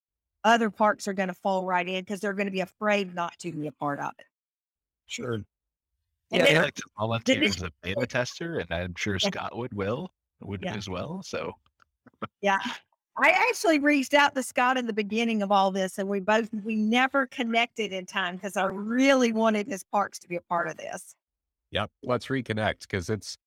other 0.45 0.69
parks 0.69 1.07
are 1.07 1.13
going 1.13 1.27
to 1.27 1.33
fall 1.33 1.65
right 1.65 1.87
in 1.87 2.01
because 2.03 2.21
they're 2.21 2.33
going 2.33 2.47
to 2.47 2.51
be 2.51 2.61
afraid 2.61 3.13
not 3.13 3.37
to 3.39 3.51
be 3.51 3.67
a 3.67 3.71
part 3.73 3.99
of 3.99 4.11
it. 4.19 4.25
Sure. 5.07 5.33
And 5.33 5.45
Yeah, 6.31 6.45
then- 6.45 6.57
I'd 6.57 6.63
like 6.63 6.75
to 6.75 6.83
volunteer 6.97 7.39
this- 7.41 7.57
as 7.57 7.63
a 7.63 7.71
beta 7.81 8.07
tester, 8.07 8.59
and 8.59 8.71
I'm 8.71 8.95
sure 8.95 9.17
Yeah. 9.21 9.27
Scott 9.29 9.57
would 9.57 9.73
will 9.73 10.11
would 10.41 10.61
Yeah. 10.61 10.75
as 10.75 10.87
well. 10.87 11.21
So 11.23 11.53
Yeah. 12.41 12.59
I 13.17 13.29
actually 13.29 13.79
reached 13.79 14.13
out 14.13 14.35
to 14.35 14.43
Scott 14.43 14.77
in 14.77 14.85
the 14.87 14.93
beginning 14.93 15.41
of 15.41 15.51
all 15.51 15.71
this, 15.71 15.97
and 15.97 16.07
we 16.09 16.19
both 16.19 16.53
we 16.53 16.75
never 16.75 17.25
connected 17.27 17.93
in 17.93 18.05
time 18.05 18.35
because 18.35 18.57
I 18.57 18.65
really 18.65 19.31
wanted 19.31 19.67
his 19.67 19.83
parks 19.83 20.19
to 20.19 20.27
be 20.27 20.35
a 20.35 20.41
part 20.41 20.67
of 20.67 20.77
this. 20.77 21.15
Yep. 21.71 21.91
Let's 22.03 22.27
reconnect 22.27 22.81
because 22.81 23.09
it's 23.09 23.37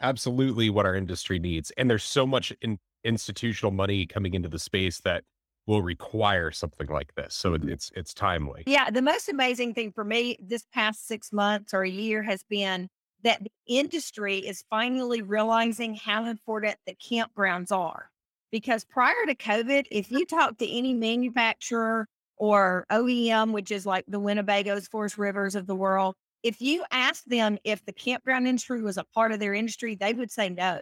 absolutely 0.00 0.68
what 0.70 0.84
our 0.86 0.94
industry 0.94 1.38
needs. 1.38 1.70
And 1.72 1.88
there's 1.88 2.04
so 2.04 2.26
much 2.26 2.52
in, 2.60 2.78
institutional 3.04 3.72
money 3.72 4.06
coming 4.06 4.34
into 4.34 4.48
the 4.48 4.58
space 4.58 5.00
that 5.00 5.24
will 5.66 5.82
require 5.82 6.50
something 6.50 6.88
like 6.88 7.14
this. 7.14 7.34
So 7.34 7.54
it, 7.54 7.62
mm-hmm. 7.62 7.70
it's 7.70 7.90
it's 7.94 8.14
timely. 8.14 8.64
Yeah, 8.66 8.90
the 8.90 9.02
most 9.02 9.28
amazing 9.28 9.74
thing 9.74 9.92
for 9.92 10.04
me 10.04 10.36
this 10.40 10.64
past 10.72 11.06
six 11.06 11.32
months 11.32 11.74
or 11.74 11.82
a 11.82 11.88
year 11.88 12.22
has 12.22 12.42
been 12.42 12.88
that 13.22 13.42
the 13.42 13.50
industry 13.66 14.38
is 14.38 14.64
finally 14.68 15.22
realizing 15.22 15.94
how 15.94 16.26
important 16.26 16.76
the 16.86 16.94
campgrounds 16.94 17.72
are. 17.72 18.10
Because 18.52 18.84
prior 18.84 19.26
to 19.26 19.34
COVID, 19.34 19.86
if 19.90 20.12
you 20.12 20.24
talk 20.26 20.58
to 20.58 20.70
any 20.70 20.94
manufacturer 20.94 22.06
or 22.36 22.84
OEM, 22.92 23.52
which 23.52 23.70
is 23.70 23.86
like 23.86 24.04
the 24.06 24.20
Winnebagos, 24.20 24.88
Forest 24.88 25.18
Rivers 25.18 25.54
of 25.54 25.66
the 25.66 25.74
world, 25.74 26.14
if 26.42 26.60
you 26.60 26.84
ask 26.92 27.24
them 27.24 27.58
if 27.64 27.84
the 27.86 27.92
campground 27.92 28.46
industry 28.46 28.82
was 28.82 28.98
a 28.98 29.04
part 29.14 29.32
of 29.32 29.40
their 29.40 29.54
industry, 29.54 29.94
they 29.94 30.12
would 30.12 30.30
say 30.30 30.50
no. 30.50 30.80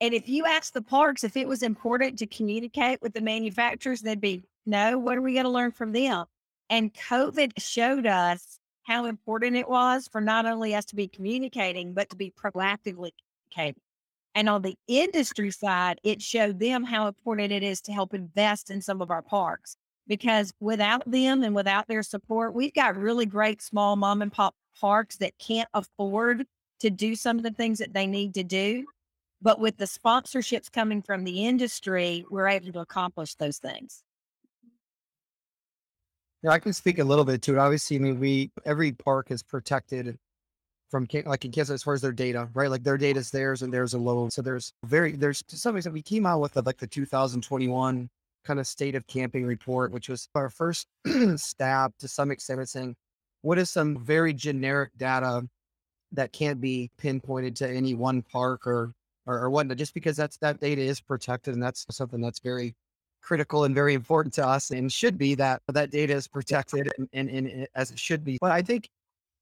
And 0.00 0.14
if 0.14 0.28
you 0.28 0.46
ask 0.46 0.72
the 0.72 0.82
parks 0.82 1.24
if 1.24 1.36
it 1.36 1.48
was 1.48 1.62
important 1.62 2.18
to 2.18 2.26
communicate 2.26 3.02
with 3.02 3.14
the 3.14 3.20
manufacturers, 3.20 4.00
they'd 4.00 4.20
be, 4.20 4.42
no, 4.64 4.96
what 4.98 5.16
are 5.16 5.22
we 5.22 5.32
going 5.32 5.44
to 5.44 5.50
learn 5.50 5.72
from 5.72 5.92
them? 5.92 6.26
And 6.70 6.94
COVID 6.94 7.52
showed 7.58 8.06
us 8.06 8.58
how 8.84 9.06
important 9.06 9.56
it 9.56 9.68
was 9.68 10.08
for 10.08 10.20
not 10.20 10.46
only 10.46 10.74
us 10.74 10.84
to 10.86 10.96
be 10.96 11.08
communicating, 11.08 11.92
but 11.92 12.10
to 12.10 12.16
be 12.16 12.30
proactively 12.30 13.10
communicating. 13.52 13.82
And 14.34 14.48
on 14.48 14.62
the 14.62 14.76
industry 14.86 15.50
side, 15.50 16.00
it 16.04 16.22
showed 16.22 16.60
them 16.60 16.84
how 16.84 17.08
important 17.08 17.50
it 17.50 17.64
is 17.64 17.80
to 17.82 17.92
help 17.92 18.14
invest 18.14 18.70
in 18.70 18.80
some 18.80 19.02
of 19.02 19.10
our 19.10 19.22
parks. 19.22 19.76
Because 20.06 20.52
without 20.60 21.02
them 21.10 21.42
and 21.42 21.54
without 21.54 21.88
their 21.88 22.02
support, 22.02 22.54
we've 22.54 22.72
got 22.72 22.96
really 22.96 23.26
great 23.26 23.60
small 23.60 23.96
mom 23.96 24.22
and 24.22 24.32
pop 24.32 24.54
parks 24.80 25.16
that 25.16 25.36
can't 25.38 25.68
afford 25.74 26.46
to 26.80 26.88
do 26.88 27.16
some 27.16 27.36
of 27.36 27.42
the 27.42 27.50
things 27.50 27.78
that 27.78 27.92
they 27.92 28.06
need 28.06 28.32
to 28.34 28.44
do. 28.44 28.86
But 29.40 29.60
with 29.60 29.76
the 29.76 29.84
sponsorships 29.84 30.70
coming 30.70 31.02
from 31.02 31.24
the 31.24 31.46
industry, 31.46 32.24
we're 32.30 32.48
able 32.48 32.72
to 32.72 32.80
accomplish 32.80 33.36
those 33.36 33.58
things. 33.58 34.02
Yeah, 36.42 36.50
I 36.50 36.58
can 36.58 36.72
speak 36.72 36.98
a 36.98 37.04
little 37.04 37.24
bit 37.24 37.42
to 37.42 37.54
it. 37.54 37.58
Obviously, 37.58 37.96
I 37.96 38.00
mean, 38.00 38.20
we 38.20 38.50
every 38.64 38.92
park 38.92 39.30
is 39.30 39.42
protected 39.42 40.18
from 40.90 41.06
like 41.26 41.44
in 41.44 41.52
Kansas 41.52 41.74
as 41.74 41.82
far 41.82 41.94
as 41.94 42.00
their 42.00 42.12
data, 42.12 42.48
right? 42.54 42.70
Like 42.70 42.82
their 42.82 42.98
data 42.98 43.20
is 43.20 43.30
theirs 43.30 43.62
and 43.62 43.72
theirs 43.72 43.94
alone. 43.94 44.30
So 44.30 44.42
there's 44.42 44.72
very 44.84 45.12
there's 45.12 45.42
to 45.44 45.56
some 45.56 45.76
extent 45.76 45.94
we 45.94 46.02
came 46.02 46.26
out 46.26 46.40
with 46.40 46.56
like 46.56 46.78
the 46.78 46.86
2021 46.86 48.08
kind 48.44 48.60
of 48.60 48.66
state 48.66 48.94
of 48.94 49.06
camping 49.06 49.44
report, 49.44 49.92
which 49.92 50.08
was 50.08 50.28
our 50.34 50.48
first 50.48 50.86
stab 51.36 51.92
to 51.98 52.08
some 52.08 52.30
extent 52.30 52.60
at 52.60 52.68
saying 52.68 52.94
what 53.42 53.58
is 53.58 53.70
some 53.70 53.98
very 54.04 54.32
generic 54.32 54.90
data 54.96 55.46
that 56.12 56.32
can't 56.32 56.60
be 56.60 56.90
pinpointed 56.98 57.54
to 57.56 57.68
any 57.68 57.94
one 57.94 58.22
park 58.22 58.66
or 58.66 58.92
or, 59.28 59.38
or 59.38 59.50
whatnot, 59.50 59.76
just 59.76 59.94
because 59.94 60.16
that's 60.16 60.38
that 60.38 60.58
data 60.58 60.80
is 60.80 61.00
protected 61.00 61.54
and 61.54 61.62
that's 61.62 61.84
something 61.90 62.20
that's 62.20 62.40
very 62.40 62.74
critical 63.20 63.64
and 63.64 63.74
very 63.74 63.94
important 63.94 64.32
to 64.34 64.46
us 64.46 64.70
and 64.70 64.90
should 64.90 65.18
be 65.18 65.34
that 65.34 65.60
that 65.68 65.90
data 65.90 66.14
is 66.14 66.26
protected 66.26 66.90
and, 66.96 67.08
and, 67.12 67.28
and 67.28 67.68
as 67.74 67.90
it 67.90 67.98
should 67.98 68.24
be. 68.24 68.38
But 68.40 68.52
I 68.52 68.62
think 68.62 68.88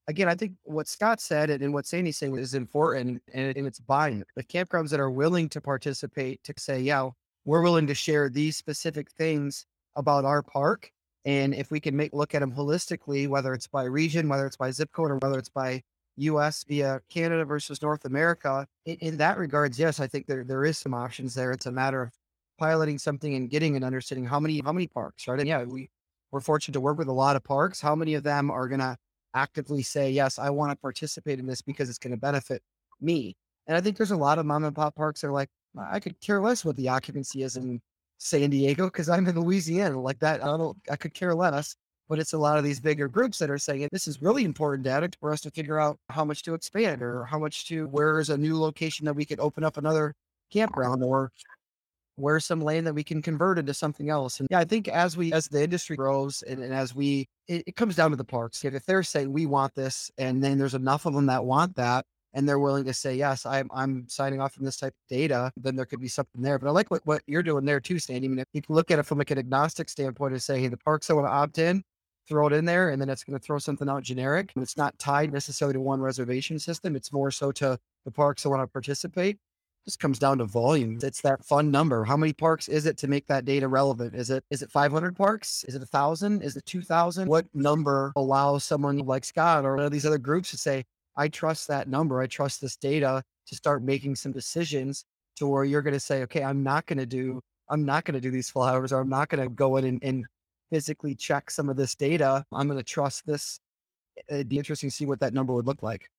again, 0.09 0.29
I 0.29 0.35
think 0.35 0.53
what 0.65 0.89
Scott 0.89 1.21
said 1.21 1.51
and, 1.51 1.73
what 1.73 1.87
Sandy's 1.87 2.17
saying 2.17 2.37
is 2.37 2.55
important 2.55 3.23
and, 3.33 3.57
and 3.57 3.67
it's 3.67 3.81
buying 3.81 4.25
the 4.35 4.45
campgrounds 4.45 4.91
that 4.91 5.01
are 5.01 5.11
willing 5.11 5.49
to 5.51 5.61
participate 5.61 6.43
to 6.45 6.55
say, 6.59 6.81
yeah, 6.81 7.09
we're 7.45 7.63
willing 7.63 7.87
to 7.87 7.95
share 7.95 8.29
these 8.29 8.57
specific 8.57 9.11
things 9.13 9.67
about 9.95 10.25
our 10.25 10.43
park. 10.43 10.91
And 11.25 11.55
if 11.55 11.71
we 11.71 11.81
can 11.81 11.97
make 11.97 12.13
look 12.13 12.35
at 12.35 12.41
them 12.41 12.53
holistically, 12.53 13.29
whether 13.29 13.53
it's 13.53 13.67
by 13.67 13.85
region, 13.85 14.29
whether 14.29 14.47
it's 14.47 14.57
by 14.57 14.71
zip 14.71 14.93
code, 14.93 15.11
or 15.11 15.19
whether 15.19 15.39
it's 15.39 15.49
by 15.49 15.83
US 16.17 16.65
via 16.65 17.01
Canada 17.09 17.45
versus 17.45 17.83
North 17.83 18.05
America, 18.05 18.67
in, 18.85 18.97
in 18.97 19.17
that 19.19 19.39
regards, 19.39 19.79
yes, 19.79 20.01
I 20.01 20.07
think 20.07 20.27
there 20.27 20.45
there 20.45 20.65
is 20.65 20.79
some 20.79 20.95
options 20.95 21.35
there. 21.35 21.53
It's 21.53 21.67
a 21.67 21.73
matter 21.73 22.03
of 22.03 22.13
piloting 22.59 22.99
something 22.99 23.35
and 23.35 23.51
getting 23.51 23.77
an 23.77 23.85
understanding 23.85 24.25
how 24.27 24.41
many 24.41 24.61
how 24.65 24.73
many 24.73 24.87
parks, 24.87 25.29
right? 25.29 25.39
And 25.39 25.49
yeah, 25.49 25.65
we 25.65 25.91
we're 26.31 26.41
fortunate 26.41 26.75
to 26.75 26.81
work 26.81 26.99
with 26.99 27.09
a 27.09 27.13
lot 27.13 27.37
of 27.37 27.45
parks. 27.45 27.81
How 27.81 27.95
many 27.95 28.15
of 28.15 28.23
them 28.23 28.51
are 28.51 28.69
gonna 28.69 28.97
actively 29.37 29.83
say, 29.83 30.11
yes, 30.11 30.39
I 30.39 30.51
want 30.51 30.73
to 30.73 30.77
participate 30.77 31.39
in 31.39 31.47
this 31.47 31.63
because 31.63 31.89
it's 31.89 31.99
going 31.99 32.13
to 32.13 32.17
benefit 32.17 32.63
me. 33.01 33.37
And 33.67 33.77
I 33.77 33.81
think 33.81 33.97
there's 33.97 34.11
a 34.11 34.17
lot 34.17 34.39
of 34.39 34.47
mom 34.47 34.65
and 34.65 34.75
pop 34.75 34.97
parks 34.97 35.21
that 35.21 35.29
are 35.29 35.33
like, 35.33 35.51
I 35.79 36.01
could 36.01 36.19
care 36.21 36.41
less 36.41 36.65
what 36.65 36.77
the 36.77 36.89
occupancy 36.89 37.43
is 37.43 37.57
in 37.57 37.81
San 38.19 38.49
Diego 38.51 38.87
because 38.87 39.11
I'm 39.11 39.27
in 39.27 39.39
Louisiana 39.39 40.01
like 40.01 40.19
that. 40.21 40.43
I 40.43 40.47
don't, 40.47 40.77
I 40.91 40.97
could 40.97 41.13
care 41.13 41.35
less. 41.35 41.77
But 42.09 42.19
it's 42.19 42.33
a 42.33 42.39
lot 42.39 42.59
of 42.59 42.65
these 42.65 42.81
bigger 42.81 43.09
groups 43.09 43.39
that 43.39 43.51
are 43.51 43.59
saying 43.59 43.89
this 43.91 44.07
is 44.07 44.23
really 44.23 44.45
important 44.45 44.85
data 44.85 45.11
for 45.19 45.33
us 45.33 45.41
to 45.43 45.51
figure 45.51 45.81
out 45.81 45.99
how 46.09 46.25
much 46.25 46.43
to 46.45 46.55
expand 46.55 47.03
or 47.03 47.25
how 47.25 47.39
much 47.39 47.67
to 47.69 47.87
where 47.89 48.21
is 48.21 48.31
a 48.31 48.39
new 48.39 48.59
location 48.59 49.07
that 49.07 49.15
we 49.15 49.25
could 49.25 49.41
open 49.41 49.65
up 49.65 49.77
another 49.77 50.15
campground 50.51 51.03
or 51.03 51.33
where's 52.17 52.45
some 52.45 52.61
land 52.61 52.87
that 52.87 52.95
we 52.95 53.05
can 53.05 53.23
convert 53.23 53.59
into 53.59 53.75
something 53.75 54.09
else. 54.09 54.41
And 54.41 54.49
yeah, 54.51 54.59
I 54.59 54.65
think 54.65 54.89
as 54.89 55.17
we 55.17 55.33
as 55.33 55.49
the 55.49 55.63
industry 55.63 55.97
grows 55.97 56.43
and, 56.43 56.63
and 56.63 56.73
as 56.73 56.95
we 56.95 57.29
it, 57.47 57.65
it 57.67 57.77
comes 57.77 57.97
down 57.97 58.11
to 58.11 58.17
the 58.17 58.25
parks. 58.25 58.65
If, 58.65 58.87
they're 58.87 59.03
saying 59.03 59.33
we 59.33 59.47
want 59.47 59.75
this 59.75 60.11
and 60.19 60.43
then 60.43 60.59
there's 60.59 60.75
enough 60.75 61.07
of 61.07 61.15
them 61.15 61.27
that 61.27 61.45
want 61.45 61.77
that 61.77 62.05
and 62.35 62.49
they're 62.49 62.59
willing 62.59 62.85
to 62.85 62.95
say, 62.95 63.15
yes, 63.15 63.47
I'm 63.47 63.71
I'm 63.73 64.07
signing 64.09 64.41
off 64.41 64.59
on 64.59 64.65
this 64.65 64.77
type 64.77 64.93
of 64.93 65.09
data, 65.09 65.53
then 65.57 65.77
there 65.77 65.87
could 65.87 66.01
be 66.01 66.09
something 66.09 66.43
there. 66.43 66.59
But 66.59 66.69
I 66.69 66.71
like 66.71 66.91
what, 66.91 67.03
what 67.05 67.23
you're 67.27 67.43
doing 67.43 67.65
there 67.65 67.81
too, 67.81 67.99
Sandy. 67.99 68.27
I 68.27 68.29
mean, 68.29 68.39
if 68.39 68.49
you 68.53 68.63
can 68.63 68.75
look 68.75 68.91
at 68.91 68.99
it 68.99 69.05
from 69.05 69.19
like 69.19 69.31
an 69.31 69.39
agnostic 69.39 69.89
standpoint 69.89 70.33
and 70.33 70.43
say, 70.43 70.61
hey, 70.61 70.69
the 70.69 70.77
parks 70.77 71.07
that 71.07 71.15
want 71.15 71.27
to 71.27 71.33
opt 71.33 71.59
in, 71.59 71.83
throw 72.29 72.47
it 72.47 72.53
in 72.53 72.65
there, 72.65 72.91
and 72.91 73.01
then 73.01 73.09
it's 73.09 73.25
going 73.25 73.39
to 73.39 73.45
throw 73.45 73.59
something 73.59 73.89
out 73.89 74.03
generic. 74.03 74.53
It's 74.57 74.77
not 74.77 74.99
tied 74.99 75.33
necessarily 75.33 75.75
to 75.75 75.81
one 75.81 76.01
reservation 76.01 76.59
system. 76.59 76.97
It's 76.97 77.13
more 77.13 77.31
so 77.31 77.53
to 77.53 77.79
the 78.05 78.11
parks 78.11 78.43
that 78.43 78.51
want 78.51 78.63
to 78.63 78.67
participate. 78.67 79.39
This 79.85 79.97
comes 79.97 80.19
down 80.19 80.39
to 80.39 80.45
volume. 80.45 80.99
It's 81.01 81.21
that 81.21 81.45
fun 81.45 81.71
number. 81.71 82.05
How 82.05 82.17
many 82.17 82.33
parks 82.33 82.67
is 82.67 82.87
it 82.87 82.97
to 82.99 83.09
make 83.09 83.27
that 83.29 83.45
data 83.45 83.69
relevant? 83.69 84.17
Is 84.17 84.31
it 84.31 84.43
is 84.51 84.63
it 84.63 84.71
500 84.71 85.15
parks? 85.15 85.65
Is 85.69 85.77
it 85.77 85.83
a 85.83 85.87
thousand? 85.87 86.43
Is 86.43 86.57
it 86.57 86.67
2,000? 86.67 87.29
What 87.29 87.47
number 87.55 88.13
allows 88.17 88.65
someone 88.65 88.99
like 88.99 89.25
Scott 89.25 89.65
or 89.65 89.77
one 89.77 89.85
of 89.85 89.93
these 89.93 90.05
other 90.05 90.19
groups 90.19 90.51
to 90.51 90.57
say, 90.57 90.85
I 91.17 91.29
trust 91.29 91.69
that 91.69 91.89
number. 91.89 92.21
I 92.21 92.27
trust 92.27 92.61
this 92.61 92.77
data 92.77 93.23
to 93.47 93.55
start 93.55 93.83
making 93.83 94.17
some 94.17 94.33
decisions 94.33 95.05
to 95.37 95.47
where 95.47 95.65
you're 95.65 95.83
going 95.83 95.95
to 95.95 96.01
say, 96.01 96.23
okay, 96.23 96.43
I'm 96.43 96.63
not 96.63 96.87
going 96.87 96.99
to 96.99 97.07
do, 97.07 97.41
I'm 97.69 97.85
not 97.85 98.05
going 98.05 98.15
to 98.15 98.21
do 98.21 98.31
these 98.31 98.51
flowers 98.51 98.93
or 98.93 99.01
I'm 99.01 99.09
not 99.09 99.29
going 99.29 99.43
to 99.43 99.49
go 99.49 99.77
in 99.77 99.85
and, 99.85 100.03
and 100.03 100.27
physically 100.71 101.15
check 101.15 101.51
some 101.51 101.69
of 101.69 101.77
this 101.77 101.95
data. 101.95 102.45
I'm 102.53 102.67
going 102.67 102.79
to 102.79 102.85
trust 102.85 103.27
this. 103.27 103.61
It'd 104.29 104.49
be 104.49 104.59
interesting 104.59 104.91
to 104.91 104.95
see 104.97 105.07
what 105.07 105.21
that 105.21 105.35
number 105.35 105.53
would 105.53 105.67
look 105.67 105.83
like. 105.83 106.11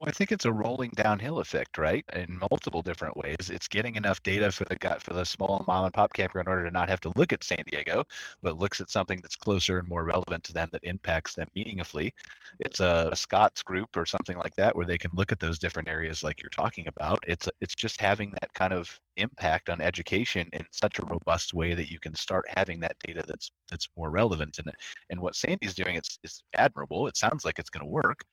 Well, 0.00 0.08
I 0.08 0.12
think 0.12 0.32
it's 0.32 0.46
a 0.46 0.52
rolling 0.52 0.92
downhill 0.96 1.40
effect, 1.40 1.76
right? 1.76 2.04
In 2.14 2.38
multiple 2.50 2.80
different 2.80 3.18
ways. 3.18 3.50
It's 3.50 3.68
getting 3.68 3.96
enough 3.96 4.22
data 4.22 4.50
for 4.50 4.64
the 4.64 4.76
gut 4.76 5.02
for 5.02 5.12
the 5.12 5.26
small 5.26 5.62
mom 5.66 5.84
and 5.84 5.92
pop 5.92 6.14
camper 6.14 6.40
in 6.40 6.48
order 6.48 6.64
to 6.64 6.70
not 6.70 6.88
have 6.88 7.00
to 7.02 7.12
look 7.16 7.34
at 7.34 7.44
San 7.44 7.62
Diego, 7.66 8.04
but 8.40 8.56
looks 8.58 8.80
at 8.80 8.88
something 8.88 9.20
that's 9.20 9.36
closer 9.36 9.78
and 9.78 9.86
more 9.88 10.04
relevant 10.04 10.42
to 10.44 10.54
them 10.54 10.70
that 10.72 10.84
impacts 10.84 11.34
them 11.34 11.48
meaningfully. 11.54 12.14
It's 12.60 12.80
a, 12.80 13.10
a 13.12 13.16
Scott's 13.16 13.62
group 13.62 13.94
or 13.94 14.06
something 14.06 14.38
like 14.38 14.54
that 14.56 14.74
where 14.74 14.86
they 14.86 14.96
can 14.96 15.10
look 15.12 15.32
at 15.32 15.38
those 15.38 15.58
different 15.58 15.88
areas 15.88 16.22
like 16.24 16.40
you're 16.42 16.48
talking 16.48 16.86
about. 16.88 17.18
It's 17.26 17.46
it's 17.60 17.74
just 17.74 18.00
having 18.00 18.30
that 18.40 18.54
kind 18.54 18.72
of 18.72 18.98
impact 19.18 19.68
on 19.68 19.82
education 19.82 20.48
in 20.54 20.64
such 20.70 20.98
a 20.98 21.04
robust 21.04 21.52
way 21.52 21.74
that 21.74 21.90
you 21.90 21.98
can 22.00 22.14
start 22.14 22.46
having 22.56 22.80
that 22.80 22.96
data 23.06 23.22
that's 23.28 23.50
that's 23.70 23.88
more 23.98 24.08
relevant. 24.10 24.58
And 24.58 24.72
and 25.10 25.20
what 25.20 25.36
Sandy's 25.36 25.74
doing 25.74 25.96
is 25.96 26.18
is 26.24 26.42
admirable. 26.54 27.06
It 27.06 27.18
sounds 27.18 27.44
like 27.44 27.58
it's 27.58 27.70
going 27.70 27.84
to 27.84 27.90
work 27.90 28.24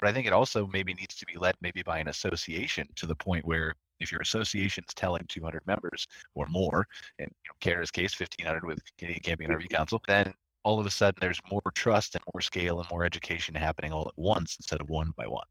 but 0.00 0.08
I 0.08 0.12
think 0.12 0.26
it 0.26 0.32
also 0.32 0.66
maybe 0.72 0.94
needs 0.94 1.14
to 1.16 1.26
be 1.26 1.38
led 1.38 1.54
maybe 1.60 1.82
by 1.82 1.98
an 1.98 2.08
association 2.08 2.86
to 2.96 3.06
the 3.06 3.14
point 3.14 3.44
where 3.44 3.74
if 4.00 4.10
your 4.10 4.20
association's 4.20 4.92
telling 4.94 5.24
200 5.28 5.66
members 5.66 6.06
or 6.34 6.46
more, 6.48 6.86
in 7.18 7.24
you 7.24 7.48
know, 7.48 7.54
Kara's 7.60 7.90
case, 7.90 8.18
1,500 8.18 8.64
with 8.64 8.80
Canadian 8.98 9.22
Camping 9.22 9.46
and 9.46 9.56
RV 9.56 9.62
mm-hmm. 9.62 9.74
Council, 9.76 10.02
then 10.06 10.34
all 10.64 10.80
of 10.80 10.86
a 10.86 10.90
sudden 10.90 11.18
there's 11.20 11.40
more 11.50 11.62
trust 11.74 12.14
and 12.14 12.24
more 12.34 12.40
scale 12.40 12.80
and 12.80 12.90
more 12.90 13.04
education 13.04 13.54
happening 13.54 13.92
all 13.92 14.08
at 14.08 14.14
once 14.16 14.56
instead 14.58 14.80
of 14.80 14.88
one 14.88 15.12
by 15.16 15.26
one. 15.26 15.46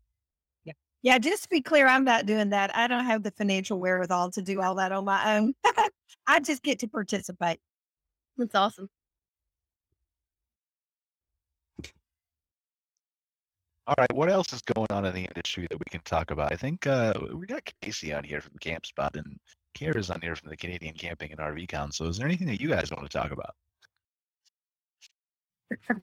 Yeah. 0.66 0.74
Yeah. 1.02 1.18
Just 1.20 1.44
to 1.44 1.50
be 1.50 1.62
clear, 1.62 1.88
I'm 1.88 2.04
not 2.04 2.26
doing 2.26 2.50
that. 2.50 2.76
I 2.76 2.88
don't 2.88 3.06
have 3.06 3.24
the 3.24 3.32
financial 3.32 3.80
wherewithal 3.80 4.32
to 4.32 4.42
do 4.42 4.62
all 4.62 4.76
that 4.76 4.92
on 4.92 5.06
my 5.06 5.38
own. 5.38 5.54
I 6.28 6.40
just 6.40 6.64
get 6.64 6.80
to 6.80 6.88
participate. 6.88 7.60
That's 8.38 8.56
awesome. 8.56 8.90
All 13.86 13.96
right, 13.98 14.14
what 14.14 14.30
else 14.30 14.54
is 14.54 14.62
going 14.62 14.88
on 14.92 15.06
in 15.06 15.14
the 15.14 15.26
industry 15.26 15.68
that 15.70 15.78
we 15.78 15.84
can 15.92 16.00
talk 16.06 16.32
about? 16.32 16.54
I 16.54 16.56
think 16.56 16.88
uh, 16.88 17.14
we 17.34 17.46
got 17.46 17.70
Casey 17.82 18.14
on 18.14 18.24
here 18.24 18.40
from 18.40 18.54
Campspot 18.60 19.16
and 19.16 19.38
Kara's 19.74 20.10
on 20.10 20.22
here 20.22 20.38
from 20.38 20.50
the 20.50 20.56
Canadian 20.56 20.94
Camping 20.96 21.32
and 21.32 21.40
RV 21.42 21.68
Council. 21.68 22.08
Is 22.08 22.18
there 22.18 22.26
anything 22.28 22.48
that 22.48 22.62
you 22.62 22.70
guys 22.70 22.92
want 22.92 23.04
to 23.04 23.18
talk 23.18 23.32
about? 23.32 23.56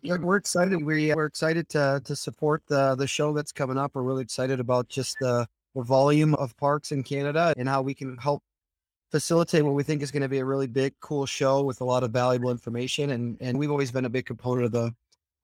We're 0.02 0.36
excited. 0.36 0.84
We, 0.84 1.14
we're 1.14 1.24
excited 1.24 1.68
to 1.70 2.02
to 2.04 2.16
support 2.16 2.62
the 2.66 2.96
the 2.96 3.06
show 3.06 3.32
that's 3.32 3.52
coming 3.52 3.78
up. 3.78 3.92
We're 3.94 4.02
really 4.02 4.22
excited 4.22 4.60
about 4.60 4.88
just 4.88 5.16
the, 5.20 5.46
the 5.74 5.82
volume 5.82 6.34
of 6.34 6.56
parks 6.56 6.92
in 6.92 7.02
Canada 7.02 7.54
and 7.56 7.68
how 7.68 7.80
we 7.80 7.94
can 7.94 8.16
help 8.18 8.42
facilitate 9.10 9.64
what 9.64 9.74
we 9.74 9.84
think 9.84 10.02
is 10.02 10.10
going 10.10 10.22
to 10.22 10.28
be 10.28 10.38
a 10.38 10.44
really 10.44 10.66
big, 10.66 10.94
cool 11.00 11.24
show 11.24 11.62
with 11.62 11.80
a 11.80 11.84
lot 11.84 12.02
of 12.02 12.10
valuable 12.10 12.50
information. 12.50 13.10
And 13.10 13.38
and 13.40 13.58
we've 13.58 13.70
always 13.70 13.92
been 13.92 14.04
a 14.04 14.10
big 14.10 14.26
component 14.26 14.66
of 14.66 14.72
the 14.72 14.92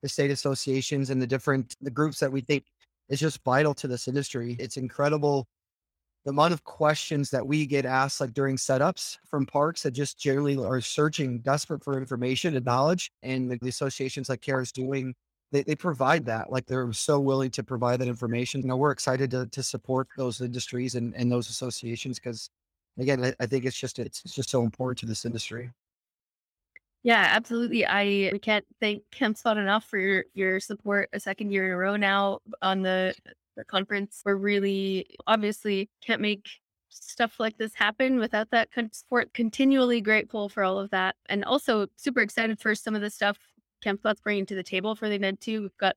the 0.07 0.11
state 0.11 0.31
associations 0.31 1.11
and 1.11 1.21
the 1.21 1.27
different 1.27 1.75
the 1.81 1.91
groups 1.91 2.21
that 2.21 2.31
we 2.31 2.41
think 2.41 2.63
is 3.09 3.19
just 3.19 3.43
vital 3.43 3.75
to 3.75 3.89
this 3.89 4.07
industry. 4.07 4.57
It's 4.61 4.77
incredible 4.77 5.49
the 6.25 6.31
amount 6.31 6.53
of 6.53 6.63
questions 6.63 7.31
that 7.31 7.45
we 7.45 7.67
get 7.67 7.85
asked 7.85 8.21
like 8.21 8.33
during 8.35 8.57
setups 8.57 9.17
from 9.29 9.47
parks 9.47 9.83
that 9.83 9.93
just 9.93 10.19
generally 10.19 10.57
are 10.57 10.81
searching 10.81 11.41
desperate 11.41 11.83
for 11.83 11.99
information 11.99 12.57
and 12.57 12.65
knowledge 12.65 13.11
and 13.25 13.51
the, 13.51 13.59
the 13.63 13.69
associations 13.69 14.29
like 14.29 14.43
Kara 14.43 14.63
is 14.63 14.73
doing 14.73 15.15
they, 15.53 15.63
they 15.63 15.77
provide 15.77 16.25
that 16.27 16.51
like 16.51 16.67
they're 16.67 16.93
so 16.93 17.21
willing 17.21 17.51
to 17.51 17.63
provide 17.63 18.01
that 18.01 18.09
information 18.09 18.61
you 18.61 18.67
know 18.67 18.77
we're 18.77 18.91
excited 18.91 19.31
to, 19.31 19.47
to 19.47 19.63
support 19.63 20.09
those 20.17 20.41
industries 20.41 20.97
and, 20.97 21.15
and 21.15 21.31
those 21.31 21.49
associations 21.49 22.19
because 22.19 22.51
again 22.99 23.25
I, 23.25 23.33
I 23.39 23.47
think 23.47 23.65
it's 23.65 23.79
just 23.79 24.01
it's, 24.01 24.23
it's 24.25 24.35
just 24.35 24.51
so 24.51 24.63
important 24.63 24.99
to 24.99 25.07
this 25.07 25.25
industry 25.25 25.71
yeah, 27.07 27.29
absolutely. 27.31 27.87
I 27.87 28.31
we 28.33 28.41
can't 28.41 28.65
thank 28.81 29.05
Campspot 29.13 29.57
enough 29.59 29.85
for 29.85 29.97
your, 29.97 30.25
your 30.35 30.59
support 30.59 31.09
a 31.13 31.21
second 31.21 31.53
year 31.53 31.65
in 31.67 31.71
a 31.71 31.77
row 31.77 31.95
now 31.95 32.41
on 32.63 32.83
the, 32.83 33.15
the 33.57 33.65
conference. 33.65 34.23
We're 34.25 34.35
really 34.35 35.07
obviously 35.29 35.89
can't 36.05 36.21
make 36.21 36.49
stuff 36.89 37.39
like 37.39 37.59
this 37.59 37.75
happen 37.75 38.19
without 38.19 38.51
that 38.51 38.71
support. 38.91 39.33
Continually 39.35 40.01
grateful 40.01 40.49
for 40.49 40.65
all 40.65 40.81
of 40.81 40.91
that. 40.91 41.15
And 41.29 41.45
also 41.45 41.87
super 41.95 42.23
excited 42.23 42.59
for 42.59 42.75
some 42.75 42.97
of 42.97 43.03
the 43.03 43.11
stuff 43.11 43.39
Campspot's 43.85 44.21
bringing 44.21 44.47
to 44.47 44.57
the 44.57 44.65
table 44.65 44.97
for 44.97 45.09
the 45.09 45.15
event 45.15 45.41
too. 45.41 45.63
We've 45.63 45.79
got 45.79 45.95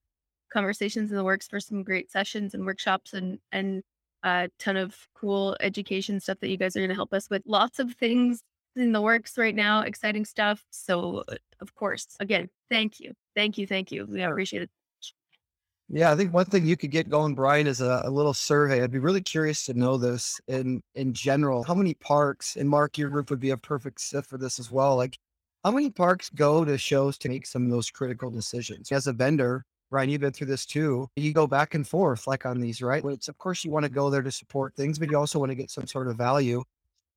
conversations 0.54 1.10
in 1.10 1.18
the 1.18 1.24
works 1.24 1.48
for 1.48 1.60
some 1.60 1.82
great 1.82 2.12
sessions 2.12 2.54
and 2.54 2.68
workshops 2.68 3.14
and 3.14 3.40
and 3.52 3.82
a 4.24 4.50
ton 4.60 4.78
of 4.78 4.96
cool 5.16 5.58
education 5.60 6.20
stuff 6.20 6.40
that 6.42 6.50
you 6.50 6.58
guys 6.58 6.76
are 6.76 6.82
going 6.82 6.90
to 6.90 6.96
help 6.96 7.14
us 7.16 7.32
with. 7.32 7.42
Lots 7.48 7.80
of 7.80 7.94
things 7.96 8.44
in 8.76 8.92
the 8.92 9.02
works 9.02 9.38
right 9.38 9.56
now, 9.56 9.82
exciting 9.82 10.26
stuff. 10.26 10.64
So, 10.70 11.24
uh, 11.28 11.36
of 11.62 11.76
course, 11.76 12.08
again, 12.20 12.50
thank 12.70 13.00
you. 13.00 13.14
Thank 13.36 13.58
you. 13.58 13.68
Thank 13.68 13.92
you. 13.92 14.06
We 14.06 14.22
appreciate 14.22 14.64
it. 14.64 14.70
Yeah, 15.92 16.12
I 16.12 16.16
think 16.16 16.32
one 16.32 16.46
thing 16.46 16.68
you 16.68 16.78
could 16.78 16.92
get 16.92 17.10
going, 17.10 17.34
Brian, 17.34 17.66
is 17.66 17.82
a, 17.82 18.04
a, 18.06 18.12
little 18.12 18.34
survey. 18.34 18.84
I'd 18.84 18.92
be 18.92 19.00
really 19.00 19.22
curious 19.22 19.66
to 19.66 19.74
know 19.74 19.98
this 19.98 20.40
in 20.48 20.84
in 20.94 21.14
general. 21.14 21.64
How 21.64 21.74
many 21.74 21.96
parks, 21.96 22.58
and 22.58 22.70
Mark, 22.70 22.98
your 22.98 23.10
group 23.10 23.32
would 23.32 23.40
be 23.40 23.50
a 23.50 23.58
perfect 23.58 24.00
fit 24.00 24.24
for 24.28 24.38
this 24.38 24.60
as 24.60 24.70
well. 24.70 24.96
Like, 24.96 25.18
how 25.64 25.72
many 25.72 25.90
parks 25.90 26.30
go 26.30 26.64
to 26.64 26.78
shows 26.78 27.18
to 27.20 27.30
make 27.30 27.48
some 27.48 27.66
of 27.66 27.72
those 27.72 27.90
critical 27.90 28.30
decisions? 28.30 28.92
As 28.92 29.08
a 29.08 29.14
vendor, 29.14 29.66
Brian, 29.90 30.10
you've 30.10 30.22
been 30.22 30.32
through 30.32 30.48
this 30.48 30.66
too. 30.68 31.10
You 31.16 31.34
go 31.34 31.48
back 31.48 31.74
and 31.74 31.88
forth 31.88 32.28
like 32.28 32.46
on 32.46 32.60
these, 32.60 32.82
right? 32.84 33.04
It's 33.06 33.28
of 33.28 33.38
course 33.40 33.66
you 33.66 33.72
want 33.72 33.84
to 33.86 33.92
go 33.92 34.12
there 34.12 34.22
to 34.22 34.32
support 34.32 34.76
things, 34.76 35.00
but 35.00 35.10
you 35.10 35.18
also 35.18 35.40
want 35.40 35.50
to 35.50 35.56
get 35.56 35.72
some 35.72 35.88
sort 35.88 36.08
of 36.08 36.18
value. 36.18 36.64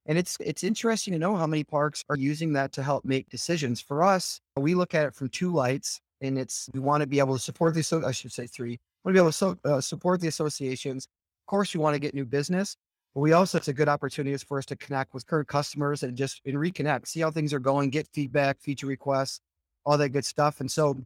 And 0.06 0.18
it's 0.18 0.36
it's 0.40 0.64
interesting 0.64 1.12
to 1.12 1.18
know 1.18 1.36
how 1.36 1.46
many 1.46 1.62
parks 1.62 2.04
are 2.08 2.16
using 2.16 2.52
that 2.54 2.72
to 2.72 2.82
help 2.82 3.04
make 3.04 3.28
decisions. 3.28 3.80
For 3.80 4.02
us, 4.02 4.40
we 4.56 4.74
look 4.74 4.94
at 4.94 5.06
it 5.06 5.14
from 5.14 5.28
two 5.28 5.52
lights, 5.52 6.00
and 6.20 6.38
it's 6.38 6.68
we 6.72 6.80
want 6.80 7.02
to 7.02 7.06
be 7.06 7.20
able 7.20 7.34
to 7.34 7.42
support 7.42 7.74
the 7.74 7.82
so 7.82 8.04
I 8.04 8.10
should 8.10 8.32
say 8.32 8.46
three. 8.46 8.80
We 9.04 9.12
want 9.12 9.12
to 9.12 9.12
be 9.12 9.18
able 9.18 9.30
to 9.30 9.32
so, 9.32 9.56
uh, 9.64 9.80
support 9.80 10.20
the 10.20 10.28
associations. 10.28 11.06
Of 11.42 11.46
course, 11.46 11.72
we 11.74 11.80
want 11.80 11.94
to 11.94 12.00
get 12.00 12.14
new 12.14 12.24
business, 12.24 12.76
but 13.14 13.20
we 13.20 13.32
also 13.32 13.58
it's 13.58 13.68
a 13.68 13.72
good 13.72 13.88
opportunity 13.88 14.36
for 14.38 14.58
us 14.58 14.66
to 14.66 14.76
connect 14.76 15.14
with 15.14 15.26
current 15.26 15.46
customers 15.46 16.02
and 16.02 16.16
just 16.16 16.40
and 16.44 16.56
reconnect, 16.56 17.06
see 17.06 17.20
how 17.20 17.30
things 17.30 17.54
are 17.54 17.60
going, 17.60 17.90
get 17.90 18.08
feedback, 18.12 18.60
feature 18.60 18.88
requests, 18.88 19.40
all 19.86 19.96
that 19.98 20.08
good 20.08 20.24
stuff. 20.24 20.60
And 20.60 20.70
so, 20.70 20.96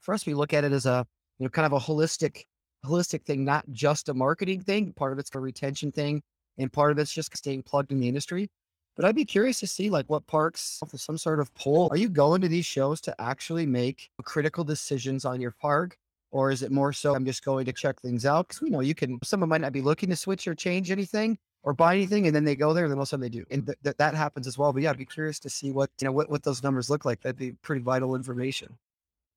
for 0.00 0.14
us, 0.14 0.24
we 0.24 0.32
look 0.32 0.54
at 0.54 0.64
it 0.64 0.72
as 0.72 0.86
a 0.86 1.06
you 1.38 1.44
know 1.44 1.50
kind 1.50 1.66
of 1.66 1.72
a 1.74 1.78
holistic 1.78 2.44
holistic 2.86 3.24
thing, 3.24 3.44
not 3.44 3.66
just 3.70 4.08
a 4.08 4.14
marketing 4.14 4.62
thing. 4.62 4.94
Part 4.94 5.12
of 5.12 5.18
it's 5.18 5.30
a 5.34 5.40
retention 5.40 5.92
thing 5.92 6.22
and 6.58 6.72
part 6.72 6.92
of 6.92 6.98
it's 6.98 7.12
just 7.12 7.36
staying 7.36 7.62
plugged 7.62 7.92
in 7.92 8.00
the 8.00 8.08
industry. 8.08 8.50
But 8.96 9.04
I'd 9.04 9.14
be 9.14 9.24
curious 9.24 9.60
to 9.60 9.66
see 9.66 9.88
like 9.88 10.06
what 10.10 10.26
parks, 10.26 10.80
some 10.94 11.16
sort 11.16 11.40
of 11.40 11.54
poll. 11.54 11.88
Are 11.90 11.96
you 11.96 12.08
going 12.08 12.40
to 12.42 12.48
these 12.48 12.66
shows 12.66 13.00
to 13.02 13.20
actually 13.20 13.66
make 13.66 14.10
critical 14.24 14.64
decisions 14.64 15.24
on 15.24 15.40
your 15.40 15.52
park? 15.52 15.96
Or 16.32 16.50
is 16.50 16.62
it 16.62 16.70
more 16.70 16.92
so 16.92 17.14
I'm 17.14 17.24
just 17.24 17.44
going 17.44 17.64
to 17.66 17.72
check 17.72 18.00
things 18.00 18.24
out? 18.24 18.48
Because 18.48 18.60
we 18.60 18.70
know 18.70 18.80
you 18.80 18.94
can, 18.94 19.18
someone 19.24 19.48
might 19.48 19.62
not 19.62 19.72
be 19.72 19.80
looking 19.80 20.10
to 20.10 20.16
switch 20.16 20.46
or 20.46 20.54
change 20.54 20.90
anything 20.90 21.38
or 21.62 21.74
buy 21.74 21.94
anything, 21.94 22.26
and 22.26 22.34
then 22.34 22.44
they 22.44 22.56
go 22.56 22.72
there, 22.72 22.84
and 22.84 22.90
then 22.90 22.98
all 22.98 23.02
of 23.02 23.06
a 23.06 23.10
sudden 23.10 23.22
they 23.22 23.28
do, 23.28 23.44
and 23.50 23.66
th- 23.66 23.78
th- 23.84 23.96
that 23.96 24.14
happens 24.14 24.46
as 24.46 24.56
well. 24.56 24.72
But 24.72 24.82
yeah, 24.82 24.90
I'd 24.90 24.98
be 24.98 25.04
curious 25.04 25.38
to 25.40 25.50
see 25.50 25.72
what 25.72 25.90
you 26.00 26.06
know 26.06 26.12
what 26.12 26.30
what 26.30 26.42
those 26.42 26.62
numbers 26.62 26.88
look 26.88 27.04
like. 27.04 27.20
That'd 27.20 27.36
be 27.36 27.52
pretty 27.62 27.82
vital 27.82 28.14
information. 28.14 28.78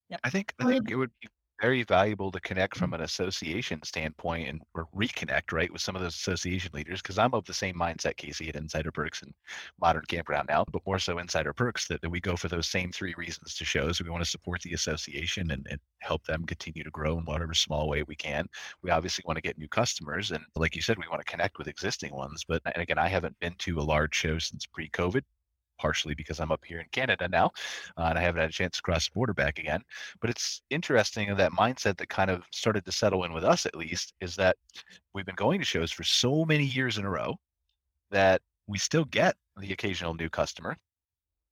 Yeah, 0.09 0.17
I 0.23 0.29
think 0.29 0.53
I 0.59 0.65
think 0.65 0.89
it 0.89 0.95
would 0.95 1.11
be 1.21 1.27
very 1.63 1.83
valuable 1.83 2.29
to 2.29 2.41
connect 2.41 2.75
from 2.75 2.91
mm. 2.91 2.95
an 2.95 3.01
association 3.01 3.81
standpoint 3.83 4.49
and 4.49 4.61
or 4.75 4.85
reconnect 4.93 5.53
right 5.53 5.71
with 5.71 5.81
some 5.81 5.95
of 5.95 6.01
those 6.01 6.13
association 6.13 6.69
leaders 6.73 7.01
because 7.01 7.17
i'm 7.17 7.33
of 7.33 7.45
the 7.45 7.53
same 7.53 7.73
mindset 7.73 8.17
casey 8.17 8.49
at 8.49 8.57
insider 8.57 8.91
perks 8.91 9.21
and 9.21 9.33
modern 9.79 10.03
campground 10.09 10.45
now 10.49 10.65
but 10.73 10.85
more 10.85 10.99
so 10.99 11.19
insider 11.19 11.53
perks 11.53 11.87
that, 11.87 12.01
that 12.01 12.09
we 12.09 12.19
go 12.19 12.35
for 12.35 12.49
those 12.49 12.67
same 12.67 12.91
three 12.91 13.13
reasons 13.17 13.55
to 13.55 13.63
shows 13.63 14.01
we 14.01 14.09
want 14.09 14.21
to 14.21 14.29
support 14.29 14.61
the 14.63 14.73
association 14.73 15.51
and, 15.51 15.65
and 15.69 15.79
help 15.99 16.21
them 16.25 16.45
continue 16.45 16.83
to 16.83 16.89
grow 16.89 17.17
in 17.17 17.23
whatever 17.23 17.53
small 17.53 17.87
way 17.87 18.03
we 18.03 18.15
can. 18.15 18.45
We 18.81 18.91
obviously 18.91 19.23
want 19.25 19.37
to 19.37 19.41
get 19.41 19.57
new 19.57 19.69
customers 19.69 20.31
and 20.31 20.43
like 20.57 20.75
you 20.75 20.81
said 20.81 20.97
we 20.97 21.07
want 21.09 21.25
to 21.25 21.31
connect 21.31 21.57
with 21.57 21.69
existing 21.69 22.13
ones 22.13 22.43
but 22.45 22.61
and 22.65 22.83
again 22.83 22.97
i 22.97 23.07
haven't 23.07 23.39
been 23.39 23.55
to 23.59 23.79
a 23.79 23.81
large 23.93 24.13
show 24.13 24.37
since 24.37 24.65
pre-covid 24.65 25.21
partially 25.83 26.15
because 26.15 26.39
I'm 26.39 26.51
up 26.51 26.63
here 26.65 26.79
in 26.79 26.85
Canada 26.93 27.27
now, 27.27 27.51
uh, 27.97 28.03
and 28.03 28.17
I 28.17 28.21
haven't 28.21 28.39
had 28.39 28.49
a 28.49 28.53
chance 28.53 28.77
to 28.77 28.81
cross 28.81 29.09
the 29.09 29.13
border 29.13 29.33
back 29.33 29.59
again. 29.59 29.81
But 30.21 30.29
it's 30.29 30.61
interesting 30.69 31.35
that 31.35 31.51
mindset 31.51 31.97
that 31.97 32.07
kind 32.07 32.31
of 32.31 32.45
started 32.51 32.85
to 32.85 32.91
settle 32.93 33.25
in 33.25 33.33
with 33.33 33.43
us, 33.43 33.65
at 33.65 33.75
least, 33.75 34.13
is 34.21 34.37
that 34.37 34.55
we've 35.13 35.25
been 35.25 35.35
going 35.35 35.59
to 35.59 35.65
shows 35.65 35.91
for 35.91 36.03
so 36.03 36.45
many 36.45 36.63
years 36.63 36.97
in 36.97 37.03
a 37.03 37.09
row 37.09 37.35
that 38.11 38.41
we 38.65 38.77
still 38.77 39.03
get 39.05 39.35
the 39.57 39.73
occasional 39.73 40.13
new 40.13 40.29
customer. 40.29 40.77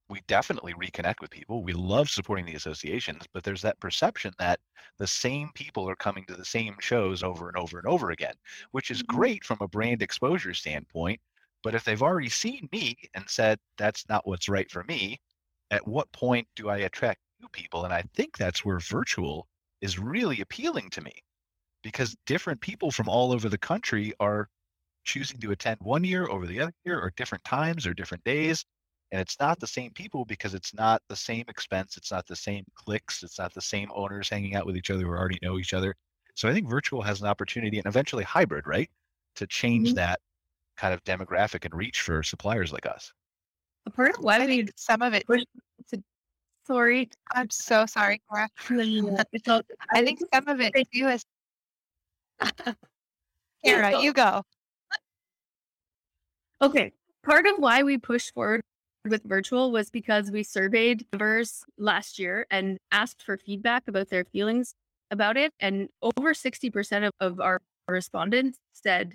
We 0.09 0.21
definitely 0.27 0.73
reconnect 0.75 1.19
with 1.19 1.29
people. 1.29 1.61
We 1.61 1.73
love 1.73 2.09
supporting 2.09 2.45
the 2.45 2.55
associations, 2.55 3.23
but 3.34 3.43
there's 3.43 3.61
that 3.63 3.79
perception 3.82 4.34
that 4.39 4.61
the 4.97 5.07
same 5.07 5.49
people 5.55 5.89
are 5.89 5.95
coming 5.95 6.23
to 6.27 6.36
the 6.36 6.45
same 6.45 6.75
shows 6.79 7.21
over 7.21 7.49
and 7.49 7.57
over 7.57 7.79
and 7.79 7.88
over 7.88 8.11
again, 8.11 8.36
which 8.71 8.91
is 8.91 9.03
mm-hmm. 9.03 9.17
great 9.17 9.43
from 9.43 9.57
a 9.59 9.67
brand 9.67 10.01
exposure 10.01 10.53
standpoint 10.53 11.19
But 11.64 11.76
if 11.76 11.84
they've 11.84 12.01
already 12.01 12.30
seen 12.30 12.70
me 12.72 12.97
and 13.14 13.30
said 13.30 13.59
that's 13.78 14.07
not 14.09 14.28
what's 14.28 14.49
right 14.49 14.70
for 14.72 14.84
me, 14.84 15.20
at 15.72 15.88
what 15.88 16.12
point 16.12 16.47
do 16.55 16.70
I 16.70 16.78
attract 16.78 17.22
new 17.39 17.49
people? 17.49 17.86
And 17.86 17.93
I 17.93 18.03
think 18.14 18.38
that's 18.38 18.66
where 18.66 18.80
virtual 18.80 19.47
is 19.82 19.99
really 19.99 20.41
appealing 20.41 20.89
to 20.91 21.01
me 21.01 21.14
because 21.84 22.16
different 22.26 22.62
people 22.62 22.91
from 22.91 23.09
all 23.09 23.32
over 23.32 23.49
the 23.49 23.57
country 23.57 24.14
are 24.20 24.49
choosing 25.05 25.39
to 25.41 25.51
attend 25.51 25.80
one 25.82 26.03
year 26.03 26.28
over 26.30 26.47
the 26.47 26.59
other 26.62 26.74
year 26.86 26.99
or 26.99 27.12
different 27.18 27.43
times 27.43 27.88
or 27.88 27.93
different 27.93 28.24
days. 28.24 28.66
And 29.12 29.22
it's 29.22 29.39
not 29.39 29.59
the 29.59 29.68
same 29.68 29.91
people 29.93 30.26
because 30.26 30.53
it's 30.53 30.74
not 30.74 31.01
the 31.09 31.16
same 31.16 31.45
expense. 31.49 31.97
It's 31.97 32.12
not 32.12 32.28
the 32.28 32.36
same 32.36 32.66
clicks. 32.76 33.24
It's 33.24 33.39
not 33.39 33.53
the 33.53 33.62
same 33.62 33.89
owners 33.93 34.30
hanging 34.30 34.55
out 34.55 34.66
with 34.66 34.78
each 34.78 34.89
other 34.91 35.03
who 35.03 35.09
already 35.09 35.39
know 35.41 35.59
each 35.59 35.74
other. 35.74 35.95
So 36.36 36.49
I 36.49 36.53
think 36.53 36.70
virtual 36.70 37.01
has 37.01 37.22
an 37.22 37.28
opportunity 37.28 37.78
and 37.78 37.88
eventually 37.88 38.24
hybrid, 38.24 38.68
right? 38.68 38.89
To 39.36 39.47
change 39.47 39.93
Mhm. 39.93 39.95
that 39.95 40.22
kind 40.82 40.93
of 40.95 41.03
demographic 41.03 41.63
and 41.63 41.75
reach 41.75 42.01
for 42.01 42.23
suppliers 42.23 42.73
like 42.73 42.88
us. 42.88 43.13
A 43.86 43.91
part 43.91 44.17
of 44.17 44.23
why 44.23 44.38
I 44.38 44.45
we 44.47 44.67
some 44.75 45.03
of 45.03 45.13
it. 45.13 45.27
push 45.27 45.43
to 45.89 46.03
sorry. 46.65 47.09
I'm 47.32 47.51
so 47.51 47.86
sorry, 47.86 48.19
Kara. 48.29 48.49
I 49.91 50.03
think 50.03 50.19
some 50.34 50.47
of 50.47 50.59
it 50.59 50.73
too 50.91 51.07
is. 51.07 51.23
Kara, 53.63 54.01
you 54.01 54.11
go. 54.11 54.41
Okay. 56.63 56.91
Part 57.23 57.45
of 57.45 57.57
why 57.57 57.84
we 57.84 57.99
pushed 57.99 58.34
forward 58.34 58.61
with 59.05 59.21
virtual 59.23 59.71
was 59.71 59.91
because 59.91 60.32
we 60.32 60.41
surveyed 60.41 61.05
members 61.11 61.63
last 61.77 62.17
year 62.17 62.47
and 62.49 62.79
asked 62.91 63.21
for 63.21 63.38
feedback 63.38 63.84
about 63.88 64.09
their 64.09 64.25
feelings 64.25 64.73
about 65.11 65.38
it. 65.38 65.53
And 65.59 65.89
over 66.01 66.34
60% 66.34 67.07
of, 67.07 67.11
of 67.19 67.39
our 67.39 67.59
respondents 67.88 68.57
said, 68.73 69.13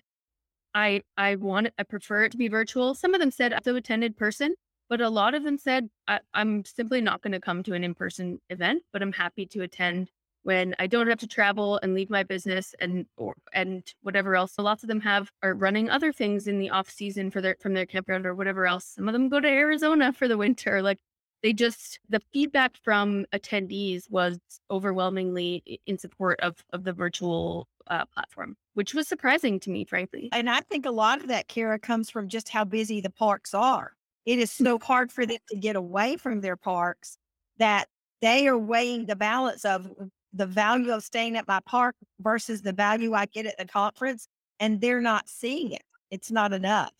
I 0.77 1.03
I 1.17 1.37
want 1.37 1.69
I 1.79 1.85
prefer 1.85 2.25
it 2.25 2.33
to 2.33 2.39
be 2.39 2.49
virtual. 2.49 2.95
Some 2.95 3.15
of 3.15 3.21
them 3.21 3.31
said 3.31 3.53
I 3.55 3.57
also 3.57 3.77
attended 3.77 4.17
person, 4.17 4.55
but 4.91 5.01
a 5.01 5.09
lot 5.09 5.35
of 5.35 5.43
them 5.43 5.57
said 5.57 5.89
I, 6.07 6.21
I'm 6.35 6.65
simply 6.67 7.01
not 7.01 7.23
going 7.23 7.33
to 7.33 7.41
come 7.41 7.63
to 7.63 7.73
an 7.73 7.83
in-person 7.83 8.41
event, 8.51 8.83
but 8.93 9.03
I'm 9.03 9.13
happy 9.13 9.47
to 9.47 9.63
attend 9.63 10.11
when 10.43 10.75
I 10.79 10.87
don't 10.87 11.09
have 11.09 11.19
to 11.21 11.27
travel 11.27 11.81
and 11.83 11.95
leave 11.95 12.11
my 12.11 12.23
business 12.23 12.75
and 12.79 13.07
or 13.17 13.35
and 13.55 13.83
whatever 14.03 14.37
else. 14.37 14.53
So 14.53 14.63
lots 14.63 14.83
of 14.85 14.89
them 14.89 15.01
have 15.01 15.31
are 15.43 15.55
running 15.55 15.89
other 15.89 16.13
things 16.13 16.47
in 16.47 16.59
the 16.59 16.71
off 16.71 16.91
season 16.91 17.31
for 17.31 17.41
their 17.41 17.57
from 17.61 17.73
their 17.73 17.87
campground 17.87 18.27
or 18.27 18.35
whatever 18.35 18.67
else. 18.67 18.85
Some 18.85 19.09
of 19.09 19.15
them 19.15 19.31
go 19.31 19.41
to 19.41 19.49
Arizona 19.49 20.13
for 20.13 20.29
the 20.29 20.37
winter. 20.37 20.83
Like 20.83 20.99
they 21.43 21.55
just 21.55 22.01
the 22.11 22.21
feedback 22.35 22.77
from 22.77 23.25
attendees 23.33 24.11
was 24.11 24.39
overwhelmingly 24.71 25.81
in 25.87 25.97
support 25.99 26.39
of 26.41 26.63
of 26.71 26.85
the 26.85 26.93
virtual 26.93 27.67
uh, 27.89 28.05
platform, 28.07 28.57
which 28.77 28.93
was 28.93 29.09
surprising 29.09 29.59
to 29.59 29.71
me, 29.71 29.87
frankly. 29.87 30.29
And 30.33 30.51
I 30.51 30.61
think 30.61 30.85
a 30.85 30.91
lot 30.91 31.23
of 31.23 31.29
that, 31.29 31.49
Kara, 31.49 31.79
comes 31.79 32.11
from 32.11 32.29
just 32.29 32.51
how 32.51 32.63
busy 32.63 33.01
the 33.01 33.09
parks 33.09 33.55
are. 33.55 33.97
It 34.27 34.39
is 34.39 34.53
so 34.53 34.79
hard 34.79 35.11
for 35.11 35.25
them 35.25 35.39
to 35.49 35.57
get 35.57 35.77
away 35.77 36.19
from 36.19 36.43
their 36.43 36.57
parks 36.57 37.17
that 37.57 37.89
they 38.21 38.47
are 38.47 38.59
weighing 38.59 39.07
the 39.07 39.17
balance 39.17 39.65
of 39.65 39.89
the 40.35 40.45
value 40.45 40.93
of 40.93 41.03
staying 41.03 41.39
at 41.39 41.49
my 41.49 41.59
park 41.65 41.97
versus 42.21 42.61
the 42.61 42.75
value 42.75 43.15
I 43.15 43.25
get 43.25 43.47
at 43.47 43.57
the 43.57 43.65
conference, 43.65 44.29
and 44.61 44.79
they're 44.79 45.01
not 45.01 45.27
seeing 45.27 45.73
it. 45.73 45.83
It's 46.11 46.31
not 46.31 46.53
enough. 46.53 46.93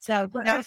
So, 0.00 0.30
No. 0.34 0.62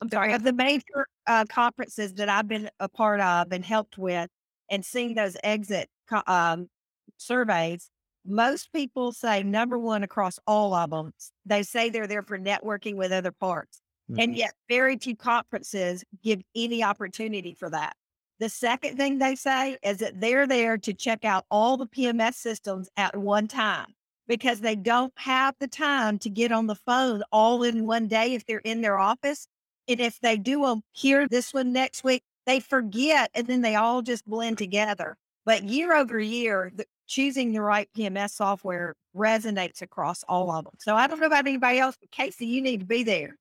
I'm 0.00 0.08
sorry, 0.08 0.32
of 0.32 0.42
the 0.42 0.54
major 0.54 1.06
uh, 1.26 1.44
conferences 1.50 2.14
that 2.14 2.30
I've 2.30 2.48
been 2.48 2.70
a 2.80 2.88
part 2.88 3.20
of 3.20 3.52
and 3.52 3.62
helped 3.62 3.98
with 3.98 4.30
and 4.70 4.82
seeing 4.82 5.14
those 5.14 5.36
exit 5.44 5.90
um, 6.26 6.70
surveys, 7.18 7.90
most 8.26 8.72
people 8.72 9.12
say 9.12 9.42
number 9.42 9.78
one 9.78 10.02
across 10.02 10.38
all 10.46 10.74
of 10.74 10.90
them, 10.90 11.12
they 11.46 11.62
say 11.62 11.88
they're 11.88 12.06
there 12.06 12.22
for 12.22 12.38
networking 12.38 12.96
with 12.96 13.12
other 13.12 13.32
parks. 13.32 13.80
And 14.08 14.32
mm-hmm. 14.32 14.34
yet, 14.34 14.54
very 14.68 14.96
few 14.98 15.14
conferences 15.14 16.04
give 16.22 16.40
any 16.56 16.82
opportunity 16.82 17.54
for 17.54 17.70
that. 17.70 17.94
The 18.40 18.48
second 18.48 18.96
thing 18.96 19.18
they 19.18 19.36
say 19.36 19.76
is 19.84 19.98
that 19.98 20.20
they're 20.20 20.46
there 20.46 20.78
to 20.78 20.94
check 20.94 21.24
out 21.24 21.44
all 21.50 21.76
the 21.76 21.86
PMS 21.86 22.34
systems 22.34 22.88
at 22.96 23.16
one 23.16 23.46
time 23.46 23.86
because 24.26 24.60
they 24.60 24.76
don't 24.76 25.12
have 25.16 25.54
the 25.60 25.68
time 25.68 26.18
to 26.20 26.30
get 26.30 26.50
on 26.50 26.66
the 26.66 26.74
phone 26.74 27.22
all 27.30 27.62
in 27.62 27.86
one 27.86 28.08
day 28.08 28.34
if 28.34 28.46
they're 28.46 28.58
in 28.60 28.80
their 28.80 28.98
office. 28.98 29.46
And 29.88 30.00
if 30.00 30.18
they 30.20 30.36
do 30.36 30.62
them 30.62 30.82
here 30.92 31.28
this 31.28 31.52
one 31.52 31.72
next 31.72 32.02
week, 32.02 32.22
they 32.46 32.60
forget 32.60 33.30
and 33.34 33.46
then 33.46 33.60
they 33.60 33.74
all 33.74 34.02
just 34.02 34.24
blend 34.26 34.58
together. 34.58 35.16
But 35.44 35.64
year 35.64 35.94
over 35.94 36.18
year, 36.18 36.72
the, 36.74 36.84
choosing 37.10 37.52
the 37.52 37.60
right 37.60 37.88
PMS 37.96 38.30
software 38.30 38.94
resonates 39.14 39.82
across 39.82 40.22
all 40.28 40.50
of 40.50 40.64
them. 40.64 40.74
So 40.78 40.94
I 40.94 41.08
don't 41.08 41.18
know 41.18 41.26
about 41.26 41.46
anybody 41.46 41.80
else, 41.80 41.96
but 42.00 42.10
Casey, 42.12 42.46
you 42.46 42.62
need 42.62 42.80
to 42.80 42.86
be 42.86 43.02
there. 43.02 43.36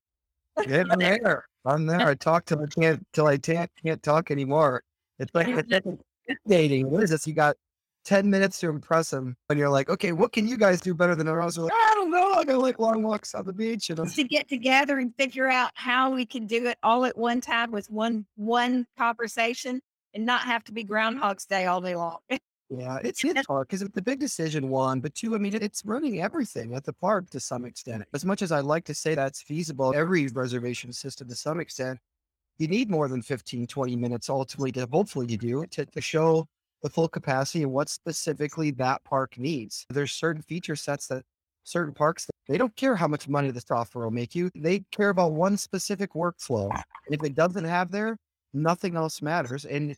Yeah, 0.67 0.84
I'm 0.89 0.99
there. 0.99 1.45
I'm 1.65 1.86
there. 1.86 2.01
I 2.01 2.15
talk 2.15 2.45
till 2.45 2.61
I 2.61 2.65
can't 2.65 3.05
till 3.13 3.28
I 3.28 3.38
can't 3.38 3.72
can't 3.82 4.01
talk 4.03 4.32
anymore. 4.32 4.82
It's 5.20 5.34
like 5.34 5.47
dating. 6.47 6.89
What 6.89 7.03
is 7.03 7.11
this? 7.11 7.28
You 7.28 7.34
got 7.34 7.55
ten 8.03 8.30
minutes 8.30 8.59
to 8.61 8.70
impress 8.70 9.11
them, 9.11 9.38
and 9.49 9.59
you're 9.59 9.70
like, 9.70 9.89
okay, 9.89 10.11
what 10.11 10.34
can 10.34 10.47
you 10.47 10.57
guys 10.57 10.82
do 10.82 10.93
better 10.93 11.15
than 11.15 11.28
us? 11.28 11.57
We're 11.57 11.65
like, 11.65 11.74
I 11.74 11.93
don't 11.95 12.11
know. 12.11 12.34
I 12.34 12.43
go 12.43 12.59
like 12.59 12.80
long 12.80 13.03
walks 13.03 13.36
on 13.36 13.45
the 13.45 13.53
beach, 13.53 13.89
and 13.89 13.99
I'm, 13.99 14.09
to 14.09 14.24
get 14.24 14.49
together 14.49 14.97
and 14.97 15.15
figure 15.15 15.47
out 15.47 15.72
how 15.76 16.09
we 16.09 16.26
can 16.26 16.47
do 16.47 16.65
it 16.65 16.78
all 16.84 17.05
at 17.05 17.17
one 17.17 17.39
time 17.39 17.72
with 17.72 17.89
one 17.89 18.26
one 18.36 18.86
conversation 18.97 19.80
and 20.13 20.26
not 20.26 20.41
have 20.41 20.63
to 20.65 20.74
be 20.74 20.84
Groundhog's 20.84 21.45
Day 21.45 21.67
all 21.67 21.80
day 21.80 21.95
long. 21.95 22.17
yeah, 22.70 22.99
it's 23.03 23.24
it's 23.24 23.47
hard 23.47 23.67
because 23.67 23.82
it's 23.82 23.95
the 23.95 24.01
big 24.01 24.20
decision. 24.20 24.70
One, 24.70 24.99
but 24.99 25.15
two, 25.15 25.36
I 25.36 25.39
mean, 25.39 25.55
it's 25.55 25.84
running 25.86 26.22
everything 26.22 26.76
at 26.76 26.84
the 26.84 26.93
park 26.93 27.30
to 27.32 27.39
some 27.39 27.65
extent. 27.65 28.03
As 28.13 28.26
much 28.26 28.41
as 28.41 28.51
I'd 28.51 28.65
like 28.65 28.86
to 28.86 28.93
say 28.93 29.15
that's 29.15 29.41
feasible, 29.41 29.93
every 29.95 30.28
reservation 30.28 30.93
system 30.93 31.28
to 31.30 31.36
some 31.36 31.59
extent, 31.59 31.99
you 32.59 32.67
need 32.67 32.89
more 32.89 33.07
than 33.07 33.22
15, 33.22 33.65
20 33.65 33.95
minutes 33.95 34.30
ultimately 34.30 34.72
to 34.74 34.88
hopefully 34.91 35.26
you 35.30 35.38
do 35.38 35.65
to, 35.65 35.86
to 35.86 36.01
show 36.01 36.47
the 36.84 36.89
full 36.89 37.07
capacity 37.07 37.63
and 37.63 37.72
what 37.72 37.89
specifically 37.89 38.72
that 38.72 39.03
park 39.03 39.38
needs. 39.38 39.86
There's 39.89 40.11
certain 40.11 40.41
feature 40.43 40.76
sets 40.76 41.07
that 41.07 41.24
certain 41.63 41.93
parks 41.93 42.28
they 42.47 42.57
don't 42.57 42.76
care 42.76 42.95
how 42.95 43.07
much 43.07 43.28
money 43.30 43.51
the 43.51 43.61
software 43.61 44.05
will 44.05 44.11
make 44.11 44.34
you. 44.34 44.49
They 44.55 44.84
care 44.91 45.09
about 45.09 45.34
one 45.34 45.55
specific 45.55 46.13
workflow. 46.13 46.72
And 46.72 46.84
if 47.15 47.24
it 47.24 47.36
doesn't 47.36 47.63
have 47.63 47.91
there, 47.91 48.17
nothing 48.53 48.95
else 48.95 49.22
matters. 49.22 49.65
And 49.65 49.95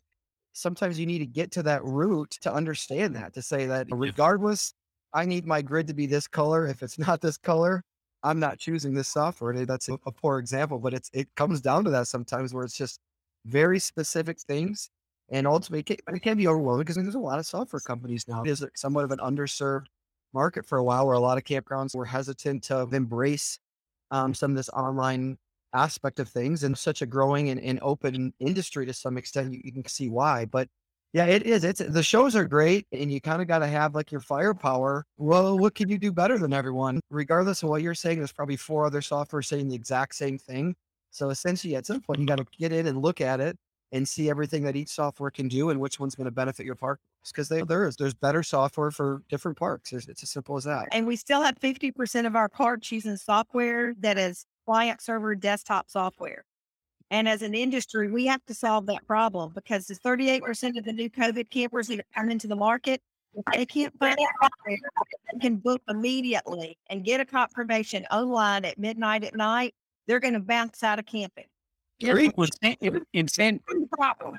sometimes 0.52 0.98
you 0.98 1.06
need 1.06 1.18
to 1.18 1.26
get 1.26 1.50
to 1.52 1.62
that 1.64 1.84
root 1.84 2.30
to 2.42 2.52
understand 2.52 3.16
that, 3.16 3.34
to 3.34 3.42
say 3.42 3.66
that 3.66 3.86
regardless, 3.90 4.74
I 5.12 5.24
need 5.24 5.46
my 5.46 5.62
grid 5.62 5.86
to 5.88 5.94
be 5.94 6.06
this 6.06 6.26
color. 6.26 6.66
If 6.66 6.82
it's 6.82 6.98
not 6.98 7.20
this 7.20 7.36
color, 7.36 7.82
I'm 8.22 8.38
not 8.38 8.58
choosing 8.58 8.94
this 8.94 9.08
software. 9.08 9.66
That's 9.66 9.88
a, 9.88 9.94
a 10.06 10.12
poor 10.12 10.38
example, 10.38 10.78
but 10.78 10.94
it's 10.94 11.10
it 11.12 11.28
comes 11.36 11.60
down 11.60 11.84
to 11.84 11.90
that 11.90 12.08
sometimes 12.08 12.54
where 12.54 12.64
it's 12.64 12.76
just 12.76 13.00
very 13.46 13.78
specific 13.78 14.38
things. 14.40 14.90
And 15.30 15.46
ultimately, 15.46 15.80
it 15.80 15.86
can, 15.86 16.14
it 16.14 16.20
can 16.20 16.36
be 16.36 16.46
overwhelming 16.46 16.82
because 16.82 16.96
there's 16.96 17.14
a 17.14 17.18
lot 17.18 17.38
of 17.38 17.46
software 17.46 17.80
companies 17.80 18.28
now. 18.28 18.42
It 18.42 18.50
is 18.50 18.64
somewhat 18.74 19.04
of 19.04 19.12
an 19.12 19.18
underserved 19.18 19.86
market 20.34 20.66
for 20.66 20.78
a 20.78 20.84
while 20.84 21.06
where 21.06 21.14
a 21.14 21.20
lot 21.20 21.38
of 21.38 21.44
campgrounds 21.44 21.94
were 21.94 22.04
hesitant 22.04 22.64
to 22.64 22.82
embrace 22.92 23.58
um, 24.10 24.34
some 24.34 24.50
of 24.50 24.56
this 24.56 24.68
online 24.70 25.38
aspect 25.74 26.20
of 26.20 26.28
things 26.28 26.64
and 26.64 26.76
such 26.76 27.02
a 27.02 27.06
growing 27.06 27.50
and, 27.50 27.60
and 27.60 27.78
open 27.82 28.32
industry 28.40 28.86
to 28.86 28.92
some 28.92 29.16
extent. 29.16 29.52
You, 29.52 29.60
you 29.64 29.72
can 29.72 29.86
see 29.86 30.08
why. 30.08 30.44
But 30.44 30.68
yeah, 31.12 31.26
it 31.26 31.42
is. 31.42 31.62
It's 31.62 31.80
the 31.80 32.02
shows 32.02 32.34
are 32.34 32.46
great, 32.46 32.86
and 32.90 33.12
you 33.12 33.20
kind 33.20 33.42
of 33.42 33.48
got 33.48 33.58
to 33.58 33.66
have 33.66 33.94
like 33.94 34.10
your 34.10 34.22
firepower. 34.22 35.04
Well, 35.18 35.58
what 35.58 35.74
can 35.74 35.90
you 35.90 35.98
do 35.98 36.10
better 36.10 36.38
than 36.38 36.54
everyone? 36.54 37.00
Regardless 37.10 37.62
of 37.62 37.68
what 37.68 37.82
you're 37.82 37.94
saying, 37.94 38.18
there's 38.18 38.32
probably 38.32 38.56
four 38.56 38.86
other 38.86 39.02
software 39.02 39.42
saying 39.42 39.68
the 39.68 39.74
exact 39.74 40.14
same 40.14 40.38
thing. 40.38 40.74
So 41.10 41.28
essentially, 41.28 41.76
at 41.76 41.84
some 41.84 42.00
point, 42.00 42.20
you 42.20 42.26
got 42.26 42.38
to 42.38 42.46
get 42.58 42.72
in 42.72 42.86
and 42.86 43.02
look 43.02 43.20
at 43.20 43.40
it 43.40 43.58
and 43.92 44.08
see 44.08 44.30
everything 44.30 44.62
that 44.62 44.74
each 44.74 44.88
software 44.88 45.30
can 45.30 45.48
do 45.48 45.68
and 45.68 45.78
which 45.78 46.00
one's 46.00 46.14
going 46.14 46.24
to 46.24 46.30
benefit 46.30 46.64
your 46.64 46.74
park. 46.74 46.98
Because 47.24 47.48
there 47.48 47.86
is, 47.86 47.96
there's 47.96 48.14
better 48.14 48.42
software 48.42 48.90
for 48.90 49.22
different 49.28 49.56
parks. 49.56 49.92
It's, 49.92 50.08
it's 50.08 50.22
as 50.22 50.30
simple 50.30 50.56
as 50.56 50.64
that. 50.64 50.88
And 50.90 51.06
we 51.06 51.14
still 51.14 51.42
have 51.42 51.56
50% 51.56 52.26
of 52.26 52.34
our 52.34 52.48
parks 52.48 52.90
using 52.90 53.16
software 53.16 53.94
that 54.00 54.18
is 54.18 54.46
client 54.66 55.00
server 55.00 55.34
desktop 55.34 55.90
software. 55.90 56.44
And 57.10 57.28
as 57.28 57.42
an 57.42 57.54
industry, 57.54 58.10
we 58.10 58.24
have 58.26 58.44
to 58.46 58.54
solve 58.54 58.86
that 58.86 59.06
problem 59.06 59.52
because 59.54 59.86
the 59.86 59.94
38% 59.94 60.78
of 60.78 60.84
the 60.84 60.92
new 60.92 61.10
COVID 61.10 61.50
campers 61.50 61.88
that 61.88 62.06
come 62.14 62.30
into 62.30 62.46
the 62.46 62.56
market, 62.56 63.02
if 63.34 63.44
they 63.52 63.66
can't 63.66 63.96
find 63.98 64.16
software, 64.40 64.78
they 65.32 65.38
can 65.38 65.56
book 65.56 65.82
immediately 65.88 66.78
and 66.88 67.04
get 67.04 67.20
a 67.20 67.26
confirmation 67.26 68.06
online 68.10 68.64
at 68.64 68.78
midnight 68.78 69.24
at 69.24 69.34
night. 69.34 69.74
They're 70.06 70.20
going 70.20 70.34
to 70.34 70.40
bounce 70.40 70.82
out 70.82 70.98
of 70.98 71.04
camping. 71.04 71.44
It 72.00 72.36
was 72.36 72.50
insane. 72.62 72.76
It 72.80 72.92
was. 72.92 73.88
Problem. 73.92 74.38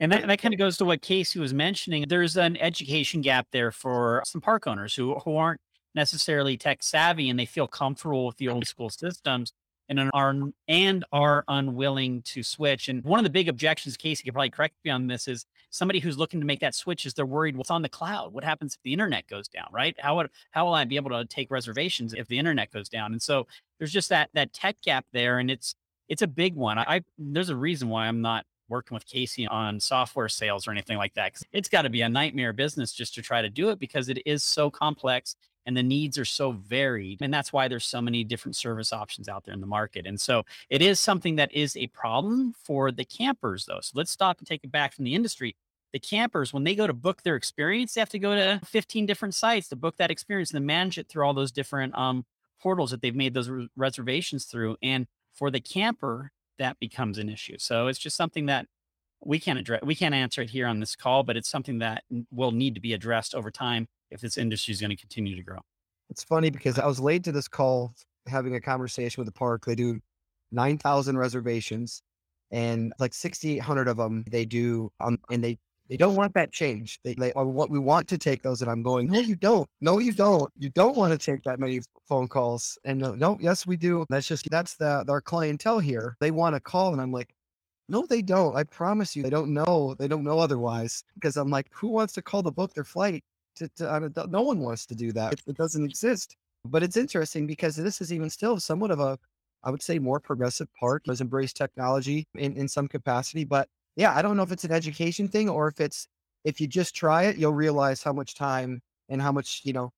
And 0.00 0.12
that, 0.12 0.26
that 0.26 0.40
kind 0.40 0.54
of 0.54 0.58
goes 0.58 0.76
to 0.78 0.84
what 0.84 1.02
Casey 1.02 1.38
was 1.38 1.54
mentioning. 1.54 2.04
There's 2.08 2.36
an 2.36 2.56
education 2.56 3.20
gap 3.20 3.46
there 3.52 3.72
for 3.72 4.22
some 4.26 4.40
park 4.40 4.66
owners 4.66 4.94
who, 4.94 5.14
who 5.20 5.36
aren't 5.36 5.60
necessarily 5.94 6.56
tech 6.56 6.82
savvy 6.82 7.28
and 7.30 7.38
they 7.38 7.46
feel 7.46 7.66
comfortable 7.66 8.26
with 8.26 8.36
the 8.36 8.48
old 8.48 8.66
school 8.66 8.90
systems. 8.90 9.52
and 9.88 10.10
are 10.12 10.34
and 10.68 11.04
are 11.12 11.44
unwilling 11.48 12.22
to 12.22 12.42
switch. 12.42 12.88
And 12.88 13.02
one 13.04 13.18
of 13.18 13.24
the 13.24 13.30
big 13.30 13.48
objections, 13.48 13.96
Casey 13.96 14.24
could 14.24 14.34
probably 14.34 14.50
correct 14.50 14.74
me 14.84 14.90
on 14.90 15.06
this, 15.06 15.26
is 15.26 15.46
somebody 15.70 15.98
who's 15.98 16.18
looking 16.18 16.40
to 16.40 16.46
make 16.46 16.60
that 16.60 16.74
switch 16.74 17.06
is 17.06 17.14
they're 17.14 17.26
worried 17.26 17.56
what's 17.56 17.70
on 17.70 17.82
the 17.82 17.88
cloud. 17.88 18.32
What 18.32 18.44
happens 18.44 18.74
if 18.74 18.82
the 18.82 18.92
internet 18.92 19.26
goes 19.28 19.48
down, 19.48 19.68
right? 19.72 19.96
How 19.98 20.16
would 20.16 20.28
how 20.50 20.66
will 20.66 20.74
I 20.74 20.84
be 20.84 20.96
able 20.96 21.10
to 21.10 21.24
take 21.24 21.50
reservations 21.50 22.12
if 22.14 22.28
the 22.28 22.38
internet 22.38 22.70
goes 22.70 22.88
down? 22.88 23.12
And 23.12 23.22
so 23.22 23.46
there's 23.78 23.92
just 23.92 24.10
that 24.10 24.30
that 24.34 24.52
tech 24.52 24.76
gap 24.82 25.06
there, 25.12 25.38
and 25.38 25.50
it's 25.50 25.74
it's 26.08 26.22
a 26.22 26.26
big 26.26 26.54
one. 26.54 26.78
I 26.78 27.02
there's 27.18 27.48
a 27.50 27.56
reason 27.56 27.88
why 27.88 28.06
I'm 28.08 28.20
not 28.20 28.44
working 28.68 28.94
with 28.94 29.06
Casey 29.06 29.46
on 29.46 29.80
software 29.80 30.28
sales 30.28 30.68
or 30.68 30.72
anything 30.72 30.98
like 30.98 31.14
that. 31.14 31.40
It's 31.52 31.70
got 31.70 31.82
to 31.82 31.88
be 31.90 32.02
a 32.02 32.08
nightmare 32.10 32.52
business 32.52 32.92
just 32.92 33.14
to 33.14 33.22
try 33.22 33.40
to 33.40 33.48
do 33.48 33.70
it 33.70 33.78
because 33.78 34.10
it 34.10 34.18
is 34.26 34.44
so 34.44 34.70
complex 34.70 35.36
and 35.68 35.76
the 35.76 35.82
needs 35.82 36.16
are 36.16 36.24
so 36.24 36.52
varied. 36.52 37.20
And 37.20 37.32
that's 37.32 37.52
why 37.52 37.68
there's 37.68 37.84
so 37.84 38.00
many 38.00 38.24
different 38.24 38.56
service 38.56 38.90
options 38.90 39.28
out 39.28 39.44
there 39.44 39.52
in 39.52 39.60
the 39.60 39.66
market. 39.66 40.06
And 40.06 40.18
so 40.18 40.44
it 40.70 40.80
is 40.80 40.98
something 40.98 41.36
that 41.36 41.52
is 41.52 41.76
a 41.76 41.88
problem 41.88 42.54
for 42.64 42.90
the 42.90 43.04
campers, 43.04 43.66
though. 43.66 43.80
So 43.82 43.92
let's 43.94 44.10
stop 44.10 44.38
and 44.38 44.46
take 44.46 44.64
it 44.64 44.72
back 44.72 44.94
from 44.94 45.04
the 45.04 45.14
industry. 45.14 45.56
The 45.92 45.98
campers, 45.98 46.54
when 46.54 46.64
they 46.64 46.74
go 46.74 46.86
to 46.86 46.94
book 46.94 47.22
their 47.22 47.36
experience, 47.36 47.92
they 47.92 48.00
have 48.00 48.08
to 48.08 48.18
go 48.18 48.34
to 48.34 48.62
15 48.64 49.04
different 49.04 49.34
sites 49.34 49.68
to 49.68 49.76
book 49.76 49.98
that 49.98 50.10
experience 50.10 50.54
and 50.54 50.66
manage 50.66 50.96
it 50.96 51.06
through 51.06 51.26
all 51.26 51.34
those 51.34 51.52
different 51.52 51.94
um, 51.94 52.24
portals 52.58 52.90
that 52.90 53.02
they've 53.02 53.14
made 53.14 53.34
those 53.34 53.50
re- 53.50 53.68
reservations 53.76 54.46
through. 54.46 54.78
And 54.82 55.06
for 55.34 55.50
the 55.50 55.60
camper, 55.60 56.32
that 56.58 56.80
becomes 56.80 57.18
an 57.18 57.28
issue. 57.28 57.56
So 57.58 57.88
it's 57.88 57.98
just 57.98 58.16
something 58.16 58.46
that 58.46 58.68
we 59.22 59.38
can't 59.38 59.58
address. 59.58 59.82
We 59.82 59.94
can't 59.94 60.14
answer 60.14 60.40
it 60.40 60.48
here 60.48 60.66
on 60.66 60.80
this 60.80 60.96
call, 60.96 61.24
but 61.24 61.36
it's 61.36 61.50
something 61.50 61.80
that 61.80 62.04
will 62.30 62.52
need 62.52 62.74
to 62.76 62.80
be 62.80 62.94
addressed 62.94 63.34
over 63.34 63.50
time 63.50 63.86
if 64.10 64.20
this 64.20 64.38
industry 64.38 64.72
is 64.72 64.80
going 64.80 64.90
to 64.90 64.96
continue 64.96 65.36
to 65.36 65.42
grow. 65.42 65.58
It's 66.10 66.24
funny 66.24 66.50
because 66.50 66.78
I 66.78 66.86
was 66.86 67.00
late 67.00 67.24
to 67.24 67.32
this 67.32 67.48
call 67.48 67.94
having 68.26 68.54
a 68.54 68.60
conversation 68.60 69.20
with 69.20 69.26
the 69.26 69.38
park. 69.38 69.64
They 69.64 69.74
do 69.74 70.00
9,000 70.52 71.18
reservations 71.18 72.02
and 72.50 72.92
like 72.98 73.12
6,800 73.14 73.88
of 73.88 73.96
them 73.98 74.24
they 74.30 74.44
do, 74.44 74.90
um, 75.00 75.18
and 75.30 75.44
they, 75.44 75.58
they 75.88 75.96
don't 75.96 76.16
want 76.16 76.34
that 76.34 76.52
change. 76.52 76.98
They, 77.04 77.14
they 77.14 77.30
what 77.30 77.70
we 77.70 77.78
want 77.78 78.08
to 78.08 78.18
take 78.18 78.42
those, 78.42 78.60
and 78.60 78.70
I'm 78.70 78.82
going, 78.82 79.08
no, 79.08 79.20
you 79.20 79.36
don't. 79.36 79.66
No, 79.80 79.98
you 79.98 80.12
don't. 80.12 80.50
You 80.58 80.68
don't 80.70 80.96
want 80.96 81.18
to 81.18 81.18
take 81.18 81.42
that 81.44 81.58
many 81.58 81.80
phone 82.06 82.28
calls. 82.28 82.78
And 82.84 82.98
no, 82.98 83.14
no, 83.14 83.38
yes, 83.40 83.66
we 83.66 83.76
do. 83.76 84.04
That's 84.10 84.26
just 84.26 84.48
that's 84.50 84.76
the 84.76 85.04
our 85.08 85.22
clientele 85.22 85.78
here. 85.78 86.16
They 86.20 86.30
want 86.30 86.54
to 86.54 86.60
call, 86.60 86.92
and 86.92 87.00
I'm 87.00 87.12
like, 87.12 87.34
no, 87.88 88.04
they 88.04 88.20
don't. 88.20 88.54
I 88.54 88.64
promise 88.64 89.16
you, 89.16 89.22
they 89.22 89.30
don't 89.30 89.54
know. 89.54 89.94
They 89.98 90.08
don't 90.08 90.24
know 90.24 90.38
otherwise. 90.38 91.04
Because 91.14 91.38
I'm 91.38 91.48
like, 91.48 91.68
who 91.72 91.88
wants 91.88 92.12
to 92.14 92.22
call 92.22 92.42
the 92.42 92.52
book 92.52 92.74
their 92.74 92.84
flight 92.84 93.24
to, 93.58 93.68
to 93.76 93.90
uh, 93.90 93.96
I 93.96 93.98
don't, 94.00 94.30
no 94.30 94.42
one 94.42 94.60
wants 94.60 94.86
to 94.86 94.94
do 94.94 95.12
that. 95.12 95.34
It, 95.34 95.42
it 95.46 95.56
doesn't 95.56 95.84
exist. 95.84 96.36
But 96.64 96.82
it's 96.82 96.96
interesting 96.96 97.46
because 97.46 97.76
this 97.76 98.00
is 98.00 98.12
even 98.12 98.28
still 98.30 98.58
somewhat 98.58 98.90
of 98.90 99.00
a, 99.00 99.18
I 99.62 99.70
would 99.70 99.82
say, 99.82 99.98
more 99.98 100.20
progressive 100.20 100.68
part 100.78 101.02
has 101.06 101.20
embraced 101.20 101.56
technology 101.56 102.26
in, 102.34 102.56
in 102.56 102.68
some 102.68 102.88
capacity. 102.88 103.44
But 103.44 103.68
yeah, 103.96 104.14
I 104.16 104.22
don't 104.22 104.36
know 104.36 104.42
if 104.42 104.52
it's 104.52 104.64
an 104.64 104.72
education 104.72 105.28
thing 105.28 105.48
or 105.48 105.68
if 105.68 105.80
it's 105.80 106.08
if 106.44 106.60
you 106.60 106.66
just 106.66 106.94
try 106.94 107.24
it, 107.24 107.36
you'll 107.36 107.52
realize 107.52 108.02
how 108.02 108.12
much 108.12 108.34
time 108.34 108.80
and 109.08 109.20
how 109.20 109.32
much 109.32 109.62
you 109.64 109.72
know 109.72 109.92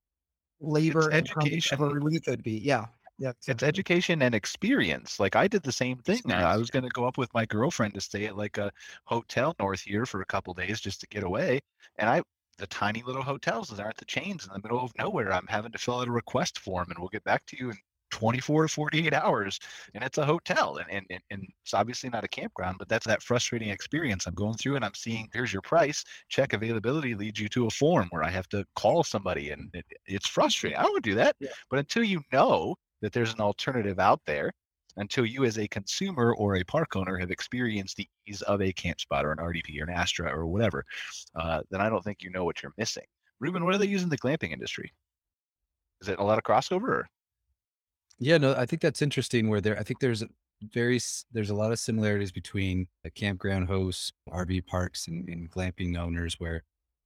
labor 0.60 1.10
it's 1.10 1.30
education. 1.30 1.82
and 1.82 1.92
relief 1.92 2.28
it'd 2.28 2.42
be. 2.42 2.58
Yeah. 2.58 2.86
Yeah, 3.18 3.30
exactly. 3.30 3.52
it's 3.52 3.62
education 3.62 4.22
and 4.22 4.34
experience. 4.34 5.20
Like 5.20 5.36
I 5.36 5.46
did 5.46 5.62
the 5.62 5.72
same 5.72 5.98
thing. 5.98 6.22
I 6.32 6.56
was 6.56 6.70
going 6.70 6.84
to 6.84 6.88
go 6.88 7.06
up 7.06 7.18
with 7.18 7.28
my 7.34 7.44
girlfriend 7.44 7.92
to 7.92 8.00
stay 8.00 8.24
at 8.24 8.34
like 8.34 8.56
a 8.56 8.72
hotel 9.04 9.54
north 9.60 9.82
here 9.82 10.06
for 10.06 10.22
a 10.22 10.24
couple 10.24 10.54
days 10.54 10.80
just 10.80 11.02
to 11.02 11.06
get 11.08 11.22
away, 11.22 11.60
and 11.98 12.08
I 12.08 12.22
the 12.60 12.66
tiny 12.66 13.02
little 13.02 13.22
hotels 13.22 13.68
that 13.68 13.80
aren't 13.80 13.96
the 13.96 14.04
chains 14.04 14.46
in 14.46 14.52
the 14.52 14.60
middle 14.62 14.84
of 14.84 14.92
nowhere. 14.98 15.32
I'm 15.32 15.46
having 15.48 15.72
to 15.72 15.78
fill 15.78 16.00
out 16.00 16.08
a 16.08 16.12
request 16.12 16.58
form 16.60 16.86
and 16.90 16.98
we'll 16.98 17.08
get 17.08 17.24
back 17.24 17.44
to 17.46 17.56
you 17.58 17.70
in 17.70 17.76
24 18.10 18.64
to 18.64 18.68
48 18.68 19.14
hours 19.14 19.58
and 19.94 20.02
it's 20.02 20.18
a 20.18 20.26
hotel 20.26 20.78
and, 20.78 20.90
and, 20.90 21.06
and, 21.10 21.20
and 21.30 21.46
it's 21.62 21.74
obviously 21.74 22.10
not 22.10 22.24
a 22.24 22.28
campground 22.28 22.76
but 22.76 22.88
that's 22.88 23.06
that 23.06 23.22
frustrating 23.22 23.68
experience 23.68 24.26
i'm 24.26 24.34
going 24.34 24.54
through 24.54 24.74
and 24.74 24.84
i'm 24.84 24.94
seeing 24.94 25.28
here's 25.32 25.52
your 25.52 25.62
price 25.62 26.02
check 26.28 26.52
availability 26.52 27.14
leads 27.14 27.38
you 27.38 27.48
to 27.48 27.66
a 27.66 27.70
form 27.70 28.08
where 28.10 28.24
i 28.24 28.28
have 28.28 28.48
to 28.48 28.64
call 28.74 29.04
somebody 29.04 29.50
and 29.50 29.70
it, 29.74 29.84
it's 30.06 30.28
frustrating 30.28 30.76
i 30.76 30.82
don't 30.82 30.90
want 30.90 31.04
to 31.04 31.10
do 31.10 31.14
that 31.14 31.36
yeah. 31.38 31.50
but 31.70 31.78
until 31.78 32.02
you 32.02 32.20
know 32.32 32.74
that 33.00 33.12
there's 33.12 33.32
an 33.32 33.40
alternative 33.40 34.00
out 34.00 34.20
there 34.26 34.52
until 35.00 35.24
you 35.24 35.44
as 35.44 35.58
a 35.58 35.66
consumer 35.68 36.34
or 36.34 36.56
a 36.56 36.64
park 36.64 36.94
owner 36.94 37.18
have 37.18 37.30
experienced 37.30 37.96
the 37.96 38.08
ease 38.26 38.42
of 38.42 38.60
a 38.60 38.72
Campspot 38.72 39.24
or 39.24 39.32
an 39.32 39.38
RDP 39.38 39.80
or 39.80 39.84
an 39.84 39.90
Astra 39.90 40.30
or 40.30 40.46
whatever, 40.46 40.84
uh, 41.34 41.62
then 41.70 41.80
I 41.80 41.88
don't 41.88 42.04
think 42.04 42.18
you 42.20 42.30
know 42.30 42.44
what 42.44 42.62
you're 42.62 42.74
missing. 42.76 43.04
Ruben, 43.40 43.64
what 43.64 43.74
are 43.74 43.78
they 43.78 43.86
using 43.86 44.10
the 44.10 44.18
glamping 44.18 44.52
industry? 44.52 44.92
Is 46.02 46.08
it 46.08 46.18
a 46.18 46.22
lot 46.22 46.38
of 46.38 46.44
crossover? 46.44 46.88
Or? 46.88 47.08
Yeah, 48.18 48.36
no, 48.36 48.54
I 48.54 48.66
think 48.66 48.82
that's 48.82 49.02
interesting. 49.02 49.48
Where 49.48 49.62
there, 49.62 49.78
I 49.78 49.82
think 49.82 50.00
there's 50.00 50.22
very 50.62 51.00
there's 51.32 51.50
a 51.50 51.54
lot 51.54 51.72
of 51.72 51.78
similarities 51.78 52.32
between 52.32 52.86
the 53.02 53.10
campground 53.10 53.68
hosts, 53.68 54.12
RV 54.28 54.66
parks, 54.66 55.08
and, 55.08 55.26
and 55.28 55.50
glamping 55.50 55.98
owners, 55.98 56.38
where 56.38 56.62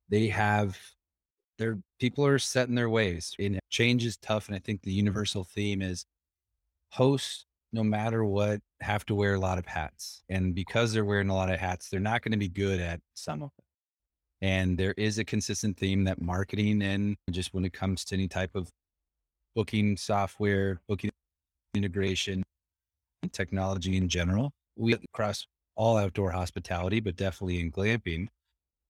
they 0.08 0.26
have 0.28 0.76
their 1.58 1.78
people 2.00 2.26
are 2.26 2.40
set 2.40 2.68
in 2.68 2.74
their 2.74 2.90
ways. 2.90 3.34
And 3.38 3.60
change 3.70 4.04
is 4.04 4.16
tough, 4.16 4.48
and 4.48 4.56
I 4.56 4.58
think 4.58 4.82
the 4.82 4.92
universal 4.92 5.44
theme 5.44 5.80
is 5.80 6.04
hosts 6.90 7.46
no 7.74 7.82
matter 7.82 8.24
what, 8.24 8.60
have 8.80 9.04
to 9.06 9.14
wear 9.14 9.34
a 9.34 9.40
lot 9.40 9.58
of 9.58 9.66
hats. 9.66 10.22
And 10.28 10.54
because 10.54 10.92
they're 10.92 11.04
wearing 11.04 11.28
a 11.28 11.34
lot 11.34 11.50
of 11.50 11.58
hats, 11.58 11.90
they're 11.90 12.00
not 12.00 12.22
going 12.22 12.32
to 12.32 12.38
be 12.38 12.48
good 12.48 12.80
at 12.80 13.00
some 13.14 13.42
of 13.42 13.50
it. 13.58 13.64
And 14.40 14.78
there 14.78 14.94
is 14.96 15.18
a 15.18 15.24
consistent 15.24 15.76
theme 15.76 16.04
that 16.04 16.22
marketing 16.22 16.82
and 16.82 17.16
just 17.30 17.52
when 17.52 17.64
it 17.64 17.72
comes 17.72 18.04
to 18.06 18.14
any 18.14 18.28
type 18.28 18.54
of 18.54 18.70
booking 19.56 19.96
software, 19.96 20.80
booking 20.88 21.10
integration, 21.74 22.44
technology 23.32 23.96
in 23.96 24.08
general, 24.08 24.52
we 24.76 24.94
across 24.94 25.46
all 25.76 25.96
outdoor 25.96 26.30
hospitality, 26.30 27.00
but 27.00 27.16
definitely 27.16 27.58
in 27.58 27.72
glamping, 27.72 28.28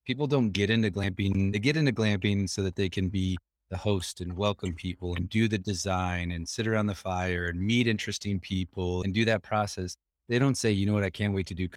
people 0.05 0.27
don't 0.27 0.51
get 0.51 0.69
into 0.69 0.91
glamping. 0.91 1.51
They 1.51 1.59
get 1.59 1.77
into 1.77 1.91
glamping 1.91 2.47
so 2.47 2.61
that 2.61 2.75
they 2.75 2.89
can 2.89 3.09
be 3.09 3.37
the 3.69 3.77
host 3.77 4.21
and 4.21 4.37
welcome 4.37 4.73
people 4.73 5.15
and 5.15 5.29
do 5.29 5.47
the 5.47 5.57
design 5.57 6.31
and 6.31 6.47
sit 6.47 6.67
around 6.67 6.85
the 6.85 6.95
fire 6.95 7.47
and 7.47 7.59
meet 7.59 7.87
interesting 7.87 8.39
people 8.39 9.01
and 9.03 9.13
do 9.13 9.25
that 9.25 9.41
process. 9.41 9.97
They 10.29 10.39
don't 10.39 10.55
say, 10.55 10.71
you 10.71 10.85
know 10.85 10.93
what, 10.93 11.03
I 11.03 11.09
can't 11.09 11.33
wait 11.33 11.47
to 11.47 11.55
do 11.55 11.67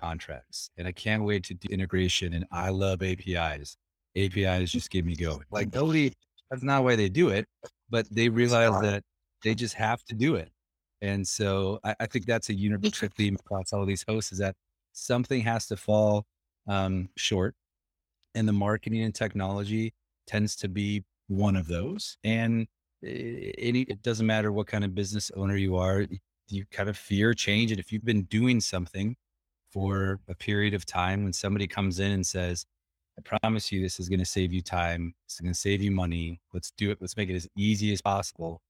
contracts 0.00 0.70
and 0.78 0.88
I 0.88 0.92
can't 0.92 1.24
wait 1.24 1.44
to 1.44 1.54
do 1.54 1.68
integration 1.72 2.32
and 2.34 2.46
I 2.50 2.70
love 2.70 3.02
APIs. 3.02 3.76
APIs 4.16 4.72
just 4.72 4.90
get 4.90 5.04
me 5.04 5.16
going. 5.16 5.44
Like 5.50 5.72
nobody, 5.74 6.12
that's 6.50 6.62
not 6.62 6.84
why 6.84 6.96
they 6.96 7.08
do 7.08 7.28
it, 7.28 7.46
but 7.90 8.06
they 8.10 8.28
realize 8.28 8.80
that 8.80 9.02
they 9.44 9.54
just 9.54 9.74
have 9.74 10.02
to 10.04 10.14
do 10.14 10.36
it. 10.36 10.50
And 11.02 11.26
so 11.26 11.78
I, 11.84 11.94
I 12.00 12.06
think 12.06 12.26
that's 12.26 12.48
a 12.48 12.54
universal 12.54 13.08
theme 13.16 13.36
across 13.36 13.72
all 13.72 13.82
of 13.82 13.88
these 13.88 14.04
hosts 14.08 14.32
is 14.32 14.38
that 14.38 14.54
something 14.92 15.42
has 15.42 15.66
to 15.66 15.76
fall 15.76 16.24
um, 16.66 17.08
short 17.16 17.54
and 18.34 18.48
the 18.48 18.52
marketing 18.52 19.02
and 19.02 19.14
technology 19.14 19.92
tends 20.26 20.56
to 20.56 20.68
be 20.68 21.04
one 21.28 21.56
of 21.56 21.68
those. 21.68 22.18
And 22.24 22.66
it, 23.02 23.88
it 23.88 24.02
doesn't 24.02 24.26
matter 24.26 24.50
what 24.50 24.66
kind 24.66 24.84
of 24.84 24.94
business 24.94 25.30
owner 25.36 25.56
you 25.56 25.76
are, 25.76 26.06
you 26.48 26.64
kind 26.70 26.88
of 26.88 26.96
fear 26.96 27.34
change. 27.34 27.70
And 27.70 27.78
if 27.78 27.92
you've 27.92 28.04
been 28.04 28.24
doing 28.24 28.60
something 28.60 29.16
for 29.70 30.20
a 30.28 30.34
period 30.34 30.74
of 30.74 30.84
time, 30.86 31.24
when 31.24 31.32
somebody 31.32 31.66
comes 31.66 32.00
in 32.00 32.10
and 32.10 32.26
says, 32.26 32.64
I 33.18 33.38
promise 33.38 33.72
you 33.72 33.82
this 33.82 33.98
is 33.98 34.08
going 34.08 34.20
to 34.20 34.24
save 34.24 34.52
you 34.52 34.62
time, 34.62 35.14
it's 35.26 35.40
going 35.40 35.52
to 35.52 35.58
save 35.58 35.82
you 35.82 35.90
money, 35.90 36.40
let's 36.52 36.70
do 36.76 36.90
it, 36.90 36.98
let's 37.00 37.16
make 37.16 37.28
it 37.28 37.34
as 37.34 37.48
easy 37.56 37.92
as 37.92 38.00
possible. 38.00 38.62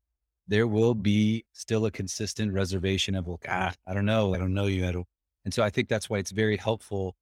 There 0.47 0.67
will 0.67 0.95
be 0.95 1.45
still 1.53 1.85
a 1.85 1.91
consistent 1.91 2.53
reservation 2.55 3.15
of, 3.15 3.27
well, 3.27 3.39
ah, 3.47 3.75
I 3.87 3.95
don't 3.95 4.07
know, 4.07 4.35
I 4.35 4.39
don't 4.39 4.55
know 4.55 4.67
you. 4.67 4.89
I 4.89 4.93
don't. 4.93 5.07
And 5.45 5.53
so 5.53 5.63
I 5.63 5.71
think 5.71 5.89
that's 5.89 6.09
why 6.09 6.19
it's 6.19 6.31
very 6.31 6.57
helpful 6.57 7.15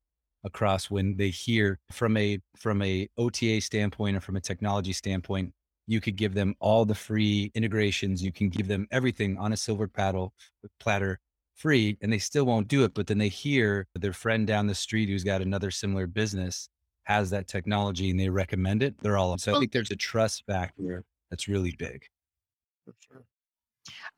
across 0.44 0.90
when 0.90 1.16
they 1.16 1.28
hear 1.28 1.78
from 1.90 2.16
a 2.16 2.38
from 2.56 2.82
a 2.82 3.08
OTA 3.18 3.60
standpoint 3.60 4.16
or 4.16 4.20
from 4.20 4.36
a 4.36 4.40
technology 4.40 4.92
standpoint, 4.92 5.52
you 5.86 6.00
could 6.00 6.16
give 6.16 6.34
them 6.34 6.54
all 6.60 6.84
the 6.84 6.94
free 6.94 7.50
integrations. 7.54 8.22
You 8.22 8.32
can 8.32 8.48
give 8.48 8.68
them 8.68 8.86
everything 8.90 9.38
on 9.38 9.52
a 9.52 9.56
silver 9.56 9.88
paddle 9.88 10.32
platter 10.80 11.20
free, 11.54 11.96
and 12.00 12.12
they 12.12 12.18
still 12.18 12.44
won't 12.44 12.68
do 12.68 12.84
it. 12.84 12.94
But 12.94 13.06
then 13.06 13.18
they 13.18 13.28
hear 13.28 13.86
their 13.94 14.12
friend 14.12 14.46
down 14.46 14.66
the 14.66 14.74
street 14.74 15.08
who's 15.08 15.24
got 15.24 15.42
another 15.42 15.70
similar 15.70 16.06
business 16.06 16.68
has 17.04 17.30
that 17.30 17.46
technology 17.46 18.10
and 18.10 18.18
they 18.18 18.28
recommend 18.28 18.82
it. 18.82 18.98
They're 18.98 19.16
all 19.16 19.38
so 19.38 19.54
I 19.54 19.60
think 19.60 19.72
there's 19.72 19.92
a 19.92 19.96
trust 19.96 20.44
factor 20.46 21.04
that's 21.30 21.46
really 21.48 21.74
big. 21.78 22.04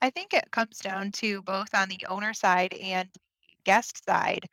I 0.01 0.09
think 0.09 0.33
it 0.33 0.49
comes 0.51 0.79
down 0.79 1.11
to 1.13 1.43
both 1.43 1.73
on 1.75 1.89
the 1.89 2.03
owner 2.09 2.33
side 2.33 2.73
and 2.73 3.07
guest 3.63 4.03
side 4.05 4.47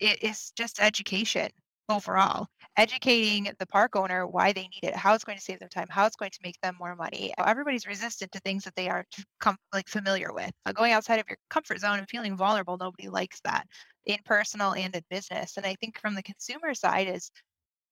it 0.00 0.22
is 0.22 0.52
just 0.56 0.80
education 0.80 1.50
overall 1.88 2.46
educating 2.76 3.50
the 3.58 3.66
park 3.66 3.96
owner 3.96 4.26
why 4.26 4.52
they 4.52 4.62
need 4.62 4.84
it 4.84 4.94
how 4.94 5.14
it's 5.14 5.24
going 5.24 5.38
to 5.38 5.42
save 5.44 5.58
them 5.58 5.68
time 5.70 5.86
how 5.88 6.04
it's 6.06 6.16
going 6.16 6.30
to 6.30 6.38
make 6.42 6.60
them 6.62 6.76
more 6.78 6.94
money. 6.94 7.32
Everybody's 7.38 7.86
resistant 7.86 8.30
to 8.32 8.40
things 8.40 8.64
that 8.64 8.74
they 8.76 8.88
are 8.88 9.04
com- 9.40 9.56
like 9.72 9.88
familiar 9.88 10.32
with 10.32 10.52
uh, 10.66 10.72
going 10.72 10.92
outside 10.92 11.18
of 11.18 11.26
your 11.28 11.38
comfort 11.50 11.80
zone 11.80 11.98
and 11.98 12.08
feeling 12.08 12.36
vulnerable 12.36 12.76
nobody 12.78 13.08
likes 13.08 13.40
that 13.44 13.66
in 14.06 14.18
personal 14.24 14.74
and 14.74 14.94
in 14.94 15.02
business 15.10 15.56
and 15.56 15.66
i 15.66 15.74
think 15.80 15.98
from 15.98 16.14
the 16.14 16.22
consumer 16.22 16.74
side 16.74 17.08
is 17.08 17.30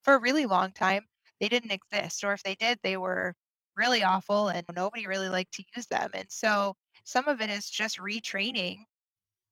for 0.03 0.15
a 0.15 0.21
really 0.21 0.47
long 0.47 0.73
time 0.73 1.03
they 1.41 1.49
didn't 1.49 1.73
exist 1.73 2.25
or 2.25 2.33
if 2.33 2.43
they 2.43 2.55
did 2.57 2.79
they 2.83 2.97
were 2.97 3.35
really 3.77 4.03
awful 4.03 4.49
and 4.49 4.65
nobody 4.75 5.07
really 5.07 5.29
liked 5.29 5.53
to 5.53 5.65
use 5.77 5.87
them 5.87 6.11
and 6.15 6.27
so 6.31 6.75
some 7.05 7.29
of 7.29 7.41
it 7.41 7.51
is 7.51 7.69
just 7.71 7.99
retraining 7.99 8.79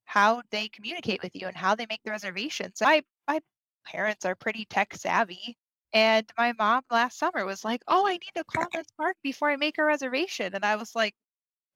how 0.04 0.42
they 0.50 0.68
communicate 0.68 1.22
with 1.22 1.34
you 1.34 1.46
and 1.48 1.56
how 1.56 1.74
they 1.74 1.86
make 1.88 2.02
the 2.04 2.10
reservations. 2.10 2.80
My 2.80 3.02
my 3.28 3.40
parents 3.86 4.24
are 4.24 4.34
pretty 4.34 4.64
tech 4.66 4.94
savvy. 4.94 5.56
And 5.92 6.28
my 6.36 6.52
mom 6.58 6.82
last 6.90 7.18
summer 7.18 7.44
was 7.46 7.64
like, 7.64 7.82
Oh, 7.88 8.06
I 8.06 8.12
need 8.12 8.32
to 8.36 8.44
call 8.44 8.66
this 8.72 8.86
park 8.96 9.16
before 9.22 9.50
I 9.50 9.56
make 9.56 9.78
a 9.78 9.84
reservation. 9.84 10.54
And 10.54 10.64
I 10.64 10.76
was 10.76 10.94
like, 10.94 11.14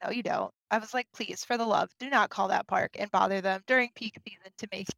No, 0.04 0.10
you 0.10 0.22
don't. 0.22 0.52
I 0.70 0.78
was 0.78 0.94
like, 0.94 1.08
please, 1.14 1.44
for 1.44 1.56
the 1.58 1.64
love, 1.66 1.90
do 1.98 2.10
not 2.10 2.30
call 2.30 2.48
that 2.48 2.66
park 2.68 2.92
and 2.98 3.10
bother 3.10 3.40
them 3.40 3.62
during 3.66 3.90
peak 3.94 4.16
season 4.28 4.52
to 4.58 4.68
make 4.72 4.88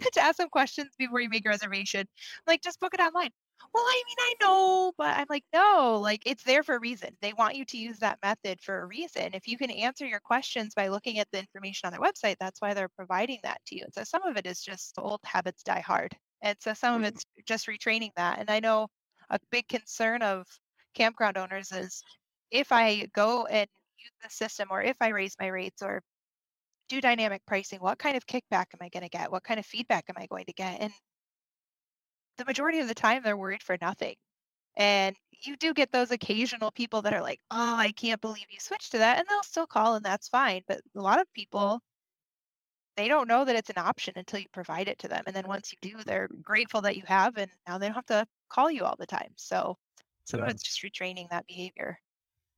to 0.12 0.20
ask 0.20 0.38
them 0.38 0.48
questions 0.50 0.90
before 0.98 1.20
you 1.20 1.28
make 1.28 1.46
a 1.46 1.50
reservation. 1.50 2.06
Like, 2.46 2.62
just 2.62 2.80
book 2.80 2.94
it 2.94 3.00
online. 3.00 3.30
Well, 3.72 3.84
I 3.84 4.02
mean, 4.06 4.16
I 4.18 4.34
know, 4.40 4.92
but 4.96 5.16
I'm 5.16 5.26
like, 5.28 5.44
no, 5.52 5.98
like 6.02 6.22
it's 6.26 6.42
there 6.42 6.62
for 6.62 6.76
a 6.76 6.80
reason. 6.80 7.10
They 7.20 7.32
want 7.34 7.56
you 7.56 7.64
to 7.66 7.76
use 7.76 7.98
that 7.98 8.18
method 8.22 8.60
for 8.60 8.82
a 8.82 8.86
reason. 8.86 9.30
If 9.34 9.46
you 9.46 9.58
can 9.58 9.70
answer 9.70 10.06
your 10.06 10.20
questions 10.20 10.74
by 10.74 10.88
looking 10.88 11.18
at 11.18 11.28
the 11.32 11.38
information 11.38 11.86
on 11.86 11.92
their 11.92 12.00
website, 12.00 12.36
that's 12.40 12.60
why 12.60 12.74
they're 12.74 12.88
providing 12.88 13.38
that 13.42 13.60
to 13.66 13.76
you. 13.76 13.84
And 13.84 13.94
so 13.94 14.02
some 14.04 14.24
of 14.24 14.36
it 14.36 14.46
is 14.46 14.60
just 14.62 14.94
old 14.98 15.20
habits 15.24 15.62
die 15.62 15.80
hard. 15.86 16.16
And 16.42 16.56
so 16.60 16.74
some 16.74 16.94
of 16.94 17.00
mm-hmm. 17.02 17.08
it's 17.08 17.24
just 17.46 17.66
retraining 17.66 18.10
that. 18.16 18.38
And 18.38 18.50
I 18.50 18.60
know 18.60 18.88
a 19.30 19.38
big 19.50 19.68
concern 19.68 20.22
of 20.22 20.46
campground 20.94 21.36
owners 21.36 21.70
is 21.70 22.02
if 22.50 22.72
I 22.72 23.06
go 23.14 23.46
and 23.46 23.68
use 23.98 24.12
the 24.22 24.30
system 24.30 24.68
or 24.70 24.82
if 24.82 24.96
I 25.00 25.08
raise 25.08 25.36
my 25.38 25.48
rates 25.48 25.82
or 25.82 26.02
do 26.88 27.00
dynamic 27.00 27.42
pricing, 27.46 27.78
what 27.78 27.98
kind 27.98 28.16
of 28.16 28.26
kickback 28.26 28.66
am 28.74 28.80
I 28.80 28.88
going 28.88 29.04
to 29.04 29.08
get? 29.08 29.30
What 29.30 29.44
kind 29.44 29.60
of 29.60 29.66
feedback 29.66 30.06
am 30.08 30.16
I 30.18 30.26
going 30.26 30.46
to 30.46 30.52
get? 30.52 30.80
And 30.80 30.92
the 32.40 32.46
majority 32.46 32.80
of 32.80 32.88
the 32.88 32.94
time, 32.94 33.22
they're 33.22 33.36
worried 33.36 33.62
for 33.62 33.76
nothing. 33.80 34.14
And 34.76 35.14
you 35.44 35.56
do 35.56 35.74
get 35.74 35.92
those 35.92 36.10
occasional 36.10 36.70
people 36.70 37.02
that 37.02 37.12
are 37.12 37.20
like, 37.22 37.40
oh, 37.50 37.76
I 37.76 37.92
can't 37.92 38.20
believe 38.20 38.46
you 38.50 38.58
switched 38.58 38.92
to 38.92 38.98
that. 38.98 39.18
And 39.18 39.26
they'll 39.28 39.42
still 39.42 39.66
call, 39.66 39.94
and 39.94 40.04
that's 40.04 40.28
fine. 40.28 40.62
But 40.66 40.80
a 40.96 41.00
lot 41.00 41.20
of 41.20 41.32
people, 41.34 41.80
they 42.96 43.08
don't 43.08 43.28
know 43.28 43.44
that 43.44 43.56
it's 43.56 43.70
an 43.70 43.78
option 43.78 44.14
until 44.16 44.40
you 44.40 44.46
provide 44.52 44.88
it 44.88 44.98
to 45.00 45.08
them. 45.08 45.22
And 45.26 45.36
then 45.36 45.46
once 45.46 45.72
you 45.72 45.78
do, 45.90 46.02
they're 46.04 46.28
grateful 46.42 46.80
that 46.82 46.96
you 46.96 47.02
have, 47.06 47.36
and 47.36 47.50
now 47.68 47.78
they 47.78 47.86
don't 47.86 47.94
have 47.94 48.06
to 48.06 48.26
call 48.48 48.70
you 48.70 48.84
all 48.84 48.96
the 48.98 49.06
time. 49.06 49.32
So 49.36 49.76
some 50.24 50.40
of 50.40 50.48
it's 50.48 50.62
just 50.62 50.82
retraining 50.82 51.28
that 51.30 51.46
behavior. 51.46 51.98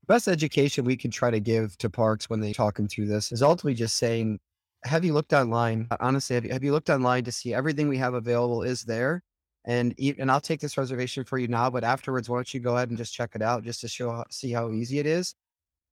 best 0.06 0.28
education 0.28 0.84
we 0.84 0.96
can 0.96 1.10
try 1.10 1.30
to 1.30 1.40
give 1.40 1.76
to 1.78 1.90
parks 1.90 2.28
when 2.28 2.40
they're 2.40 2.52
talking 2.52 2.88
through 2.88 3.06
this 3.06 3.32
is 3.32 3.42
ultimately 3.42 3.74
just 3.74 3.96
saying, 3.96 4.38
have 4.84 5.04
you 5.04 5.12
looked 5.12 5.32
online? 5.32 5.88
Honestly, 6.00 6.34
have 6.34 6.44
you, 6.44 6.52
have 6.52 6.64
you 6.64 6.72
looked 6.72 6.90
online 6.90 7.24
to 7.24 7.32
see 7.32 7.54
everything 7.54 7.88
we 7.88 7.98
have 7.98 8.14
available 8.14 8.62
is 8.62 8.82
there? 8.82 9.22
And 9.64 9.94
and 9.98 10.30
I'll 10.30 10.40
take 10.40 10.60
this 10.60 10.76
reservation 10.76 11.24
for 11.24 11.38
you 11.38 11.46
now, 11.46 11.70
but 11.70 11.84
afterwards, 11.84 12.28
why 12.28 12.38
don't 12.38 12.52
you 12.52 12.60
go 12.60 12.76
ahead 12.76 12.88
and 12.88 12.98
just 12.98 13.14
check 13.14 13.30
it 13.34 13.42
out 13.42 13.62
just 13.62 13.80
to 13.82 13.88
show 13.88 14.10
how, 14.10 14.24
see 14.30 14.50
how 14.50 14.70
easy 14.72 14.98
it 14.98 15.06
is? 15.06 15.34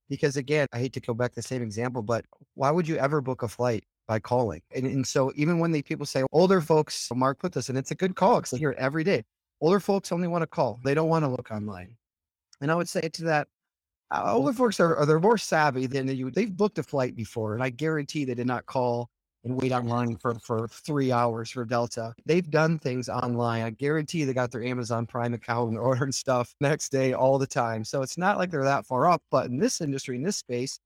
Because 0.09 0.37
again, 0.37 0.67
I 0.73 0.79
hate 0.79 0.93
to 0.95 1.01
go 1.01 1.15
back 1.15 1.31
to 1.33 1.37
the 1.37 1.43
same 1.43 1.63
example, 1.63 2.03
but 2.03 2.25
why 2.55 2.73
would 2.73 2.89
you 2.89 2.97
ever 2.97 3.21
book 3.21 3.43
a 3.45 3.49
flight 3.49 3.85
by 4.09 4.19
calling? 4.19 4.61
And, 4.75 4.87
and 4.87 5.07
so 5.07 5.33
even 5.37 5.61
when 5.61 5.71
the 5.71 5.83
people 5.83 6.05
say 6.05 6.25
older 6.33 6.61
folks, 6.61 7.09
Mark 7.15 7.39
put 7.39 7.53
this, 7.53 7.69
and 7.69 7.79
it's 7.79 7.93
a 7.93 7.95
good 7.95 8.17
call 8.17 8.37
because 8.39 8.53
I 8.53 8.59
hear 8.59 8.73
it 8.73 8.79
every 8.79 9.05
day. 9.05 9.23
Older 9.61 9.79
folks 9.79 10.11
only 10.11 10.27
want 10.27 10.43
to 10.43 10.49
call; 10.49 10.81
they 10.85 10.95
don't 10.95 11.09
want 11.09 11.25
to 11.25 11.29
look 11.29 11.51
online. 11.53 11.97
And 12.61 12.73
I 12.73 12.75
would 12.75 12.89
say 12.89 13.03
to 13.03 13.25
that, 13.25 13.47
older 14.11 14.53
folks 14.53 14.81
are, 14.81 14.97
are 14.97 15.07
they're 15.07 15.21
more 15.21 15.39
savvy 15.39 15.87
than 15.87 16.09
you. 16.09 16.31
They've 16.31 16.55
booked 16.55 16.79
a 16.79 16.83
flight 16.83 17.15
before, 17.15 17.55
and 17.55 17.63
I 17.63 17.71
guarantee 17.71 18.25
they 18.25 18.35
did 18.35 18.47
not 18.47 18.67
call 18.67 19.11
and 19.45 19.61
wait 19.61 19.73
online 19.73 20.17
for 20.17 20.35
for 20.35 20.69
three 20.69 21.13
hours 21.13 21.51
for 21.51 21.65
Delta. 21.65 22.15
They've 22.27 22.49
done 22.49 22.79
things 22.79 23.09
online. 23.09 23.63
I 23.63 23.71
guarantee 23.71 24.25
they 24.25 24.35
got 24.35 24.51
their 24.51 24.65
Amazon 24.65 25.07
Prime 25.07 25.35
account 25.35 25.71
and 25.71 25.79
ordering 25.79 26.13
stuff 26.13 26.55
next 26.61 26.91
day 26.91 27.13
all 27.15 27.39
the 27.39 27.47
time. 27.47 27.85
So 27.85 28.03
it's 28.03 28.19
not 28.19 28.39
like 28.39 28.51
they're 28.51 28.65
that 28.65 28.87
far 28.87 29.09
up. 29.09 29.23
But 29.31 29.47
in 29.47 29.59
this 29.59 29.81
industry, 29.81 30.17
in 30.17 30.23
this 30.23 30.37
space, 30.37 30.79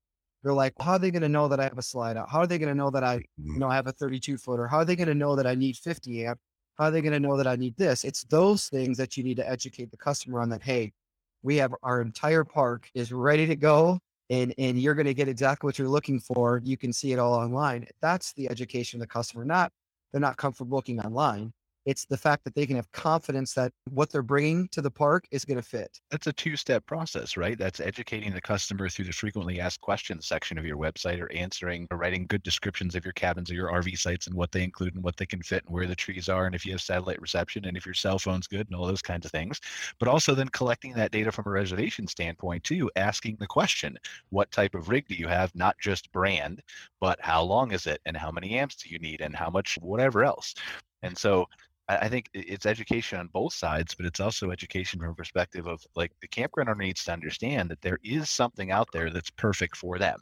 they're 0.43 0.53
like, 0.53 0.73
how 0.79 0.93
are 0.93 0.99
they 0.99 1.11
going 1.11 1.23
to 1.23 1.29
know 1.29 1.47
that 1.47 1.59
I 1.59 1.63
have 1.63 1.77
a 1.77 1.83
slide 1.83 2.17
out? 2.17 2.29
How 2.29 2.39
are 2.39 2.47
they 2.47 2.59
going 2.59 2.69
to 2.69 2.77
know 2.77 2.91
that 2.91 3.03
I, 3.03 3.15
you 3.15 3.21
mm-hmm. 3.49 3.59
know, 3.59 3.67
I 3.67 3.75
have 3.75 3.87
a 3.87 3.91
32 3.91 4.37
footer? 4.37 4.67
How 4.67 4.77
are 4.77 4.85
they 4.85 4.95
going 4.95 5.07
to 5.07 5.15
know 5.15 5.35
that 5.35 5.47
I 5.47 5.55
need 5.55 5.75
50 5.75 6.25
amp? 6.25 6.39
How 6.77 6.85
are 6.85 6.91
they 6.91 7.01
going 7.01 7.13
to 7.13 7.19
know 7.19 7.37
that 7.37 7.47
I 7.47 7.55
need 7.55 7.75
this? 7.77 8.03
It's 8.03 8.25
those 8.25 8.69
things 8.69 8.97
that 8.97 9.17
you 9.17 9.23
need 9.23 9.37
to 9.37 9.49
educate 9.49 9.91
the 9.91 9.97
customer 9.97 10.41
on 10.41 10.49
that. 10.49 10.61
Hey, 10.61 10.93
we 11.41 11.55
have 11.57 11.73
our 11.83 12.01
entire 12.01 12.43
park 12.43 12.89
is 12.93 13.11
ready 13.11 13.47
to 13.47 13.55
go 13.55 13.99
and 14.29 14.53
and 14.57 14.79
you're 14.79 14.95
going 14.95 15.05
to 15.05 15.13
get 15.13 15.27
exactly 15.27 15.67
what 15.67 15.77
you're 15.77 15.87
looking 15.87 16.19
for 16.19 16.61
you 16.63 16.77
can 16.77 16.91
see 16.91 17.13
it 17.13 17.19
all 17.19 17.33
online 17.33 17.87
that's 18.01 18.33
the 18.33 18.49
education 18.49 18.97
of 18.97 19.01
the 19.01 19.07
customer 19.07 19.45
not 19.45 19.71
they're 20.11 20.21
not 20.21 20.37
comfortable 20.37 20.77
booking 20.77 20.99
online 21.01 21.53
it's 21.85 22.05
the 22.05 22.17
fact 22.17 22.43
that 22.43 22.55
they 22.55 22.65
can 22.65 22.75
have 22.75 22.91
confidence 22.91 23.53
that 23.53 23.71
what 23.89 24.11
they're 24.11 24.23
bringing 24.23 24.67
to 24.69 24.81
the 24.81 24.91
park 24.91 25.25
is 25.31 25.45
going 25.45 25.57
to 25.57 25.63
fit 25.63 25.99
That's 26.11 26.27
a 26.27 26.33
two-step 26.33 26.85
process, 26.85 27.37
right? 27.37 27.57
That's 27.57 27.79
educating 27.79 28.33
the 28.33 28.41
customer 28.41 28.89
through 28.89 29.05
the 29.05 29.13
frequently 29.13 29.59
asked 29.59 29.81
questions 29.81 30.27
section 30.27 30.57
of 30.57 30.65
your 30.65 30.77
website 30.77 31.21
or 31.21 31.31
answering 31.31 31.87
or 31.91 31.97
writing 31.97 32.25
good 32.27 32.43
descriptions 32.43 32.95
of 32.95 33.05
your 33.05 33.13
cabins 33.13 33.51
or 33.51 33.53
your 33.53 33.69
RV 33.69 33.97
sites 33.97 34.27
and 34.27 34.35
what 34.35 34.51
they 34.51 34.63
include 34.63 34.95
and 34.95 35.03
what 35.03 35.17
they 35.17 35.25
can 35.25 35.41
fit 35.41 35.63
and 35.65 35.73
where 35.73 35.87
the 35.87 35.95
trees 35.95 36.29
are 36.29 36.45
and 36.45 36.55
if 36.55 36.65
you 36.65 36.71
have 36.71 36.81
satellite 36.81 37.21
reception 37.21 37.65
and 37.65 37.77
if 37.77 37.85
your 37.85 37.93
cell 37.93 38.19
phone's 38.19 38.47
good 38.47 38.67
and 38.67 38.75
all 38.75 38.87
those 38.87 39.01
kinds 39.01 39.25
of 39.25 39.31
things. 39.31 39.61
But 39.99 40.09
also 40.09 40.33
then 40.33 40.49
collecting 40.49 40.93
that 40.93 41.11
data 41.11 41.31
from 41.31 41.45
a 41.47 41.51
reservation 41.51 42.07
standpoint 42.07 42.63
too, 42.63 42.89
asking 42.95 43.37
the 43.39 43.47
question, 43.47 43.97
what 44.29 44.51
type 44.51 44.75
of 44.75 44.89
rig 44.89 45.07
do 45.07 45.15
you 45.15 45.27
have? 45.27 45.53
Not 45.55 45.77
just 45.79 46.11
brand, 46.11 46.61
but 46.99 47.19
how 47.21 47.43
long 47.43 47.71
is 47.71 47.85
it 47.87 48.01
and 48.05 48.17
how 48.17 48.31
many 48.31 48.57
amps 48.57 48.75
do 48.75 48.89
you 48.89 48.99
need 48.99 49.21
and 49.21 49.35
how 49.35 49.49
much 49.49 49.77
whatever 49.81 50.23
else. 50.23 50.55
And 51.03 51.17
so 51.17 51.47
I 51.87 52.09
think 52.09 52.29
it's 52.33 52.65
education 52.65 53.19
on 53.19 53.27
both 53.27 53.53
sides, 53.53 53.93
but 53.93 54.07
it's 54.07 54.19
also 54.19 54.49
education 54.49 54.99
from 54.99 55.11
a 55.11 55.15
perspective 55.15 55.67
of 55.67 55.85
like 55.95 56.11
the 56.19 56.27
campground 56.27 56.69
owner 56.69 56.83
needs 56.83 57.03
to 57.03 57.13
understand 57.13 57.69
that 57.69 57.81
there 57.81 57.99
is 58.03 58.29
something 58.29 58.71
out 58.71 58.89
there 58.91 59.11
that's 59.11 59.29
perfect 59.29 59.77
for 59.77 59.99
them. 59.99 60.19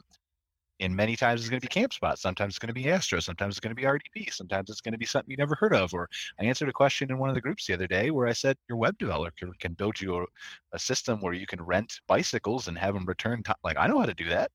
And 0.80 0.94
many 0.94 1.16
times 1.16 1.40
it's 1.40 1.48
going 1.48 1.60
to 1.60 1.66
be 1.66 1.80
Campspot. 1.80 2.18
Sometimes 2.18 2.52
it's 2.52 2.58
going 2.58 2.74
to 2.74 2.74
be 2.74 2.90
Astro. 2.90 3.20
Sometimes 3.20 3.54
it's 3.54 3.60
going 3.60 3.74
to 3.74 3.80
be 3.80 3.86
RDP. 3.86 4.32
Sometimes 4.32 4.68
it's 4.68 4.80
going 4.80 4.92
to 4.92 4.98
be 4.98 5.06
something 5.06 5.30
you 5.30 5.36
never 5.36 5.54
heard 5.54 5.72
of. 5.72 5.94
Or 5.94 6.08
I 6.40 6.44
answered 6.44 6.68
a 6.68 6.72
question 6.72 7.10
in 7.10 7.18
one 7.18 7.28
of 7.28 7.34
the 7.36 7.40
groups 7.40 7.66
the 7.66 7.74
other 7.74 7.86
day 7.86 8.10
where 8.10 8.26
I 8.26 8.32
said 8.32 8.56
your 8.68 8.76
web 8.76 8.98
developer 8.98 9.32
can, 9.38 9.52
can 9.60 9.74
build 9.74 10.00
you 10.00 10.16
a, 10.16 10.24
a 10.72 10.78
system 10.78 11.20
where 11.20 11.32
you 11.32 11.46
can 11.46 11.62
rent 11.62 12.00
bicycles 12.08 12.66
and 12.68 12.76
have 12.76 12.94
them 12.94 13.06
return. 13.06 13.42
Like 13.62 13.78
I 13.78 13.86
know 13.86 14.00
how 14.00 14.06
to 14.06 14.14
do 14.14 14.28
that. 14.30 14.50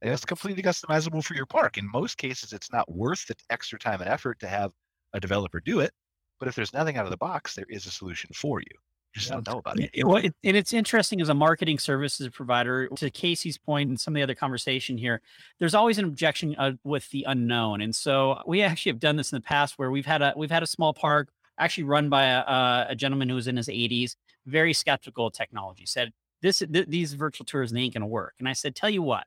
And 0.00 0.12
it's 0.12 0.24
completely 0.24 0.62
customizable 0.62 1.22
for 1.22 1.34
your 1.34 1.46
park. 1.46 1.76
In 1.76 1.90
most 1.90 2.16
cases, 2.16 2.52
it's 2.52 2.72
not 2.72 2.90
worth 2.90 3.26
the 3.26 3.36
extra 3.50 3.78
time 3.78 4.00
and 4.00 4.08
effort 4.08 4.40
to 4.40 4.48
have 4.48 4.72
a 5.12 5.20
developer 5.20 5.60
do 5.60 5.80
it. 5.80 5.92
But 6.38 6.48
if 6.48 6.54
there's 6.54 6.72
nothing 6.72 6.96
out 6.96 7.04
of 7.04 7.10
the 7.10 7.16
box, 7.16 7.54
there 7.54 7.66
is 7.68 7.86
a 7.86 7.90
solution 7.90 8.30
for 8.34 8.60
you. 8.60 8.66
You 9.14 9.20
just 9.20 9.30
don't 9.30 9.46
know 9.46 9.58
about 9.58 9.80
it. 9.80 9.90
Yeah, 9.94 10.04
well, 10.04 10.18
it, 10.18 10.34
and 10.44 10.56
it's 10.56 10.72
interesting 10.74 11.20
as 11.20 11.30
a 11.30 11.34
marketing 11.34 11.78
services 11.78 12.28
provider. 12.28 12.88
To 12.88 13.10
Casey's 13.10 13.56
point 13.56 13.88
and 13.88 13.98
some 13.98 14.12
of 14.12 14.16
the 14.16 14.22
other 14.22 14.34
conversation 14.34 14.98
here, 14.98 15.22
there's 15.58 15.74
always 15.74 15.98
an 15.98 16.04
objection 16.04 16.54
uh, 16.58 16.72
with 16.84 17.08
the 17.10 17.24
unknown, 17.26 17.80
and 17.80 17.94
so 17.94 18.42
we 18.46 18.62
actually 18.62 18.92
have 18.92 19.00
done 19.00 19.16
this 19.16 19.32
in 19.32 19.36
the 19.36 19.42
past 19.42 19.78
where 19.78 19.90
we've 19.90 20.06
had 20.06 20.20
a 20.20 20.34
we've 20.36 20.50
had 20.50 20.62
a 20.62 20.66
small 20.66 20.92
park 20.92 21.30
actually 21.58 21.84
run 21.84 22.08
by 22.08 22.24
a, 22.24 22.38
a, 22.40 22.86
a 22.90 22.94
gentleman 22.94 23.28
who 23.28 23.34
was 23.34 23.48
in 23.48 23.56
his 23.56 23.68
80s, 23.68 24.14
very 24.46 24.72
skeptical 24.72 25.26
of 25.26 25.32
technology. 25.32 25.86
Said 25.86 26.12
this 26.42 26.58
th- 26.58 26.86
these 26.88 27.14
virtual 27.14 27.46
tours 27.46 27.72
they 27.72 27.80
ain't 27.80 27.94
going 27.94 28.02
to 28.02 28.06
work, 28.06 28.34
and 28.38 28.48
I 28.48 28.52
said, 28.52 28.76
tell 28.76 28.90
you 28.90 29.02
what, 29.02 29.24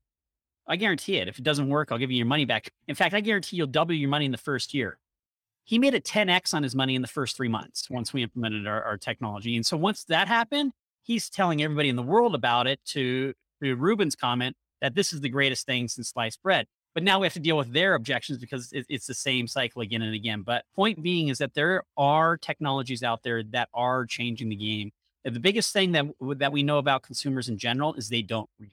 I 0.68 0.76
guarantee 0.76 1.18
it. 1.18 1.28
If 1.28 1.40
it 1.40 1.44
doesn't 1.44 1.70
work, 1.70 1.92
I'll 1.92 1.98
give 1.98 2.12
you 2.12 2.18
your 2.18 2.28
money 2.28 2.46
back. 2.46 2.70
In 2.88 2.96
fact, 2.96 3.16
I 3.16 3.20
guarantee 3.22 3.58
you'll 3.58 3.68
double 3.68 3.96
your 3.96 4.10
money 4.10 4.26
in 4.26 4.32
the 4.32 4.38
first 4.38 4.76
year 4.76 5.00
he 5.64 5.80
made 5.80 5.94
a 5.94 6.02
10x 6.02 6.54
on 6.54 6.64
his 6.64 6.76
money 6.76 6.96
in 6.96 7.02
the 7.02 7.08
first 7.08 7.36
three 7.36 7.48
months 7.48 7.90
once 7.90 8.14
we 8.14 8.24
implemented 8.24 8.68
our, 8.68 8.84
our 8.84 8.98
technology. 8.98 9.56
And 9.56 9.66
so 9.66 9.78
once 9.78 10.04
that 10.06 10.28
happened, 10.28 10.74
he's 11.04 11.30
telling 11.30 11.62
everybody 11.62 11.90
in 11.90 11.96
the 11.96 12.04
world 12.04 12.36
about 12.36 12.68
it 12.68 12.80
to, 12.88 13.34
to 13.62 13.76
Ruben's 13.76 14.16
comment 14.16 14.56
that 14.82 14.96
this 14.96 15.14
is 15.14 15.22
the 15.22 15.30
greatest 15.30 15.66
thing 15.66 15.88
since 15.88 16.10
sliced 16.10 16.42
bread. 16.42 16.68
But 16.94 17.04
now 17.04 17.20
we 17.20 17.26
have 17.26 17.34
to 17.34 17.40
deal 17.40 17.56
with 17.56 17.72
their 17.72 17.96
objections 17.96 18.40
because 18.40 18.72
it, 18.74 18.86
it's 18.90 19.08
the 19.08 19.14
same 19.14 19.48
cycle 19.48 19.82
again 19.82 20.02
and 20.02 20.14
again. 20.14 20.42
But 20.42 20.66
point 20.76 21.02
being 21.02 21.30
is 21.30 21.38
that 21.38 21.54
there 21.54 21.84
are 21.96 22.38
technologies 22.38 23.02
out 23.02 23.24
there 23.24 23.44
that 23.44 23.70
are 23.74 24.06
changing 24.06 24.50
the 24.50 24.56
game. 24.56 24.92
And 25.24 25.36
the 25.36 25.40
biggest 25.40 25.72
thing 25.72 25.92
that 25.94 26.06
that 26.38 26.52
we 26.52 26.64
know 26.64 26.80
about 26.80 27.04
consumers 27.04 27.48
in 27.48 27.58
general 27.58 27.94
is 27.94 28.10
they 28.10 28.24
don't 28.24 28.50
read. 28.60 28.72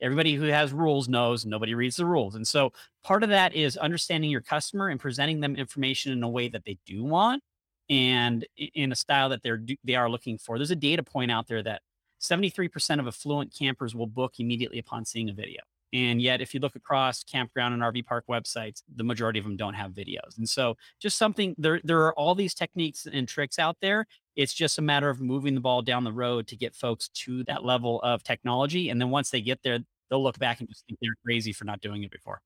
Everybody 0.00 0.34
who 0.34 0.44
has 0.44 0.72
rules 0.72 1.08
knows 1.08 1.44
nobody 1.44 1.74
reads 1.74 1.96
the 1.96 2.06
rules. 2.06 2.34
And 2.34 2.46
so 2.46 2.72
part 3.02 3.22
of 3.22 3.30
that 3.30 3.54
is 3.54 3.76
understanding 3.76 4.30
your 4.30 4.40
customer 4.40 4.88
and 4.88 5.00
presenting 5.00 5.40
them 5.40 5.56
information 5.56 6.12
in 6.12 6.22
a 6.22 6.28
way 6.28 6.48
that 6.48 6.64
they 6.64 6.78
do 6.86 7.04
want 7.04 7.42
and 7.90 8.46
in 8.56 8.92
a 8.92 8.96
style 8.96 9.28
that 9.30 9.42
they're 9.42 9.62
they 9.84 9.94
are 9.94 10.10
looking 10.10 10.38
for. 10.38 10.58
There's 10.58 10.70
a 10.70 10.76
data 10.76 11.02
point 11.02 11.30
out 11.30 11.48
there 11.48 11.62
that 11.62 11.82
73% 12.20 13.00
of 13.00 13.06
affluent 13.06 13.54
campers 13.56 13.94
will 13.94 14.06
book 14.06 14.34
immediately 14.38 14.78
upon 14.78 15.04
seeing 15.04 15.30
a 15.30 15.32
video. 15.32 15.60
And 15.92 16.20
yet, 16.20 16.42
if 16.42 16.52
you 16.52 16.60
look 16.60 16.76
across 16.76 17.24
campground 17.24 17.72
and 17.72 17.82
RV 17.82 18.04
park 18.04 18.24
websites, 18.28 18.82
the 18.94 19.04
majority 19.04 19.38
of 19.38 19.46
them 19.46 19.56
don't 19.56 19.72
have 19.72 19.92
videos. 19.92 20.36
And 20.36 20.46
so, 20.46 20.76
just 21.00 21.16
something 21.16 21.54
there, 21.56 21.80
there 21.82 22.02
are 22.02 22.12
all 22.12 22.34
these 22.34 22.52
techniques 22.52 23.06
and 23.10 23.26
tricks 23.26 23.58
out 23.58 23.78
there. 23.80 24.06
It's 24.38 24.54
just 24.54 24.78
a 24.78 24.82
matter 24.82 25.10
of 25.10 25.20
moving 25.20 25.54
the 25.56 25.60
ball 25.60 25.82
down 25.82 26.04
the 26.04 26.12
road 26.12 26.46
to 26.46 26.56
get 26.56 26.74
folks 26.74 27.08
to 27.24 27.42
that 27.44 27.64
level 27.64 28.00
of 28.02 28.22
technology. 28.22 28.88
And 28.88 29.00
then 29.00 29.10
once 29.10 29.30
they 29.30 29.40
get 29.40 29.58
there, 29.64 29.80
they'll 30.08 30.22
look 30.22 30.38
back 30.38 30.60
and 30.60 30.68
just 30.68 30.86
think 30.86 30.98
they're 31.02 31.16
crazy 31.24 31.52
for 31.52 31.64
not 31.64 31.80
doing 31.80 32.04
it 32.04 32.10
before. 32.10 32.40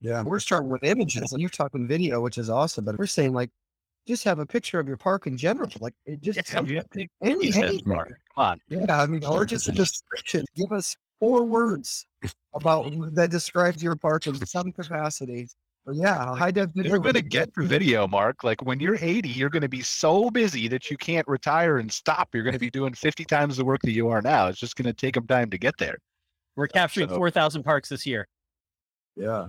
yeah 0.00 0.22
we're 0.22 0.40
starting 0.40 0.68
with 0.68 0.82
images 0.84 1.32
and 1.32 1.40
you're 1.40 1.48
talking 1.50 1.86
video 1.86 2.20
which 2.20 2.38
is 2.38 2.50
awesome 2.50 2.84
but 2.84 2.98
we're 2.98 3.06
saying 3.06 3.32
like 3.32 3.50
just 4.06 4.24
have 4.24 4.38
a 4.38 4.46
picture 4.46 4.78
of 4.78 4.86
your 4.86 4.96
park 4.96 5.26
in 5.26 5.36
general 5.36 5.70
like 5.80 5.94
it 6.06 6.20
just 6.20 6.38
any, 6.54 6.74
He 7.46 7.52
says, 7.52 7.62
anything. 7.62 7.82
Mark, 7.86 8.08
come 8.34 8.44
on. 8.44 8.60
Yeah, 8.68 9.02
I 9.02 9.06
mean, 9.06 9.24
or 9.24 9.44
just 9.44 9.68
a 9.68 9.72
description. 9.72 10.44
Give 10.56 10.72
us 10.72 10.96
four 11.20 11.44
words 11.44 12.06
about 12.54 12.90
that 13.14 13.30
describes 13.30 13.82
your 13.82 13.96
park 13.96 14.26
in 14.26 14.34
some 14.46 14.72
capacity. 14.72 15.48
But 15.88 15.96
yeah, 15.96 16.36
high 16.36 16.50
def 16.50 16.68
video. 16.74 16.90
You're 16.90 16.98
going 16.98 17.14
to 17.14 17.22
get 17.22 17.50
great. 17.54 17.64
the 17.64 17.68
video, 17.68 18.06
Mark. 18.06 18.44
Like 18.44 18.60
when 18.60 18.78
you're 18.78 18.98
80, 19.00 19.26
you're 19.30 19.48
going 19.48 19.62
to 19.62 19.70
be 19.70 19.80
so 19.80 20.28
busy 20.28 20.68
that 20.68 20.90
you 20.90 20.98
can't 20.98 21.26
retire 21.26 21.78
and 21.78 21.90
stop. 21.90 22.28
You're 22.34 22.42
going 22.42 22.52
to 22.52 22.58
be 22.58 22.68
doing 22.68 22.92
50 22.92 23.24
times 23.24 23.56
the 23.56 23.64
work 23.64 23.80
that 23.84 23.92
you 23.92 24.10
are 24.10 24.20
now. 24.20 24.48
It's 24.48 24.58
just 24.58 24.76
going 24.76 24.84
to 24.84 24.92
take 24.92 25.14
them 25.14 25.26
time 25.26 25.48
to 25.48 25.56
get 25.56 25.78
there. 25.78 25.96
We're 26.56 26.68
capturing 26.68 27.08
So- 27.08 27.16
4,000 27.16 27.62
parks 27.62 27.88
this 27.88 28.04
year. 28.04 28.28
Yeah. 29.16 29.46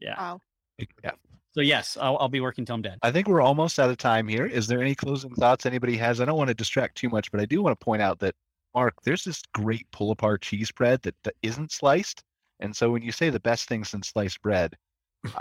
Yeah. 0.00 0.18
Wow. 0.18 0.40
So 1.52 1.60
yes, 1.60 1.96
I'll, 2.00 2.18
I'll 2.18 2.28
be 2.28 2.40
working 2.40 2.64
till 2.64 2.74
I'm 2.74 2.82
dead. 2.82 2.98
I 3.04 3.12
think 3.12 3.28
we're 3.28 3.40
almost 3.40 3.78
out 3.78 3.88
of 3.88 3.96
time 3.96 4.26
here. 4.26 4.44
Is 4.44 4.66
there 4.66 4.80
any 4.80 4.92
closing 4.92 5.32
thoughts 5.36 5.66
anybody 5.66 5.96
has? 5.98 6.20
I 6.20 6.24
don't 6.24 6.36
want 6.36 6.48
to 6.48 6.54
distract 6.54 6.96
too 6.96 7.08
much, 7.08 7.30
but 7.30 7.40
I 7.40 7.44
do 7.44 7.62
want 7.62 7.78
to 7.78 7.84
point 7.84 8.02
out 8.02 8.18
that 8.18 8.34
Mark, 8.74 8.94
there's 9.04 9.22
this 9.22 9.40
great 9.54 9.86
pull 9.92 10.10
apart 10.10 10.42
cheese 10.42 10.72
bread 10.72 11.00
that, 11.02 11.14
that 11.22 11.34
isn't 11.42 11.70
sliced. 11.70 12.24
And 12.58 12.74
so 12.74 12.90
when 12.90 13.02
you 13.02 13.12
say 13.12 13.30
the 13.30 13.38
best 13.38 13.68
thing 13.68 13.84
since 13.84 14.08
sliced 14.08 14.42
bread, 14.42 14.74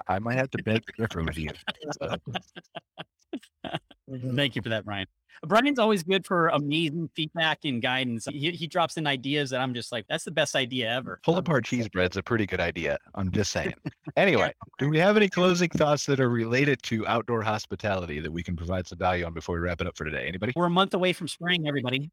I- 0.07 0.19
might 0.19 0.36
have 0.38 0.51
to 0.51 0.63
beg 0.63 0.86
to 0.86 0.93
differ 0.97 1.23
with 1.23 1.38
you. 1.38 1.49
So, 2.01 2.15
Thank 4.36 4.55
you 4.55 4.61
for 4.61 4.69
that, 4.69 4.86
Brian. 4.86 5.07
Brian's 5.45 5.79
always 5.79 6.03
good 6.03 6.25
for 6.25 6.47
amazing 6.49 7.09
feedback 7.15 7.59
and 7.65 7.81
guidance. 7.81 8.27
He, 8.31 8.51
he 8.51 8.67
drops 8.67 8.95
in 8.95 9.05
ideas 9.05 9.49
that 9.49 9.59
I'm 9.59 9.73
just 9.73 9.91
like, 9.91 10.05
that's 10.07 10.23
the 10.23 10.31
best 10.31 10.55
idea 10.55 10.89
ever. 10.89 11.19
pull 11.23 11.38
apart 11.38 11.65
cheese 11.65 11.89
bread's 11.89 12.15
a 12.15 12.23
pretty 12.23 12.45
good 12.45 12.61
idea. 12.61 12.97
I'm 13.15 13.31
just 13.31 13.51
saying. 13.51 13.73
Anyway, 14.15 14.53
do 14.77 14.89
we 14.89 14.99
have 14.99 15.17
any 15.17 15.27
closing 15.27 15.69
thoughts 15.69 16.05
that 16.05 16.19
are 16.19 16.29
related 16.29 16.84
to 16.84 17.07
outdoor 17.07 17.41
hospitality 17.41 18.19
that 18.19 18.31
we 18.31 18.43
can 18.43 18.55
provide 18.55 18.86
some 18.86 18.99
value 18.99 19.25
on 19.25 19.34
before 19.34 19.55
we 19.55 19.61
wrap 19.61 19.81
it 19.81 19.88
up 19.88 19.97
for 19.97 20.03
today? 20.03 20.27
Anybody? 20.27 20.53
We're 20.55 20.65
a 20.65 20.69
month 20.69 20.93
away 20.93 21.13
from 21.13 21.27
spring, 21.27 21.67
everybody. 21.67 22.11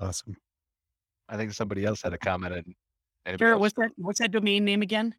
Awesome. 0.00 0.36
I 1.28 1.36
think 1.36 1.52
somebody 1.52 1.84
else 1.84 2.02
had 2.02 2.14
a 2.14 2.18
comment. 2.18 2.74
And 3.26 3.38
Garrett, 3.38 3.60
what's 3.60 3.74
that? 3.74 3.92
What's 3.96 4.18
that 4.20 4.30
domain 4.30 4.64
name 4.64 4.82
again? 4.82 5.14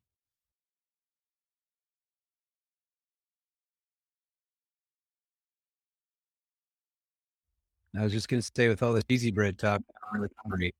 I 7.97 8.03
was 8.03 8.13
just 8.13 8.29
gonna 8.29 8.41
say 8.41 8.67
with 8.69 8.81
all 8.83 8.93
this 8.93 9.03
easy 9.09 9.31
bread 9.31 9.57
talk, 9.59 9.81
I'm 10.13 10.21
really 10.21 10.33
hungry. 10.43 10.73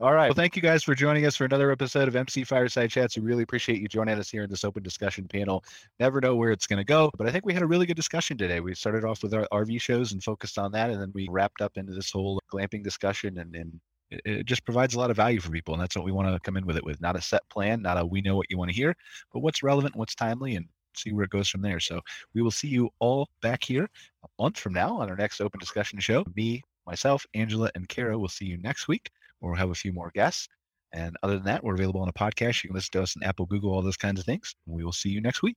All 0.00 0.12
right. 0.12 0.26
Well, 0.26 0.34
thank 0.34 0.56
you 0.56 0.62
guys 0.62 0.82
for 0.82 0.94
joining 0.94 1.24
us 1.24 1.36
for 1.36 1.44
another 1.44 1.70
episode 1.70 2.08
of 2.08 2.16
MC 2.16 2.42
Fireside 2.42 2.90
Chats. 2.90 3.16
We 3.16 3.22
really 3.22 3.44
appreciate 3.44 3.80
you 3.80 3.86
joining 3.86 4.18
us 4.18 4.28
here 4.28 4.42
in 4.42 4.50
this 4.50 4.64
open 4.64 4.82
discussion 4.82 5.28
panel. 5.28 5.64
Never 6.00 6.20
know 6.20 6.34
where 6.34 6.50
it's 6.50 6.66
going 6.66 6.78
to 6.78 6.84
go, 6.84 7.10
but 7.16 7.28
I 7.28 7.30
think 7.30 7.46
we 7.46 7.54
had 7.54 7.62
a 7.62 7.66
really 7.66 7.86
good 7.86 7.96
discussion 7.96 8.36
today. 8.36 8.58
We 8.58 8.74
started 8.74 9.04
off 9.04 9.22
with 9.22 9.32
our 9.34 9.46
RV 9.52 9.80
shows 9.80 10.12
and 10.12 10.22
focused 10.22 10.58
on 10.58 10.72
that, 10.72 10.90
and 10.90 11.00
then 11.00 11.12
we 11.14 11.28
wrapped 11.30 11.60
up 11.62 11.76
into 11.76 11.92
this 11.92 12.10
whole 12.10 12.40
glamping 12.52 12.82
discussion, 12.82 13.38
and, 13.38 13.54
and 13.54 13.80
it, 14.10 14.20
it 14.24 14.46
just 14.46 14.64
provides 14.64 14.94
a 14.94 14.98
lot 14.98 15.10
of 15.10 15.16
value 15.16 15.40
for 15.40 15.50
people. 15.50 15.74
And 15.74 15.82
that's 15.82 15.94
what 15.94 16.04
we 16.04 16.12
want 16.12 16.28
to 16.28 16.40
come 16.40 16.56
in 16.56 16.66
with 16.66 16.76
it 16.76 16.84
with 16.84 17.00
not 17.00 17.16
a 17.16 17.22
set 17.22 17.48
plan, 17.48 17.80
not 17.80 17.96
a 17.96 18.04
we 18.04 18.20
know 18.20 18.34
what 18.36 18.50
you 18.50 18.58
want 18.58 18.72
to 18.72 18.76
hear, 18.76 18.96
but 19.32 19.40
what's 19.40 19.62
relevant, 19.62 19.94
what's 19.94 20.16
timely, 20.16 20.56
and 20.56 20.66
see 20.96 21.12
where 21.12 21.24
it 21.24 21.30
goes 21.30 21.48
from 21.48 21.62
there. 21.62 21.80
So 21.80 22.00
we 22.34 22.42
will 22.42 22.50
see 22.50 22.68
you 22.68 22.90
all 22.98 23.28
back 23.42 23.64
here 23.64 23.88
a 24.24 24.42
month 24.42 24.58
from 24.58 24.72
now 24.72 24.96
on 24.98 25.10
our 25.10 25.16
next 25.16 25.40
open 25.40 25.60
discussion 25.60 25.98
show. 26.00 26.24
Me, 26.36 26.62
myself, 26.86 27.26
Angela, 27.34 27.70
and 27.74 27.88
Kara 27.88 28.18
will 28.18 28.28
see 28.28 28.46
you 28.46 28.58
next 28.58 28.88
week 28.88 29.10
where 29.38 29.50
we'll 29.52 29.58
have 29.58 29.70
a 29.70 29.74
few 29.74 29.92
more 29.92 30.10
guests. 30.14 30.48
And 30.92 31.16
other 31.22 31.34
than 31.34 31.44
that, 31.44 31.64
we're 31.64 31.74
available 31.74 32.00
on 32.00 32.08
a 32.08 32.12
podcast. 32.12 32.62
You 32.62 32.68
can 32.68 32.76
listen 32.76 32.92
to 32.92 33.02
us 33.02 33.16
on 33.16 33.24
Apple, 33.24 33.46
Google, 33.46 33.72
all 33.72 33.82
those 33.82 33.96
kinds 33.96 34.20
of 34.20 34.26
things. 34.26 34.54
We 34.66 34.84
will 34.84 34.92
see 34.92 35.08
you 35.08 35.20
next 35.20 35.42
week. 35.42 35.56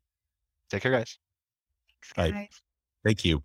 Take 0.69 0.81
care, 0.81 0.91
guys. 0.91 1.19
Right. 2.17 2.33
Guys. 2.33 2.61
Thank 3.05 3.23
you. 3.23 3.43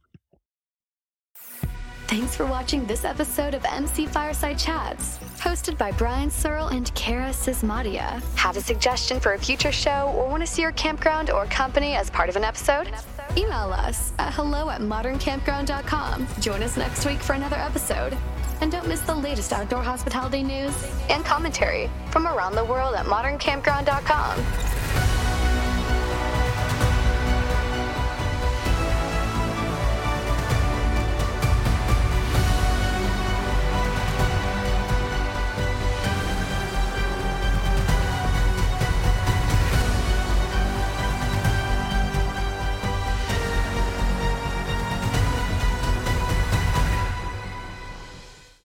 Thanks 2.13 2.37
for 2.37 2.45
watching 2.45 2.85
this 2.85 3.07
episode 3.07 3.55
of 3.55 3.65
MC 3.65 4.05
Fireside 4.05 4.59
Chats, 4.59 5.17
hosted 5.39 5.79
by 5.79 5.93
Brian 5.93 6.31
Searl 6.31 6.67
and 6.67 6.95
Kara 6.95 7.31
Sismadia. 7.31 8.23
Have 8.37 8.59
a 8.59 8.61
suggestion 8.61 9.19
for 9.19 9.33
a 9.33 9.39
future 9.39 9.73
show 9.73 10.13
or 10.15 10.29
want 10.29 10.43
to 10.43 10.47
see 10.47 10.61
your 10.61 10.73
campground 10.73 11.31
or 11.31 11.47
company 11.47 11.95
as 11.95 12.11
part 12.11 12.29
of 12.29 12.37
an 12.37 12.45
episode? 12.45 12.93
Email 13.35 13.73
us 13.73 14.13
at 14.19 14.35
hello 14.35 14.69
at 14.69 14.83
moderncampground.com. 14.83 16.29
Join 16.39 16.63
us 16.63 16.77
next 16.77 17.07
week 17.07 17.21
for 17.21 17.33
another 17.33 17.57
episode. 17.57 18.15
And 18.61 18.71
don't 18.71 18.87
miss 18.87 19.01
the 19.01 19.15
latest 19.15 19.55
outdoor 19.55 19.83
hospitality 19.83 20.43
news 20.43 20.75
and 21.09 21.25
commentary 21.25 21.89
from 22.11 22.27
around 22.27 22.57
the 22.57 22.65
world 22.67 22.95
at 22.95 23.07
moderncampground.com. 23.07 25.22